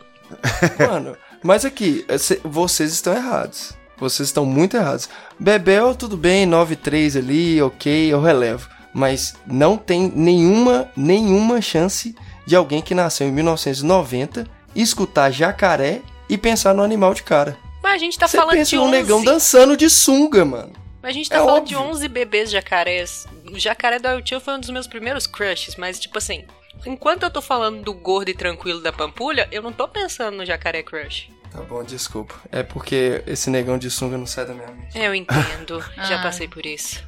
Mano, 0.87 1.17
mas 1.41 1.63
aqui, 1.65 2.05
cê- 2.19 2.41
vocês 2.43 2.91
estão 2.91 3.13
errados. 3.15 3.73
Vocês 3.97 4.27
estão 4.29 4.45
muito 4.45 4.75
errados. 4.75 5.07
Bebel, 5.39 5.95
tudo 5.95 6.17
bem, 6.17 6.45
9-3 6.45 7.15
ali, 7.15 7.61
ok, 7.61 8.11
eu 8.11 8.21
relevo. 8.21 8.67
Mas 8.93 9.35
não 9.47 9.77
tem 9.77 10.11
nenhuma, 10.15 10.89
nenhuma 10.95 11.61
chance 11.61 12.15
de 12.45 12.55
alguém 12.55 12.81
que 12.81 12.93
nasceu 12.93 13.27
em 13.27 13.31
1990 13.31 14.47
escutar 14.75 15.31
jacaré 15.31 16.01
e 16.29 16.37
pensar 16.37 16.73
no 16.73 16.83
animal 16.83 17.13
de 17.13 17.23
cara. 17.23 17.57
Mas 17.81 17.93
a 17.93 17.97
gente 17.97 18.17
tá 18.17 18.27
Você 18.27 18.37
falando 18.37 18.53
pensa 18.55 18.69
de 18.69 18.75
num 18.77 18.83
11. 18.83 18.91
negão 18.91 19.23
dançando 19.23 19.75
de 19.77 19.89
sunga, 19.89 20.45
mano. 20.45 20.71
Mas 21.01 21.09
a 21.11 21.13
gente 21.13 21.29
tá 21.29 21.35
É 21.35 21.39
falando 21.39 21.57
óbvio. 21.63 21.77
de 21.77 21.83
11 21.83 22.07
bebês 22.07 22.49
jacarés. 22.51 23.27
O 23.51 23.59
jacaré 23.59 23.99
do 23.99 24.07
Chan 24.27 24.39
foi 24.39 24.53
um 24.55 24.59
dos 24.59 24.69
meus 24.69 24.87
primeiros 24.87 25.27
crushes, 25.27 25.75
mas 25.75 25.99
tipo 25.99 26.17
assim, 26.17 26.45
enquanto 26.85 27.23
eu 27.23 27.29
tô 27.29 27.41
falando 27.41 27.83
do 27.83 27.93
gordo 27.93 28.29
e 28.29 28.33
tranquilo 28.33 28.81
da 28.81 28.93
Pampulha, 28.93 29.47
eu 29.51 29.61
não 29.61 29.71
tô 29.73 29.87
pensando 29.87 30.37
no 30.37 30.45
jacaré 30.45 30.81
crush. 30.81 31.29
Tá 31.51 31.59
bom, 31.61 31.83
desculpa. 31.83 32.33
É 32.51 32.63
porque 32.63 33.21
esse 33.27 33.49
negão 33.49 33.77
de 33.77 33.91
sunga 33.91 34.17
não 34.17 34.25
sai 34.25 34.45
da 34.45 34.53
minha 34.53 34.67
mente. 34.71 34.97
Eu 34.97 35.13
entendo, 35.13 35.83
já 36.07 36.21
passei 36.21 36.47
por 36.47 36.65
isso. 36.65 37.03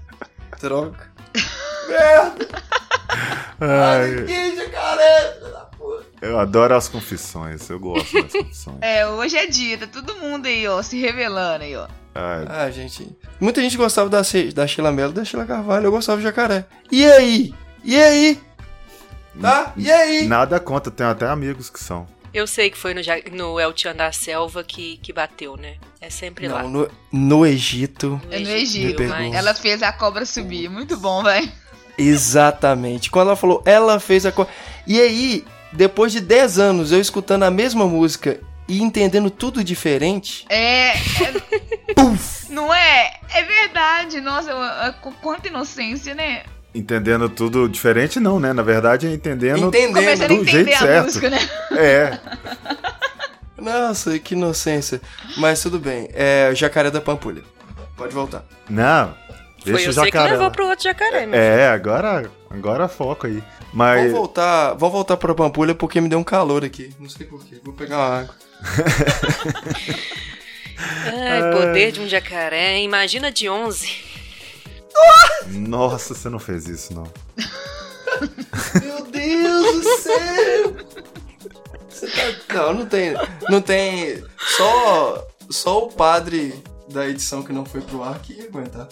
Droga. 0.61 1.11
Merda! 1.87 2.47
Ai, 3.59 4.25
Que 4.25 4.55
jacaré, 4.55 5.37
eu 6.21 6.39
adoro 6.39 6.75
as 6.75 6.87
confissões, 6.89 7.69
eu 7.69 7.79
gosto 7.79 8.21
das 8.21 8.31
confissões. 8.31 8.77
É, 8.81 9.07
hoje 9.07 9.37
é 9.37 9.45
dia, 9.47 9.77
tá 9.77 9.87
todo 9.87 10.15
mundo 10.15 10.47
aí, 10.47 10.67
ó, 10.67 10.81
se 10.81 10.99
revelando 10.99 11.63
aí, 11.63 11.75
ó. 11.75 11.87
Ai, 12.13 12.45
Ah, 12.49 12.71
gente. 12.71 13.15
Muita 13.39 13.61
gente 13.61 13.77
gostava 13.77 14.09
da, 14.09 14.21
da 14.53 14.67
Sheila 14.67 14.91
Mello 14.91 15.11
e 15.11 15.15
da 15.15 15.25
Sheila 15.25 15.45
Carvalho. 15.45 15.85
Eu 15.87 15.91
gostava 15.91 16.17
do 16.17 16.23
jacaré. 16.23 16.65
E 16.91 17.05
aí? 17.05 17.53
E 17.83 18.01
aí? 18.01 18.39
Tá? 19.39 19.73
E 19.75 19.91
aí? 19.91 20.25
nada 20.27 20.59
contra, 20.59 20.91
tenho 20.91 21.09
até 21.09 21.27
amigos 21.27 21.69
que 21.69 21.79
são. 21.79 22.07
Eu 22.33 22.47
sei 22.47 22.69
que 22.69 22.77
foi 22.77 22.93
no, 22.93 23.01
no 23.31 23.59
El 23.59 23.73
Chan 23.75 23.95
da 23.95 24.11
Selva 24.11 24.61
que, 24.63 24.97
que 24.97 25.13
bateu, 25.13 25.55
né? 25.55 25.75
É 26.01 26.09
sempre 26.09 26.47
lá. 26.49 26.63
Não, 26.63 26.69
no, 26.69 26.91
no 27.11 27.45
Egito. 27.45 28.19
É 28.29 28.39
no 28.39 28.49
Egito. 28.49 28.97
pergunta. 28.97 29.37
Ela 29.37 29.53
fez 29.53 29.81
a 29.81 29.93
cobra 29.93 30.25
subir. 30.25 30.69
Muito 30.69 30.97
bom, 30.97 31.23
velho. 31.23 31.49
Exatamente. 31.97 33.09
Quando 33.09 33.27
ela 33.27 33.35
falou, 33.35 33.61
ela 33.65 33.99
fez 33.99 34.25
a 34.25 34.31
coisa. 34.31 34.49
E 34.85 34.99
aí, 34.99 35.45
depois 35.71 36.11
de 36.11 36.19
10 36.21 36.59
anos 36.59 36.91
eu 36.91 36.99
escutando 36.99 37.43
a 37.43 37.51
mesma 37.51 37.85
música 37.85 38.39
e 38.67 38.81
entendendo 38.81 39.29
tudo 39.29 39.63
diferente. 39.63 40.45
É. 40.49 40.89
é- 40.91 40.95
Não 42.49 42.73
é? 42.73 43.13
É 43.33 43.41
verdade. 43.43 44.21
Nossa, 44.21 44.49
eu- 44.51 44.57
eu- 44.57 44.93
quanta 45.21 45.47
inocência, 45.47 46.13
né? 46.15 46.43
Entendendo 46.73 47.29
tudo 47.29 47.69
diferente, 47.69 48.19
não, 48.19 48.37
né? 48.39 48.51
Na 48.51 48.61
verdade, 48.63 49.07
é 49.07 49.11
entendendo. 49.11 49.67
Entendendo. 49.67 49.93
Começando 49.93 50.23
a 50.23 50.27
do 50.27 50.33
entender 50.33 50.51
jeito 50.51 50.73
a 50.75 50.77
certo. 50.79 51.05
música, 51.05 51.29
né? 51.29 51.49
É, 51.71 52.19
Nossa, 53.57 54.19
que 54.19 54.33
inocência. 54.35 55.01
Mas 55.37 55.61
tudo 55.61 55.79
bem. 55.79 56.09
É 56.13 56.51
Jacaré 56.53 56.91
da 56.91 56.99
Pampulha. 57.01 57.43
Pode 57.95 58.13
voltar. 58.13 58.43
não. 58.69 59.13
Foi 59.65 59.73
Deixa 59.73 59.89
o 59.89 59.93
você 59.93 59.99
que 60.01 60.05
jacaré. 60.07 60.31
levou 60.31 60.45
lá. 60.45 60.51
pro 60.51 60.67
outro 60.67 60.83
jacaré, 60.83 61.25
meu. 61.25 61.39
É, 61.39 61.67
agora, 61.69 62.31
agora 62.49 62.87
foco 62.87 63.25
aí. 63.25 63.43
Mas 63.73 64.11
Vou 64.11 64.19
voltar, 64.21 64.73
vou 64.75 64.91
voltar 64.91 65.17
pra 65.17 65.33
Pampulha 65.33 65.73
porque 65.73 65.99
me 65.99 66.07
deu 66.07 66.19
um 66.19 66.23
calor 66.23 66.63
aqui. 66.63 66.93
Não 66.99 67.09
sei 67.09 67.25
porquê. 67.25 67.59
Vou 67.63 67.73
pegar 67.73 67.97
uma 67.97 68.19
água. 68.19 68.35
Ai, 71.07 71.51
poder 71.51 71.91
de 71.91 71.99
um 71.99 72.07
jacaré. 72.07 72.79
Imagina 72.81 73.31
de 73.31 73.49
11. 73.49 73.89
nossa, 75.51 76.13
você 76.13 76.29
não 76.29 76.39
fez 76.39 76.67
isso 76.67 76.93
não. 76.93 77.11
Meu 78.81 79.03
Deus 79.07 79.83
do 79.83 79.97
céu! 79.97 80.75
Você 81.89 82.07
tá... 82.07 82.53
Não, 82.53 82.73
não 82.73 82.85
tem. 82.85 83.13
Não 83.49 83.61
tem. 83.61 84.23
Só. 84.57 85.27
só 85.49 85.79
o 85.85 85.91
padre 85.91 86.53
da 86.89 87.07
edição 87.07 87.41
que 87.41 87.51
não 87.51 87.65
foi 87.65 87.81
pro 87.81 88.03
ar 88.03 88.19
que 88.19 88.33
ia 88.33 88.45
aguentar. 88.45 88.87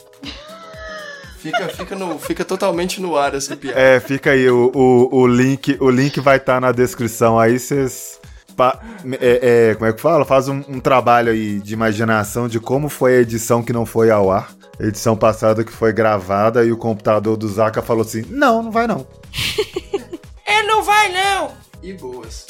Fica, 1.43 1.67
fica, 1.67 1.95
no, 1.97 2.17
fica 2.17 2.45
totalmente 2.45 3.01
no 3.01 3.17
ar 3.17 3.35
essa 3.35 3.57
piada. 3.57 3.77
É, 3.77 3.99
fica 3.99 4.31
aí, 4.31 4.49
o, 4.49 4.71
o, 4.73 5.23
o 5.23 5.27
link, 5.27 5.75
o 5.81 5.89
link 5.89 6.17
vai 6.21 6.37
estar 6.37 6.61
na 6.61 6.71
descrição 6.71 7.37
aí, 7.37 7.59
vocês. 7.59 8.17
É, 9.19 9.71
é, 9.71 9.75
como 9.75 9.89
é 9.89 9.91
que 9.91 9.99
fala? 9.99 10.23
Faz 10.23 10.47
um, 10.47 10.63
um, 10.69 10.79
trabalho 10.79 11.33
aí 11.33 11.59
de 11.59 11.73
imaginação 11.73 12.47
de 12.47 12.61
como 12.61 12.87
foi 12.87 13.17
a 13.17 13.19
edição 13.19 13.61
que 13.61 13.73
não 13.73 13.85
foi 13.85 14.09
ao 14.09 14.31
ar. 14.31 14.53
A 14.79 14.85
edição 14.85 15.17
passada 15.17 15.65
que 15.65 15.71
foi 15.71 15.91
gravada 15.91 16.63
e 16.63 16.71
o 16.71 16.77
computador 16.77 17.35
do 17.35 17.49
Zaka 17.49 17.81
falou 17.81 18.03
assim: 18.03 18.23
Não, 18.29 18.63
não 18.63 18.71
vai 18.71 18.87
não. 18.87 19.05
é, 20.47 20.63
não 20.63 20.81
vai 20.81 21.11
não! 21.11 21.51
E 21.81 21.91
boas. 21.91 22.47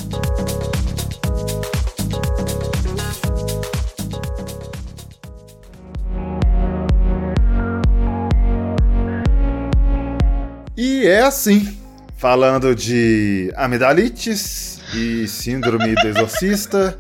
E 10.86 11.07
é 11.07 11.21
assim, 11.21 11.77
falando 12.17 12.75
de 12.75 13.53
amidalites 13.55 14.81
e 14.93 15.25
síndrome 15.29 15.95
do 15.95 16.07
exorcista, 16.09 16.97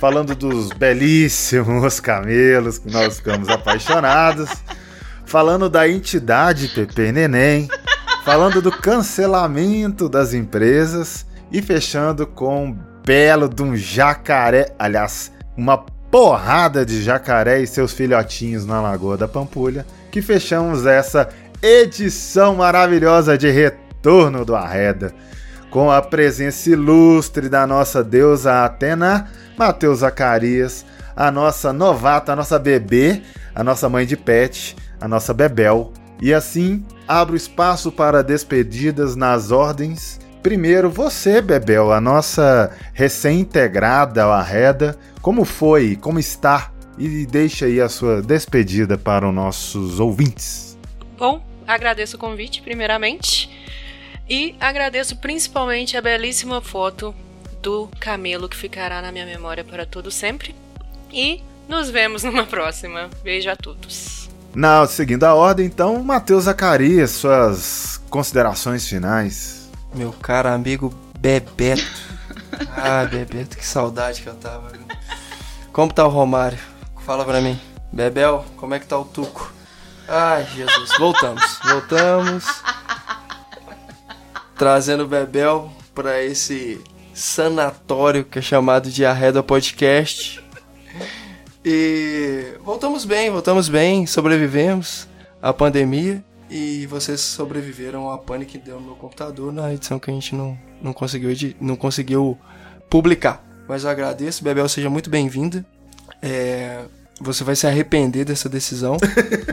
falando 0.00 0.34
dos 0.34 0.70
belíssimos 0.70 2.00
camelos 2.00 2.78
que 2.78 2.90
nós 2.90 3.16
ficamos 3.16 3.50
apaixonados, 3.50 4.48
falando 5.26 5.68
da 5.68 5.86
entidade 5.86 6.68
Pepe 6.68 7.12
Neném, 7.12 7.68
falando 8.24 8.62
do 8.62 8.72
cancelamento 8.72 10.08
das 10.08 10.32
empresas 10.32 11.26
e 11.52 11.60
fechando 11.60 12.26
com 12.26 12.68
um 12.68 12.78
belo 13.04 13.50
de 13.50 13.62
um 13.62 13.76
jacaré, 13.76 14.74
aliás, 14.78 15.30
uma 15.54 15.76
porrada 16.10 16.86
de 16.86 17.02
jacaré 17.02 17.60
e 17.60 17.66
seus 17.66 17.92
filhotinhos 17.92 18.64
na 18.64 18.80
Lagoa 18.80 19.18
da 19.18 19.28
Pampulha, 19.28 19.84
que 20.10 20.22
fechamos 20.22 20.86
essa 20.86 21.28
edição 21.66 22.54
maravilhosa 22.54 23.36
de 23.36 23.50
Retorno 23.50 24.44
do 24.44 24.54
Arreda, 24.54 25.12
com 25.68 25.90
a 25.90 26.00
presença 26.00 26.70
ilustre 26.70 27.48
da 27.48 27.66
nossa 27.66 28.04
deusa 28.04 28.64
Atena, 28.64 29.28
Mateus 29.58 29.98
Zacarias, 29.98 30.86
a 31.16 31.28
nossa 31.28 31.72
novata, 31.72 32.32
a 32.32 32.36
nossa 32.36 32.56
bebê, 32.56 33.20
a 33.52 33.64
nossa 33.64 33.88
mãe 33.88 34.06
de 34.06 34.16
pet, 34.16 34.76
a 35.00 35.08
nossa 35.08 35.34
Bebel. 35.34 35.92
E 36.22 36.32
assim, 36.32 36.84
abro 37.08 37.34
espaço 37.34 37.90
para 37.90 38.22
despedidas 38.22 39.16
nas 39.16 39.50
ordens. 39.50 40.20
Primeiro, 40.42 40.88
você, 40.88 41.42
Bebel, 41.42 41.92
a 41.92 42.00
nossa 42.00 42.70
recém-integrada 42.92 44.22
ao 44.22 44.32
Arreda, 44.32 44.96
como 45.20 45.44
foi, 45.44 45.96
como 45.96 46.20
está? 46.20 46.70
E 46.96 47.26
deixa 47.26 47.66
aí 47.66 47.80
a 47.80 47.88
sua 47.88 48.22
despedida 48.22 48.96
para 48.96 49.28
os 49.28 49.34
nossos 49.34 49.98
ouvintes. 49.98 50.78
Bom, 51.18 51.42
agradeço 51.66 52.16
o 52.16 52.20
convite, 52.20 52.62
primeiramente. 52.62 53.50
E 54.28 54.54
agradeço 54.60 55.16
principalmente 55.16 55.96
a 55.96 56.02
belíssima 56.02 56.60
foto 56.60 57.14
do 57.62 57.88
camelo 58.00 58.48
que 58.48 58.56
ficará 58.56 59.00
na 59.00 59.12
minha 59.12 59.26
memória 59.26 59.64
para 59.64 59.86
todo 59.86 60.10
sempre. 60.10 60.54
E 61.12 61.42
nos 61.68 61.90
vemos 61.90 62.22
numa 62.24 62.44
próxima. 62.44 63.08
Beijo 63.22 63.50
a 63.50 63.56
todos. 63.56 64.28
Na 64.54 64.86
seguindo 64.86 65.24
a 65.24 65.34
ordem, 65.34 65.66
então, 65.66 66.02
Matheus 66.02 66.44
Zacarias, 66.44 67.10
suas 67.10 68.00
considerações 68.08 68.88
finais. 68.88 69.70
Meu 69.94 70.12
caro 70.12 70.48
amigo 70.48 70.94
Bebeto. 71.18 71.84
ah, 72.74 73.04
Bebeto, 73.04 73.56
que 73.56 73.66
saudade 73.66 74.22
que 74.22 74.28
eu 74.28 74.34
tava. 74.34 74.72
Como 75.72 75.92
tá 75.92 76.06
o 76.06 76.10
Romário? 76.10 76.58
Fala 77.04 77.24
pra 77.24 77.40
mim. 77.40 77.60
Bebel, 77.92 78.44
como 78.56 78.74
é 78.74 78.80
que 78.80 78.86
tá 78.86 78.98
o 78.98 79.04
Tuco? 79.04 79.52
Ai, 80.08 80.46
Jesus. 80.54 80.90
Voltamos. 80.98 81.58
Voltamos. 81.64 82.44
Trazendo 84.56 85.04
o 85.04 85.08
Bebel 85.08 85.70
para 85.94 86.22
esse 86.22 86.80
sanatório 87.12 88.24
que 88.24 88.38
é 88.38 88.42
chamado 88.42 88.90
de 88.90 89.04
Arreda 89.04 89.42
Podcast. 89.42 90.42
E 91.64 92.54
voltamos 92.62 93.04
bem, 93.04 93.30
voltamos 93.30 93.68
bem, 93.68 94.06
sobrevivemos 94.06 95.08
à 95.42 95.52
pandemia 95.52 96.24
e 96.48 96.86
vocês 96.86 97.20
sobreviveram 97.20 98.10
à 98.10 98.16
pane 98.16 98.46
que 98.46 98.56
deu 98.56 98.78
no 98.78 98.86
meu 98.86 98.94
computador 98.94 99.52
na 99.52 99.74
edição 99.74 99.98
que 99.98 100.10
a 100.10 100.14
gente 100.14 100.34
não, 100.34 100.56
não, 100.80 100.92
conseguiu, 100.92 101.30
não 101.60 101.74
conseguiu 101.74 102.38
publicar. 102.88 103.44
Mas 103.66 103.82
eu 103.82 103.90
agradeço, 103.90 104.44
Bebel, 104.44 104.68
seja 104.68 104.88
muito 104.88 105.10
bem-vinda. 105.10 105.66
É, 106.22 106.84
você 107.20 107.44
vai 107.44 107.56
se 107.56 107.66
arrepender 107.66 108.24
dessa 108.24 108.48
decisão, 108.48 108.96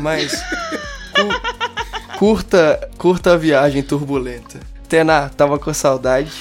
mas 0.02 0.34
cu 1.14 1.54
curta, 2.18 2.90
curta 2.98 3.34
a 3.34 3.38
viagem 3.38 3.82
turbulenta. 3.82 4.60
Tena, 4.88 5.30
tava 5.30 5.58
com 5.58 5.74
saudade. 5.74 6.32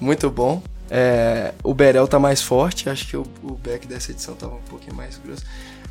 Muito 0.00 0.30
bom. 0.30 0.62
É, 0.90 1.52
o 1.64 1.74
Berel 1.74 2.06
tá 2.06 2.18
mais 2.18 2.40
forte, 2.40 2.88
acho 2.88 3.08
que 3.08 3.16
o, 3.16 3.26
o 3.42 3.54
Beck 3.54 3.86
dessa 3.86 4.12
edição 4.12 4.34
tava 4.34 4.54
um 4.54 4.62
pouquinho 4.68 4.94
mais 4.94 5.18
grosso. 5.18 5.44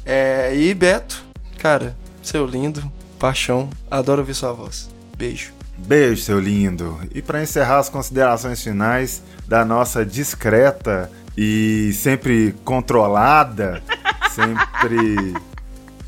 É, 0.06 0.56
e 0.56 0.74
Beto, 0.74 1.24
cara, 1.58 1.96
seu 2.24 2.46
lindo, 2.46 2.90
paixão, 3.20 3.70
adoro 3.92 4.22
ouvir 4.22 4.34
sua 4.34 4.54
voz. 4.54 4.90
Beijo. 5.18 5.52
Beijo, 5.78 6.22
seu 6.22 6.40
lindo. 6.40 6.98
E 7.14 7.22
para 7.22 7.44
encerrar 7.44 7.80
as 7.80 7.90
considerações 7.90 8.64
finais 8.64 9.22
da 9.48 9.66
nossa 9.66 10.06
discreta 10.06 11.12
e 11.38 11.92
sempre 11.94 12.56
controlada 12.64 13.84
sempre 14.36 15.34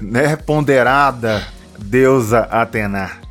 né, 0.01 0.35
ponderada 0.35 1.47
deusa 1.79 2.41
Atena. 2.41 3.21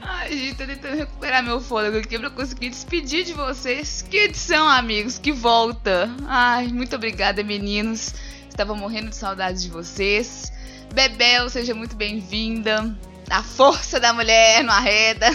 Ai, 0.00 0.30
gente, 0.30 0.54
tô 0.54 0.64
tentando 0.64 0.96
recuperar 0.96 1.42
meu 1.42 1.60
fôlego 1.60 1.98
aqui 1.98 2.16
pra 2.16 2.30
conseguir 2.30 2.70
despedir 2.70 3.24
de 3.24 3.32
vocês. 3.32 4.02
Que 4.08 4.18
edição, 4.18 4.68
amigos, 4.68 5.18
que 5.18 5.32
volta. 5.32 6.08
Ai, 6.28 6.68
muito 6.68 6.94
obrigada, 6.94 7.42
meninos. 7.42 8.14
Estava 8.48 8.74
morrendo 8.74 9.10
de 9.10 9.16
saudade 9.16 9.60
de 9.60 9.68
vocês. 9.68 10.52
Bebel, 10.94 11.50
seja 11.50 11.74
muito 11.74 11.96
bem-vinda. 11.96 12.96
A 13.28 13.42
força 13.42 13.98
da 13.98 14.12
mulher 14.12 14.62
no 14.62 14.70
arreda. 14.70 15.26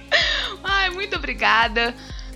Ai, 0.64 0.88
muito 0.90 1.16
obrigada 1.16 1.94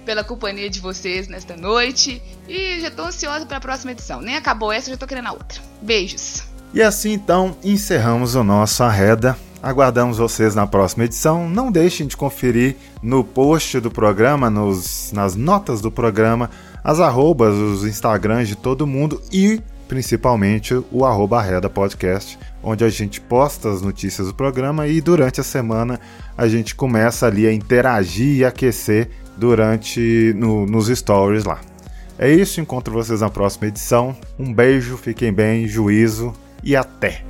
pela 0.09 0.25
companhia 0.25 0.71
de 0.71 0.81
vocês 0.81 1.29
nesta 1.29 1.55
noite. 1.55 2.23
E 2.49 2.81
já 2.81 2.91
tô 2.91 3.03
ansiosa 3.03 3.45
para 3.45 3.59
a 3.59 3.61
próxima 3.61 3.93
edição. 3.93 4.23
Nem 4.23 4.37
acabou 4.37 4.73
essa, 4.73 4.91
já 4.91 4.97
tô 4.97 5.07
querendo 5.07 5.27
a 5.27 5.33
outra. 5.33 5.61
Beijos. 5.83 6.45
E 6.73 6.81
assim 6.81 7.13
então 7.13 7.55
encerramos 7.63 8.35
o 8.35 8.43
nosso 8.43 8.83
Arreda. 8.83 9.37
Aguardamos 9.63 10.17
vocês 10.17 10.55
na 10.55 10.67
próxima 10.67 11.05
edição. 11.05 11.47
Não 11.47 11.71
deixem 11.71 12.07
de 12.07 12.17
conferir 12.17 12.75
no 13.03 13.23
post 13.23 13.81
do 13.81 13.91
programa, 13.91 14.49
nos, 14.49 15.13
nas 15.13 15.37
notas 15.37 15.83
do 15.83 15.91
programa, 15.91 16.49
as 16.83 17.01
arrobas, 17.01 17.55
os 17.55 17.85
Instagrams 17.85 18.49
de 18.49 18.57
todo 18.57 18.87
mundo 18.87 19.21
e 19.31 19.61
principalmente 19.89 20.73
o 20.91 21.05
arroba 21.05 21.39
Arreda 21.39 21.69
Podcast, 21.69 22.39
onde 22.63 22.83
a 22.83 22.89
gente 22.89 23.21
posta 23.21 23.71
as 23.71 23.83
notícias 23.83 24.29
do 24.29 24.35
programa 24.35 24.87
e 24.87 25.03
durante 25.03 25.43
a 25.43 25.45
semana 25.45 26.01
a 26.35 26.49
gente 26.49 26.75
começa 26.75 27.27
ali 27.27 27.47
a 27.47 27.53
interagir 27.53 28.39
e 28.39 28.45
aquecer 28.45 29.11
durante 29.39 30.33
no, 30.37 30.67
nos 30.67 30.89
stories 30.89 31.45
lá. 31.45 31.61
É 32.19 32.31
isso, 32.31 32.61
encontro 32.61 32.93
vocês 32.93 33.21
na 33.21 33.31
próxima 33.31 33.69
edição. 33.69 34.17
Um 34.39 34.53
beijo, 34.53 34.97
fiquem 34.97 35.33
bem, 35.33 35.69
juízo 35.69 36.33
e 36.65 36.75
até! 36.75 37.23